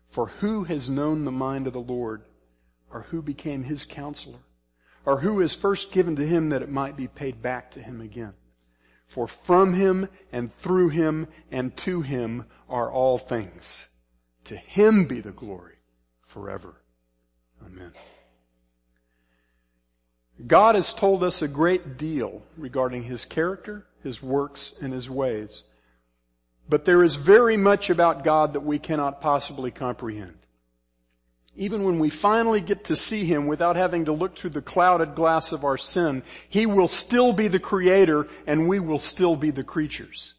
For 0.07 0.27
who 0.27 0.63
has 0.63 0.89
known 0.89 1.25
the 1.25 1.31
mind 1.31 1.67
of 1.67 1.73
the 1.73 1.79
Lord 1.79 2.23
or 2.89 3.01
who 3.09 3.21
became 3.21 3.63
his 3.63 3.85
counselor? 3.85 4.39
or 5.05 5.19
who 5.19 5.39
is 5.39 5.53
first 5.53 5.91
given 5.91 6.15
to 6.15 6.25
him 6.25 6.49
that 6.49 6.61
it 6.61 6.69
might 6.69 6.97
be 6.97 7.07
paid 7.07 7.41
back 7.41 7.71
to 7.71 7.81
him 7.81 8.01
again. 8.01 8.33
For 9.07 9.27
from 9.27 9.73
him 9.73 10.09
and 10.31 10.51
through 10.51 10.89
him 10.89 11.27
and 11.51 11.75
to 11.77 12.01
him 12.01 12.45
are 12.67 12.91
all 12.91 13.17
things. 13.17 13.87
To 14.45 14.55
him 14.55 15.05
be 15.05 15.21
the 15.21 15.31
glory 15.31 15.75
forever. 16.25 16.81
Amen. 17.63 17.93
God 20.45 20.75
has 20.75 20.93
told 20.93 21.23
us 21.23 21.41
a 21.41 21.47
great 21.47 21.97
deal 21.97 22.41
regarding 22.57 23.03
his 23.03 23.25
character, 23.25 23.85
his 24.03 24.21
works, 24.21 24.73
and 24.81 24.91
his 24.91 25.09
ways. 25.09 25.63
But 26.67 26.85
there 26.85 27.03
is 27.03 27.15
very 27.15 27.57
much 27.57 27.89
about 27.89 28.23
God 28.23 28.53
that 28.53 28.61
we 28.61 28.79
cannot 28.79 29.21
possibly 29.21 29.71
comprehend 29.71 30.37
even 31.55 31.83
when 31.83 31.99
we 31.99 32.09
finally 32.09 32.61
get 32.61 32.85
to 32.85 32.95
see 32.95 33.25
Him 33.25 33.47
without 33.47 33.75
having 33.75 34.05
to 34.05 34.11
look 34.11 34.37
through 34.37 34.51
the 34.51 34.61
clouded 34.61 35.15
glass 35.15 35.51
of 35.51 35.63
our 35.63 35.77
sin, 35.77 36.23
He 36.49 36.65
will 36.65 36.87
still 36.87 37.33
be 37.33 37.47
the 37.47 37.59
Creator 37.59 38.27
and 38.45 38.67
we 38.67 38.79
will 38.79 38.99
still 38.99 39.35
be 39.35 39.51
the 39.51 39.63
creatures. 39.63 40.33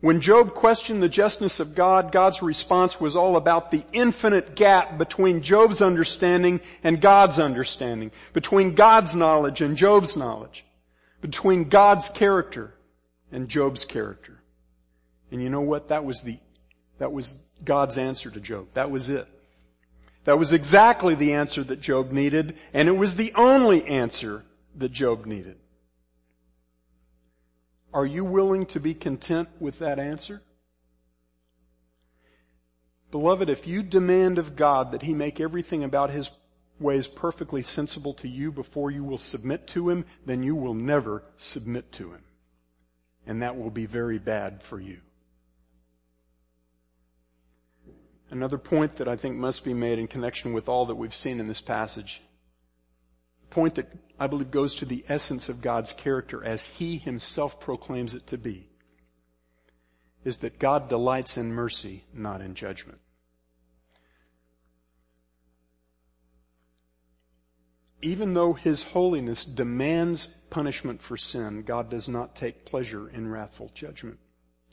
When 0.00 0.20
Job 0.20 0.54
questioned 0.54 1.02
the 1.02 1.08
justness 1.08 1.58
of 1.58 1.74
God, 1.74 2.12
God's 2.12 2.40
response 2.40 3.00
was 3.00 3.16
all 3.16 3.36
about 3.36 3.70
the 3.70 3.84
infinite 3.92 4.54
gap 4.54 4.96
between 4.96 5.42
Job's 5.42 5.82
understanding 5.82 6.60
and 6.84 7.00
God's 7.00 7.38
understanding, 7.38 8.12
between 8.32 8.76
God's 8.76 9.16
knowledge 9.16 9.60
and 9.60 9.76
Job's 9.76 10.16
knowledge, 10.16 10.64
between 11.20 11.64
God's 11.64 12.08
character 12.10 12.74
and 13.32 13.48
Job's 13.48 13.84
character. 13.84 14.40
And 15.30 15.42
you 15.42 15.50
know 15.50 15.60
what? 15.60 15.88
That 15.88 16.04
was 16.04 16.22
the, 16.22 16.38
that 16.98 17.12
was 17.12 17.34
God's 17.64 17.98
answer 17.98 18.30
to 18.30 18.40
Job. 18.40 18.68
That 18.74 18.90
was 18.90 19.10
it. 19.10 19.26
That 20.24 20.38
was 20.38 20.52
exactly 20.52 21.14
the 21.14 21.34
answer 21.34 21.64
that 21.64 21.80
Job 21.80 22.12
needed, 22.12 22.56
and 22.74 22.88
it 22.88 22.96
was 22.98 23.16
the 23.16 23.32
only 23.34 23.84
answer 23.86 24.44
that 24.76 24.92
Job 24.92 25.24
needed. 25.24 25.56
Are 27.94 28.04
you 28.04 28.24
willing 28.24 28.66
to 28.66 28.80
be 28.80 28.92
content 28.92 29.48
with 29.58 29.78
that 29.78 29.98
answer? 29.98 30.42
Beloved, 33.10 33.48
if 33.48 33.66
you 33.66 33.82
demand 33.82 34.36
of 34.36 34.54
God 34.54 34.92
that 34.92 35.02
He 35.02 35.14
make 35.14 35.40
everything 35.40 35.82
about 35.82 36.10
His 36.10 36.30
ways 36.78 37.08
perfectly 37.08 37.62
sensible 37.62 38.12
to 38.14 38.28
you 38.28 38.52
before 38.52 38.90
you 38.90 39.04
will 39.04 39.18
submit 39.18 39.66
to 39.68 39.88
Him, 39.88 40.04
then 40.26 40.42
you 40.42 40.54
will 40.54 40.74
never 40.74 41.22
submit 41.38 41.90
to 41.92 42.12
Him. 42.12 42.22
And 43.28 43.42
that 43.42 43.58
will 43.58 43.70
be 43.70 43.84
very 43.84 44.18
bad 44.18 44.62
for 44.62 44.80
you. 44.80 44.98
Another 48.30 48.56
point 48.56 48.96
that 48.96 49.06
I 49.06 49.16
think 49.16 49.36
must 49.36 49.64
be 49.64 49.74
made 49.74 49.98
in 49.98 50.08
connection 50.08 50.54
with 50.54 50.66
all 50.68 50.86
that 50.86 50.94
we've 50.94 51.14
seen 51.14 51.38
in 51.38 51.46
this 51.46 51.60
passage. 51.60 52.22
A 53.44 53.54
point 53.54 53.74
that 53.74 53.92
I 54.18 54.28
believe 54.28 54.50
goes 54.50 54.74
to 54.76 54.86
the 54.86 55.04
essence 55.08 55.50
of 55.50 55.60
God's 55.60 55.92
character 55.92 56.42
as 56.42 56.64
He 56.64 56.96
Himself 56.96 57.60
proclaims 57.60 58.14
it 58.14 58.26
to 58.28 58.38
be. 58.38 58.70
Is 60.24 60.38
that 60.38 60.58
God 60.58 60.88
delights 60.88 61.36
in 61.36 61.52
mercy, 61.52 62.04
not 62.14 62.40
in 62.40 62.54
judgment. 62.54 62.98
Even 68.00 68.32
though 68.32 68.54
His 68.54 68.84
holiness 68.84 69.44
demands 69.44 70.30
punishment 70.50 71.02
for 71.02 71.16
sin, 71.16 71.62
God 71.62 71.90
does 71.90 72.08
not 72.08 72.34
take 72.34 72.64
pleasure 72.64 73.08
in 73.08 73.30
wrathful 73.30 73.70
judgment. 73.74 74.18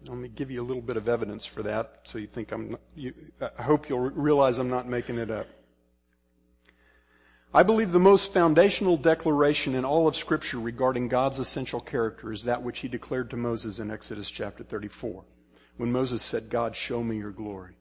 Let 0.07 0.17
me 0.17 0.28
give 0.28 0.51
you 0.51 0.61
a 0.61 0.65
little 0.65 0.82
bit 0.82 0.97
of 0.97 1.07
evidence 1.07 1.45
for 1.45 1.63
that 1.63 2.01
so 2.03 2.17
you 2.17 2.28
think 2.28 2.51
I'm, 2.51 2.78
you, 2.95 3.13
I 3.41 3.61
hope 3.61 3.89
you'll 3.89 3.99
realize 3.99 4.59
I'm 4.59 4.69
not 4.69 4.88
making 4.88 5.17
it 5.17 5.32
up. 5.32 5.47
I 7.53 7.63
believe 7.63 7.91
the 7.91 7.99
most 7.99 8.34
foundational 8.34 8.97
declaration 8.97 9.76
in 9.76 9.86
all 9.86 10.09
of 10.09 10.15
scripture 10.15 10.59
regarding 10.59 11.07
God's 11.07 11.39
essential 11.39 11.80
character 11.80 12.32
is 12.32 12.43
that 12.43 12.61
which 12.61 12.80
he 12.80 12.89
declared 12.89 13.30
to 13.30 13.38
Moses 13.38 13.80
in 13.80 13.89
Exodus 13.89 14.30
chapter 14.30 14.63
34. 14.63 15.23
When 15.78 15.91
Moses 15.91 16.21
said, 16.21 16.49
God, 16.49 16.76
show 16.76 17.01
me 17.01 17.17
your 17.17 17.32
glory. 17.32 17.76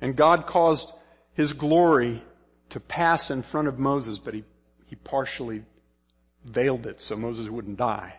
And 0.00 0.14
God 0.14 0.46
caused 0.46 0.92
his 1.32 1.52
glory 1.52 2.22
to 2.70 2.78
pass 2.78 3.30
in 3.32 3.42
front 3.42 3.66
of 3.66 3.80
Moses, 3.80 4.18
but 4.18 4.34
he, 4.34 4.44
he 4.86 4.94
partially 4.94 5.64
veiled 6.48 6.86
it 6.86 7.00
so 7.00 7.16
Moses 7.16 7.48
wouldn't 7.48 7.76
die. 7.76 8.14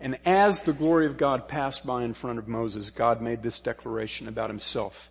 And 0.00 0.18
as 0.24 0.62
the 0.62 0.72
glory 0.72 1.06
of 1.06 1.18
God 1.18 1.46
passed 1.46 1.84
by 1.84 2.04
in 2.04 2.14
front 2.14 2.38
of 2.38 2.48
Moses, 2.48 2.90
God 2.90 3.20
made 3.20 3.42
this 3.42 3.60
declaration 3.60 4.28
about 4.28 4.48
himself. 4.48 5.10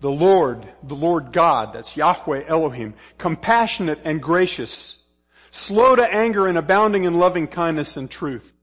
The 0.00 0.10
Lord, 0.10 0.68
the 0.82 0.94
Lord 0.94 1.32
God, 1.32 1.72
that's 1.72 1.96
Yahweh 1.96 2.44
Elohim, 2.46 2.94
compassionate 3.18 4.00
and 4.04 4.22
gracious, 4.22 5.04
slow 5.50 5.96
to 5.96 6.04
anger 6.04 6.46
and 6.46 6.56
abounding 6.56 7.04
in 7.04 7.18
loving 7.18 7.48
kindness 7.48 7.96
and 7.96 8.10
truth, 8.10 8.54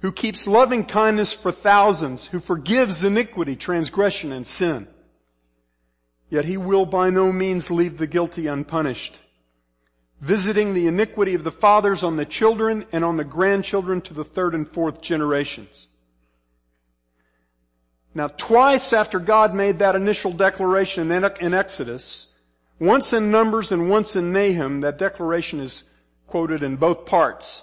who 0.00 0.12
keeps 0.12 0.46
loving 0.46 0.84
kindness 0.84 1.32
for 1.32 1.52
thousands, 1.52 2.26
who 2.26 2.40
forgives 2.40 3.04
iniquity, 3.04 3.56
transgression, 3.56 4.32
and 4.32 4.46
sin. 4.46 4.88
Yet 6.28 6.46
he 6.46 6.56
will 6.56 6.86
by 6.86 7.10
no 7.10 7.32
means 7.32 7.70
leave 7.70 7.98
the 7.98 8.06
guilty 8.06 8.46
unpunished 8.46 9.20
visiting 10.20 10.74
the 10.74 10.86
iniquity 10.86 11.34
of 11.34 11.44
the 11.44 11.50
fathers 11.50 12.02
on 12.02 12.16
the 12.16 12.24
children 12.24 12.86
and 12.92 13.04
on 13.04 13.16
the 13.16 13.24
grandchildren 13.24 14.00
to 14.00 14.14
the 14.14 14.24
third 14.24 14.54
and 14.54 14.68
fourth 14.68 15.00
generations. 15.00 15.88
Now 18.14 18.28
twice 18.28 18.92
after 18.92 19.18
God 19.18 19.54
made 19.54 19.78
that 19.80 19.94
initial 19.94 20.32
declaration 20.32 21.10
in 21.10 21.54
Exodus, 21.54 22.28
once 22.78 23.12
in 23.12 23.30
Numbers 23.30 23.72
and 23.72 23.90
once 23.90 24.16
in 24.16 24.32
Nahum, 24.32 24.80
that 24.80 24.98
declaration 24.98 25.60
is 25.60 25.84
quoted 26.26 26.62
in 26.62 26.76
both 26.76 27.04
parts, 27.06 27.62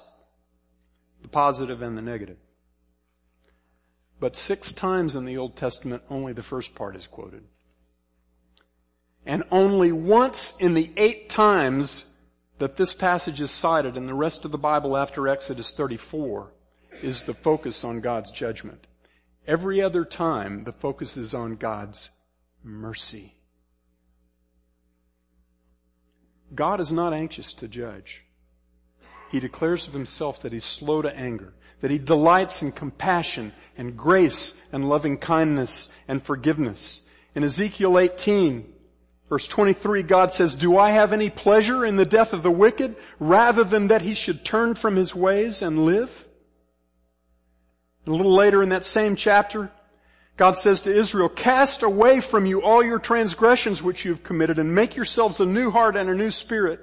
the 1.21 1.27
positive 1.27 1.81
and 1.81 1.97
the 1.97 2.01
negative. 2.01 2.37
But 4.19 4.35
six 4.35 4.73
times 4.73 5.15
in 5.15 5.25
the 5.25 5.37
Old 5.37 5.55
Testament, 5.55 6.03
only 6.09 6.33
the 6.33 6.43
first 6.43 6.75
part 6.75 6.95
is 6.95 7.07
quoted. 7.07 7.43
And 9.25 9.43
only 9.51 9.91
once 9.91 10.55
in 10.59 10.75
the 10.75 10.91
eight 10.97 11.29
times 11.29 12.12
that 12.63 12.77
this 12.77 12.93
passage 12.93 13.41
is 13.41 13.51
cited 13.51 13.97
in 13.97 14.07
the 14.07 14.13
rest 14.13 14.45
of 14.45 14.51
the 14.51 14.57
Bible 14.57 14.95
after 14.95 15.27
Exodus 15.27 15.73
34 15.73 16.53
is 17.01 17.23
the 17.23 17.33
focus 17.33 17.83
on 17.83 17.99
God's 17.99 18.31
judgment. 18.31 18.87
Every 19.45 19.81
other 19.81 20.05
time, 20.05 20.63
the 20.63 20.71
focus 20.71 21.17
is 21.17 21.33
on 21.33 21.57
God's 21.57 22.11
mercy. 22.63 23.35
God 26.55 26.79
is 26.79 26.89
not 26.89 27.11
anxious 27.11 27.53
to 27.55 27.67
judge. 27.67 28.23
He 29.29 29.41
declares 29.41 29.85
of 29.89 29.93
himself 29.93 30.43
that 30.43 30.53
he's 30.53 30.63
slow 30.63 31.01
to 31.01 31.13
anger, 31.13 31.53
that 31.81 31.91
he 31.91 31.99
delights 31.99 32.61
in 32.61 32.71
compassion 32.71 33.51
and 33.77 33.97
grace 33.97 34.55
and 34.71 34.87
loving 34.87 35.17
kindness 35.17 35.91
and 36.07 36.23
forgiveness. 36.23 37.01
In 37.35 37.43
Ezekiel 37.43 37.99
18, 37.99 38.72
Verse 39.29 39.47
23, 39.47 40.03
God 40.03 40.31
says, 40.31 40.55
Do 40.55 40.77
I 40.77 40.91
have 40.91 41.13
any 41.13 41.29
pleasure 41.29 41.85
in 41.85 41.95
the 41.95 42.05
death 42.05 42.33
of 42.33 42.43
the 42.43 42.51
wicked 42.51 42.95
rather 43.19 43.63
than 43.63 43.87
that 43.87 44.01
he 44.01 44.13
should 44.13 44.43
turn 44.43 44.75
from 44.75 44.95
his 44.95 45.15
ways 45.15 45.61
and 45.61 45.85
live? 45.85 46.27
a 48.05 48.11
little 48.11 48.35
later 48.35 48.61
in 48.61 48.69
that 48.69 48.85
same 48.85 49.15
chapter, 49.15 49.71
God 50.35 50.57
says 50.57 50.81
to 50.81 50.93
Israel, 50.93 51.29
Cast 51.29 51.83
away 51.83 52.19
from 52.19 52.45
you 52.45 52.61
all 52.61 52.83
your 52.83 52.99
transgressions 52.99 53.81
which 53.81 54.03
you 54.03 54.11
have 54.11 54.23
committed 54.23 54.59
and 54.59 54.73
make 54.73 54.95
yourselves 54.95 55.39
a 55.39 55.45
new 55.45 55.71
heart 55.71 55.95
and 55.95 56.09
a 56.09 56.15
new 56.15 56.31
spirit. 56.31 56.81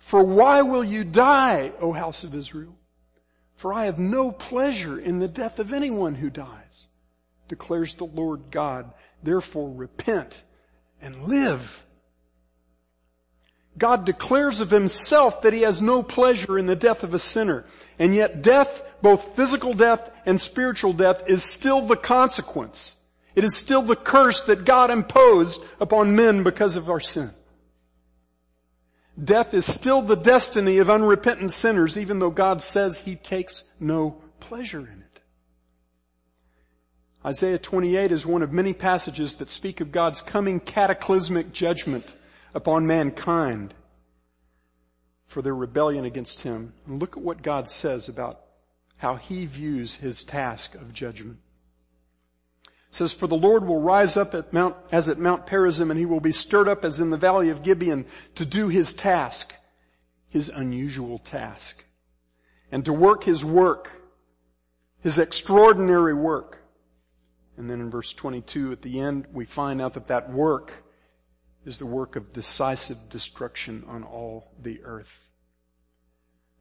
For 0.00 0.22
why 0.22 0.62
will 0.62 0.84
you 0.84 1.04
die, 1.04 1.72
O 1.80 1.92
house 1.92 2.24
of 2.24 2.34
Israel? 2.34 2.76
For 3.54 3.72
I 3.72 3.86
have 3.86 3.98
no 3.98 4.32
pleasure 4.32 4.98
in 4.98 5.18
the 5.18 5.28
death 5.28 5.58
of 5.58 5.72
anyone 5.72 6.14
who 6.14 6.30
dies, 6.30 6.88
declares 7.48 7.94
the 7.94 8.06
Lord 8.06 8.50
God. 8.50 8.92
Therefore 9.22 9.70
repent 9.70 10.42
and 11.00 11.24
live. 11.24 11.84
God 13.78 14.04
declares 14.04 14.60
of 14.60 14.70
himself 14.70 15.42
that 15.42 15.52
he 15.52 15.62
has 15.62 15.80
no 15.80 16.02
pleasure 16.02 16.58
in 16.58 16.66
the 16.66 16.76
death 16.76 17.02
of 17.02 17.14
a 17.14 17.18
sinner. 17.18 17.64
And 17.98 18.14
yet 18.14 18.42
death, 18.42 18.82
both 19.00 19.36
physical 19.36 19.74
death 19.74 20.10
and 20.26 20.40
spiritual 20.40 20.92
death, 20.92 21.22
is 21.26 21.42
still 21.42 21.86
the 21.86 21.96
consequence. 21.96 22.96
It 23.34 23.44
is 23.44 23.56
still 23.56 23.82
the 23.82 23.96
curse 23.96 24.42
that 24.42 24.64
God 24.64 24.90
imposed 24.90 25.64
upon 25.80 26.16
men 26.16 26.42
because 26.42 26.76
of 26.76 26.90
our 26.90 27.00
sin. 27.00 27.30
Death 29.22 29.54
is 29.54 29.66
still 29.66 30.02
the 30.02 30.16
destiny 30.16 30.78
of 30.78 30.90
unrepentant 30.90 31.50
sinners, 31.50 31.98
even 31.98 32.18
though 32.18 32.30
God 32.30 32.62
says 32.62 33.00
he 33.00 33.16
takes 33.16 33.64
no 33.78 34.22
pleasure 34.40 34.80
in 34.80 35.02
it. 35.02 35.09
Isaiah 37.24 37.58
28 37.58 38.12
is 38.12 38.24
one 38.24 38.40
of 38.40 38.52
many 38.52 38.72
passages 38.72 39.36
that 39.36 39.50
speak 39.50 39.82
of 39.82 39.92
God's 39.92 40.22
coming 40.22 40.58
cataclysmic 40.58 41.52
judgment 41.52 42.16
upon 42.54 42.86
mankind 42.86 43.74
for 45.26 45.42
their 45.42 45.54
rebellion 45.54 46.06
against 46.06 46.42
him. 46.42 46.72
And 46.86 46.98
look 46.98 47.18
at 47.18 47.22
what 47.22 47.42
God 47.42 47.68
says 47.68 48.08
about 48.08 48.40
how 48.96 49.16
he 49.16 49.44
views 49.44 49.96
his 49.96 50.24
task 50.24 50.74
of 50.74 50.94
judgment. 50.94 51.38
It 52.64 52.94
says, 52.94 53.12
for 53.12 53.26
the 53.26 53.36
Lord 53.36 53.66
will 53.66 53.80
rise 53.80 54.16
up 54.16 54.34
at 54.34 54.52
Mount, 54.52 54.76
as 54.90 55.10
at 55.10 55.18
Mount 55.18 55.46
Perazim 55.46 55.90
and 55.90 55.98
he 55.98 56.06
will 56.06 56.20
be 56.20 56.32
stirred 56.32 56.68
up 56.68 56.86
as 56.86 57.00
in 57.00 57.10
the 57.10 57.16
valley 57.18 57.50
of 57.50 57.62
Gibeon 57.62 58.06
to 58.36 58.46
do 58.46 58.68
his 58.68 58.94
task, 58.94 59.54
his 60.28 60.48
unusual 60.48 61.18
task, 61.18 61.84
and 62.72 62.82
to 62.86 62.94
work 62.94 63.24
his 63.24 63.44
work, 63.44 63.92
his 65.02 65.18
extraordinary 65.18 66.14
work. 66.14 66.59
And 67.60 67.68
then 67.68 67.82
in 67.82 67.90
verse 67.90 68.14
22 68.14 68.72
at 68.72 68.80
the 68.80 69.00
end, 69.00 69.26
we 69.34 69.44
find 69.44 69.82
out 69.82 69.92
that 69.92 70.06
that 70.06 70.32
work 70.32 70.82
is 71.66 71.78
the 71.78 71.84
work 71.84 72.16
of 72.16 72.32
decisive 72.32 73.10
destruction 73.10 73.84
on 73.86 74.02
all 74.02 74.50
the 74.58 74.82
earth. 74.82 75.28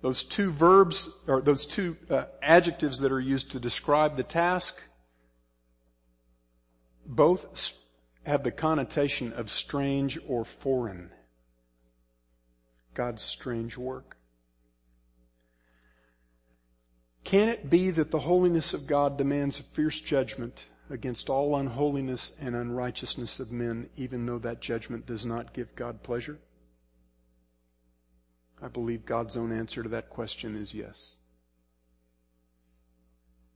Those 0.02 0.26
two 0.26 0.52
verbs, 0.52 1.08
or 1.26 1.40
those 1.40 1.66
two 1.66 1.96
uh, 2.10 2.26
adjectives 2.42 3.00
that 3.00 3.14
are 3.14 3.20
used 3.22 3.52
to 3.52 3.62
describe 3.62 4.18
the 4.18 4.24
task, 4.24 4.76
both 7.06 7.78
have 8.26 8.44
the 8.44 8.52
connotation 8.52 9.32
of 9.32 9.50
strange 9.50 10.20
or 10.28 10.44
foreign. 10.44 11.12
God's 12.94 13.24
strange 13.24 13.78
work. 13.78 14.18
Can 17.24 17.48
it 17.48 17.70
be 17.70 17.90
that 17.90 18.12
the 18.12 18.20
holiness 18.20 18.74
of 18.74 18.86
God 18.86 19.18
demands 19.18 19.62
a 19.62 19.64
fierce 19.64 20.02
judgment 20.02 20.66
against 20.90 21.30
all 21.30 21.56
unholiness 21.56 22.36
and 22.40 22.56
unrighteousness 22.56 23.40
of 23.40 23.52
men, 23.52 23.90
even 23.96 24.26
though 24.26 24.40
that 24.40 24.60
judgment 24.60 25.06
does 25.06 25.26
not 25.26 25.54
give 25.54 25.76
God 25.76 26.04
pleasure? 26.04 26.40
I 28.62 28.68
believe 28.68 29.06
God's 29.06 29.38
own 29.38 29.52
answer 29.52 29.84
to 29.84 29.90
that 29.90 30.10
question 30.10 30.56
is 30.56 30.74
yes. 30.74 31.18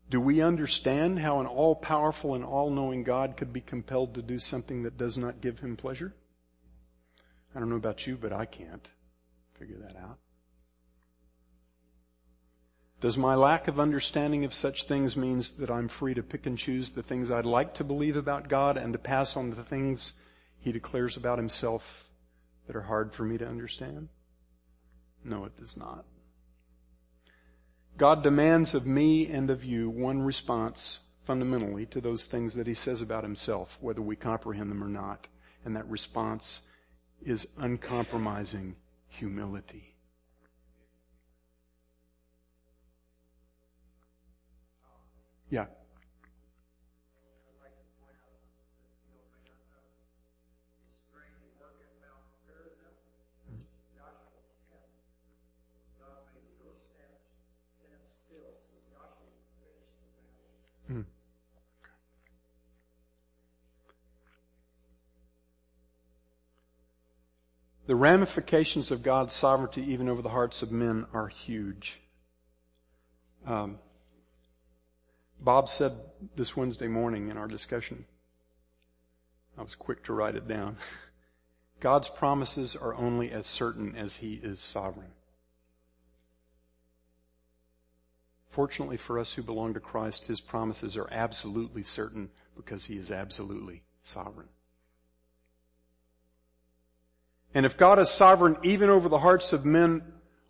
Do 0.09 0.21
we 0.21 0.41
understand 0.41 1.19
how 1.19 1.39
an 1.39 1.47
all-powerful 1.47 2.36
and 2.36 2.43
all-knowing 2.43 3.03
God 3.03 3.36
could 3.36 3.51
be 3.51 3.61
compelled 3.61 4.13
to 4.15 4.21
do 4.21 4.38
something 4.38 4.84
that 4.84 4.97
does 4.97 5.17
not 5.17 5.41
give 5.41 5.59
him 5.59 5.75
pleasure? 5.75 6.13
I 7.55 7.59
don't 7.59 7.69
know 7.69 7.75
about 7.75 8.05
you, 8.05 8.15
but 8.15 8.31
I 8.31 8.45
can't 8.45 8.89
figure 9.57 9.77
that 9.79 9.95
out. 9.95 10.19
Does 13.04 13.18
my 13.18 13.36
lack 13.36 13.68
of 13.68 13.82
understanding 13.82 14.45
of 14.45 14.54
such 14.54 14.86
things 14.86 15.18
means 15.18 15.58
that 15.58 15.70
I'm 15.70 15.89
free 15.89 16.14
to 16.14 16.24
pick 16.24 16.45
and 16.45 16.58
choose 16.58 16.93
the 16.93 17.04
things 17.04 17.30
I'd 17.30 17.45
like 17.45 17.74
to 17.74 17.84
believe 17.84 18.16
about 18.16 18.47
God 18.47 18.78
and 18.78 18.93
to 18.93 18.97
pass 18.97 19.36
on 19.36 19.49
the 19.49 19.62
things 19.62 20.14
He 20.58 20.72
declares 20.72 21.18
about 21.18 21.38
Himself 21.38 22.10
that 22.66 22.78
are 22.78 22.84
hard 22.84 23.12
for 23.14 23.26
me 23.26 23.38
to 23.38 23.45
understand? 23.45 24.08
No, 25.22 25.43
it 25.43 25.58
does 25.58 25.76
not. 25.76 26.06
God 27.97 28.24
demands 28.24 28.74
of 28.74 28.88
me 28.88 29.28
and 29.28 29.49
of 29.49 29.66
you 29.66 29.89
one 29.89 30.22
response 30.22 31.01
fundamentally 31.26 31.86
to 31.88 31.99
those 31.99 32.26
things 32.26 32.54
that 32.54 32.68
He 32.68 32.74
says 32.74 33.01
about 33.01 33.26
Himself, 33.26 33.80
whether 33.82 34.01
we 34.01 34.16
comprehend 34.16 34.72
them 34.72 34.82
or 34.82 34.88
not. 34.88 35.28
And 35.66 35.76
that 35.76 35.89
response 35.89 36.62
is 37.22 37.49
uncompromising 37.58 38.78
humility. 39.10 39.93
Yeah. 45.54 45.66
Hmm. 60.88 61.01
The 67.86 67.95
ramifications 67.95 68.89
of 68.89 69.04
God's 69.04 69.34
sovereignty 69.34 69.84
even 69.84 70.10
over 70.10 70.24
the 70.24 70.30
hearts 70.30 70.64
of 70.64 70.72
men 70.72 71.06
are 71.14 71.28
huge. 71.28 72.01
Um, 73.45 73.78
Bob 75.44 75.68
said 75.68 75.91
this 76.38 76.56
Wednesday 76.56 76.88
morning 76.88 77.28
in 77.28 77.38
our 77.38 77.48
discussion, 77.48 78.06
I 79.58 79.62
was 79.62 79.76
quick 79.76 80.04
to 80.06 80.14
write 80.14 80.36
it 80.36 80.48
down. 80.48 80.78
God's 81.82 82.08
promises 82.08 82.78
are 82.78 82.96
only 82.96 83.30
as 83.30 83.46
certain 83.46 83.94
as 83.94 84.18
He 84.18 84.36
is 84.36 84.62
sovereign. 84.62 85.12
Fortunately 88.50 88.96
for 88.96 89.20
us 89.20 89.34
who 89.34 89.44
belong 89.44 89.74
to 89.74 89.82
Christ, 89.82 90.28
His 90.28 90.39
promises 90.39 90.96
are 90.96 91.10
absolutely 91.12 91.84
certain 91.84 92.30
because 92.56 92.86
He 92.86 92.96
is 92.96 93.12
absolutely 93.12 93.84
sovereign. 94.02 94.48
And 97.54 97.66
if 97.66 97.76
God 97.76 98.00
is 98.00 98.10
sovereign 98.10 98.56
even 98.64 98.89
over 98.89 99.10
the 99.10 99.20
hearts 99.20 99.52
of 99.52 99.66
men, 99.66 100.04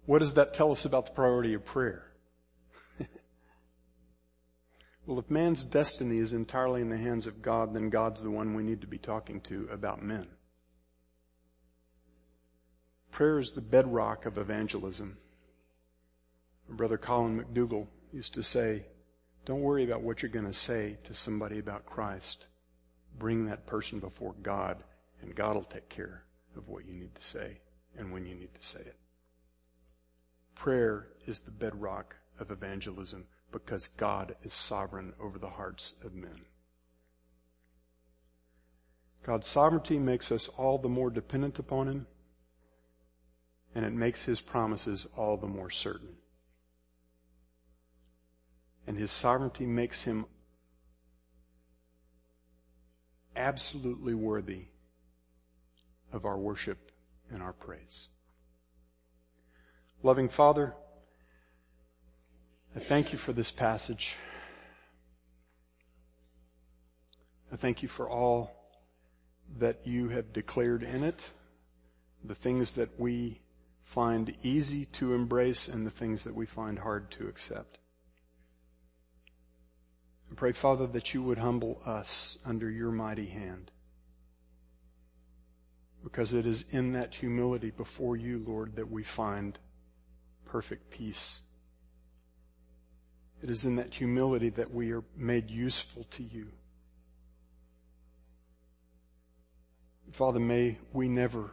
what 0.05 0.19
does 0.19 0.35
that 0.35 0.53
tell 0.53 0.71
us 0.71 0.85
about 0.85 1.07
the 1.07 1.11
priority 1.13 1.55
of 1.55 1.65
prayer? 1.65 2.12
Well, 5.05 5.19
if 5.19 5.29
man's 5.29 5.65
destiny 5.65 6.17
is 6.17 6.31
entirely 6.31 6.81
in 6.81 6.89
the 6.89 6.97
hands 6.97 7.27
of 7.27 7.41
God, 7.41 7.73
then 7.73 7.89
God's 7.89 8.23
the 8.23 8.31
one 8.31 8.53
we 8.53 8.63
need 8.63 8.81
to 8.81 8.87
be 8.87 8.97
talking 8.97 9.41
to 9.41 9.67
about 9.69 10.01
men. 10.01 10.27
Prayer 13.11 13.37
is 13.37 13.51
the 13.51 13.61
bedrock 13.61 14.25
of 14.25 14.37
evangelism. 14.37 15.17
Brother 16.69 16.97
Colin 16.97 17.43
McDougall 17.43 17.87
used 18.13 18.33
to 18.35 18.43
say, 18.43 18.85
don't 19.45 19.61
worry 19.61 19.83
about 19.83 20.01
what 20.01 20.21
you're 20.21 20.31
going 20.31 20.45
to 20.45 20.53
say 20.53 20.97
to 21.03 21.13
somebody 21.13 21.59
about 21.59 21.85
Christ. 21.85 22.47
Bring 23.19 23.45
that 23.45 23.67
person 23.67 23.99
before 23.99 24.35
God, 24.41 24.81
and 25.21 25.35
God 25.35 25.55
will 25.55 25.63
take 25.63 25.89
care 25.89 26.23
of 26.55 26.69
what 26.69 26.85
you 26.85 26.93
need 26.93 27.13
to 27.13 27.23
say 27.23 27.59
and 27.97 28.13
when 28.13 28.25
you 28.25 28.35
need 28.35 28.55
to 28.55 28.65
say 28.65 28.79
it. 28.79 28.95
Prayer 30.55 31.07
is 31.27 31.41
the 31.41 31.51
bedrock 31.51 32.15
of 32.39 32.51
evangelism 32.51 33.25
because 33.53 33.87
God 33.87 34.35
is 34.43 34.53
sovereign 34.53 35.13
over 35.21 35.39
the 35.39 35.51
hearts 35.51 35.93
of 36.03 36.13
men. 36.13 36.41
God's 39.23 39.47
sovereignty 39.47 39.97
makes 39.97 40.31
us 40.31 40.49
all 40.49 40.77
the 40.77 40.89
more 40.89 41.09
dependent 41.09 41.57
upon 41.59 41.87
Him, 41.87 42.07
and 43.73 43.85
it 43.85 43.93
makes 43.93 44.23
His 44.23 44.41
promises 44.41 45.07
all 45.15 45.37
the 45.37 45.47
more 45.47 45.69
certain. 45.69 46.17
And 48.85 48.97
His 48.97 49.11
sovereignty 49.11 49.65
makes 49.65 50.01
Him 50.01 50.25
absolutely 53.35 54.13
worthy 54.13 54.65
of 56.11 56.25
our 56.25 56.37
worship 56.37 56.91
and 57.31 57.41
our 57.41 57.53
praise. 57.53 58.09
Loving 60.03 60.27
Father, 60.27 60.75
I 62.75 62.79
thank 62.79 63.11
you 63.11 63.19
for 63.19 63.33
this 63.33 63.51
passage. 63.51 64.15
I 67.51 67.55
thank 67.55 67.83
you 67.83 67.87
for 67.87 68.09
all 68.09 68.51
that 69.59 69.81
you 69.85 70.09
have 70.09 70.33
declared 70.33 70.81
in 70.81 71.03
it, 71.03 71.29
the 72.23 72.33
things 72.33 72.73
that 72.73 72.99
we 72.99 73.41
find 73.83 74.35
easy 74.41 74.85
to 74.85 75.13
embrace 75.13 75.67
and 75.67 75.85
the 75.85 75.91
things 75.91 76.23
that 76.23 76.33
we 76.33 76.47
find 76.47 76.79
hard 76.79 77.11
to 77.11 77.27
accept. 77.27 77.77
I 80.31 80.35
pray, 80.35 80.51
Father, 80.51 80.87
that 80.87 81.13
you 81.13 81.21
would 81.21 81.37
humble 81.37 81.79
us 81.85 82.39
under 82.43 82.71
your 82.71 82.89
mighty 82.89 83.27
hand. 83.27 83.71
Because 86.03 86.33
it 86.33 86.47
is 86.47 86.65
in 86.71 86.93
that 86.93 87.13
humility 87.13 87.69
before 87.69 88.17
you, 88.17 88.43
Lord, 88.43 88.77
that 88.77 88.89
we 88.89 89.03
find 89.03 89.59
perfect 90.45 90.89
peace 90.89 91.41
It 93.43 93.49
is 93.49 93.65
in 93.65 93.75
that 93.75 93.93
humility 93.93 94.47
that 94.51 94.73
we 94.73 94.93
are 94.93 95.03
made 95.17 95.51
useful 95.51 96.05
to 96.11 96.23
you. 96.23 96.47
Father, 100.11 100.39
may 100.39 100.77
we 100.93 101.09
never, 101.09 101.51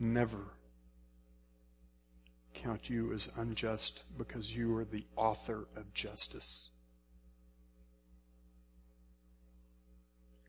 never 0.00 0.54
count 2.54 2.88
you 2.88 3.12
as 3.12 3.28
unjust 3.36 4.04
because 4.16 4.56
you 4.56 4.74
are 4.76 4.84
the 4.86 5.04
author 5.14 5.66
of 5.76 5.92
justice. 5.92 6.70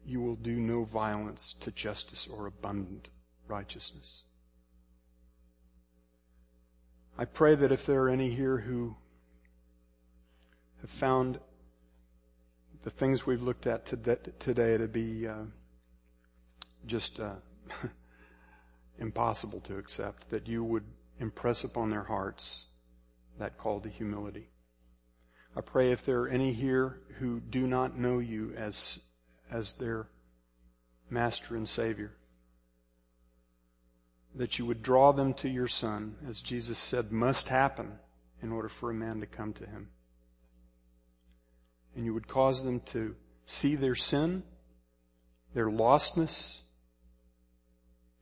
You 0.06 0.22
will 0.22 0.36
do 0.38 0.56
no 0.56 0.86
violence 0.86 1.54
to 1.60 1.72
justice 1.72 2.30
or 2.32 2.48
abundant 2.48 3.10
righteousness. 3.46 4.24
I 7.16 7.26
pray 7.26 7.54
that 7.54 7.72
if 7.72 7.86
there 7.86 8.02
are 8.04 8.10
any 8.10 8.32
here 8.34 8.58
who 8.58 8.96
have 10.82 10.90
found 10.90 11.40
the 12.84 12.90
things 12.90 13.26
we've 13.26 13.42
looked 13.42 13.68
at 13.68 13.86
today 13.86 14.78
to 14.78 14.88
be 14.88 15.28
uh, 15.28 15.44
just 16.88 17.20
uh, 17.20 17.36
impossible 18.98 19.60
to 19.62 19.78
accept, 19.78 20.32
that 20.32 20.48
you 20.48 20.64
would 20.64 20.86
impress 21.20 21.64
upon 21.64 21.92
their 21.92 22.04
hearts 22.04 22.66
that 23.38 23.60
call 23.60 23.80
to 23.82 23.90
humility. 23.90 24.50
I 25.56 25.62
pray 25.62 25.92
if 25.92 26.04
there 26.04 26.22
are 26.22 26.28
any 26.28 26.52
here 26.52 27.00
who 27.20 27.40
do 27.40 27.68
not 27.68 27.96
know 27.96 28.18
you 28.18 28.54
as, 28.58 29.00
as 29.52 29.76
their 29.76 30.08
master 31.12 31.56
and 31.56 31.70
savior, 31.70 32.16
that 34.36 34.58
you 34.58 34.66
would 34.66 34.82
draw 34.82 35.12
them 35.12 35.34
to 35.36 35.50
your 35.50 35.68
son, 35.68 36.16
as 36.28 36.42
Jesus 36.42 36.78
said 36.78 37.12
must 37.12 37.50
happen 37.50 38.00
in 38.42 38.52
order 38.52 38.70
for 38.70 38.90
a 38.90 38.94
man 38.94 39.20
to 39.20 39.26
come 39.26 39.54
to 39.54 39.66
him. 39.66 39.90
And 41.96 42.06
you 42.06 42.14
would 42.14 42.28
cause 42.28 42.64
them 42.64 42.80
to 42.88 43.16
see 43.46 43.76
their 43.76 43.96
sin, 43.96 44.44
their 45.54 45.70
lostness, 45.70 46.62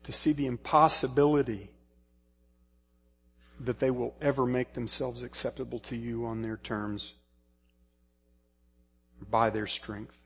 to 0.04 0.12
see 0.12 0.34
the 0.34 0.48
impossibility 0.48 1.72
that 3.60 3.80
they 3.80 3.92
will 3.92 4.16
ever 4.20 4.46
make 4.46 4.74
themselves 4.74 5.22
acceptable 5.22 5.80
to 5.80 5.96
you 5.96 6.26
on 6.26 6.42
their 6.42 6.58
terms, 6.58 7.14
by 9.30 9.50
their 9.50 9.68
strength, 9.68 10.20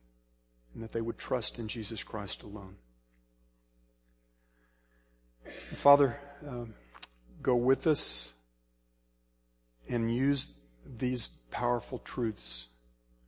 and 0.74 0.82
that 0.82 0.94
they 0.94 1.02
would 1.02 1.18
trust 1.18 1.60
in 1.60 1.68
Jesus 1.68 2.02
Christ 2.02 2.44
alone. 2.44 2.78
Father, 5.76 6.18
um, 6.48 6.74
go 7.42 7.56
with 7.56 7.88
us 7.88 8.34
and 9.88 10.14
use 10.14 10.50
these 10.86 11.30
powerful 11.52 12.00
truths 12.00 12.68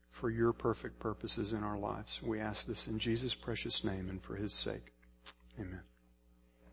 for 0.10 0.30
your 0.30 0.54
perfect 0.54 1.00
purposes 1.00 1.54
in 1.54 1.64
our 1.64 1.78
lives. 1.78 2.22
We 2.24 2.40
ask 2.40 2.66
this 2.66 2.88
in 2.88 2.98
Jesus' 3.00 3.36
precious 3.36 3.84
name 3.84 4.10
and 4.10 4.22
for 4.22 4.36
his 4.36 4.54
sake. 4.54 4.94
Amen. 5.60 5.87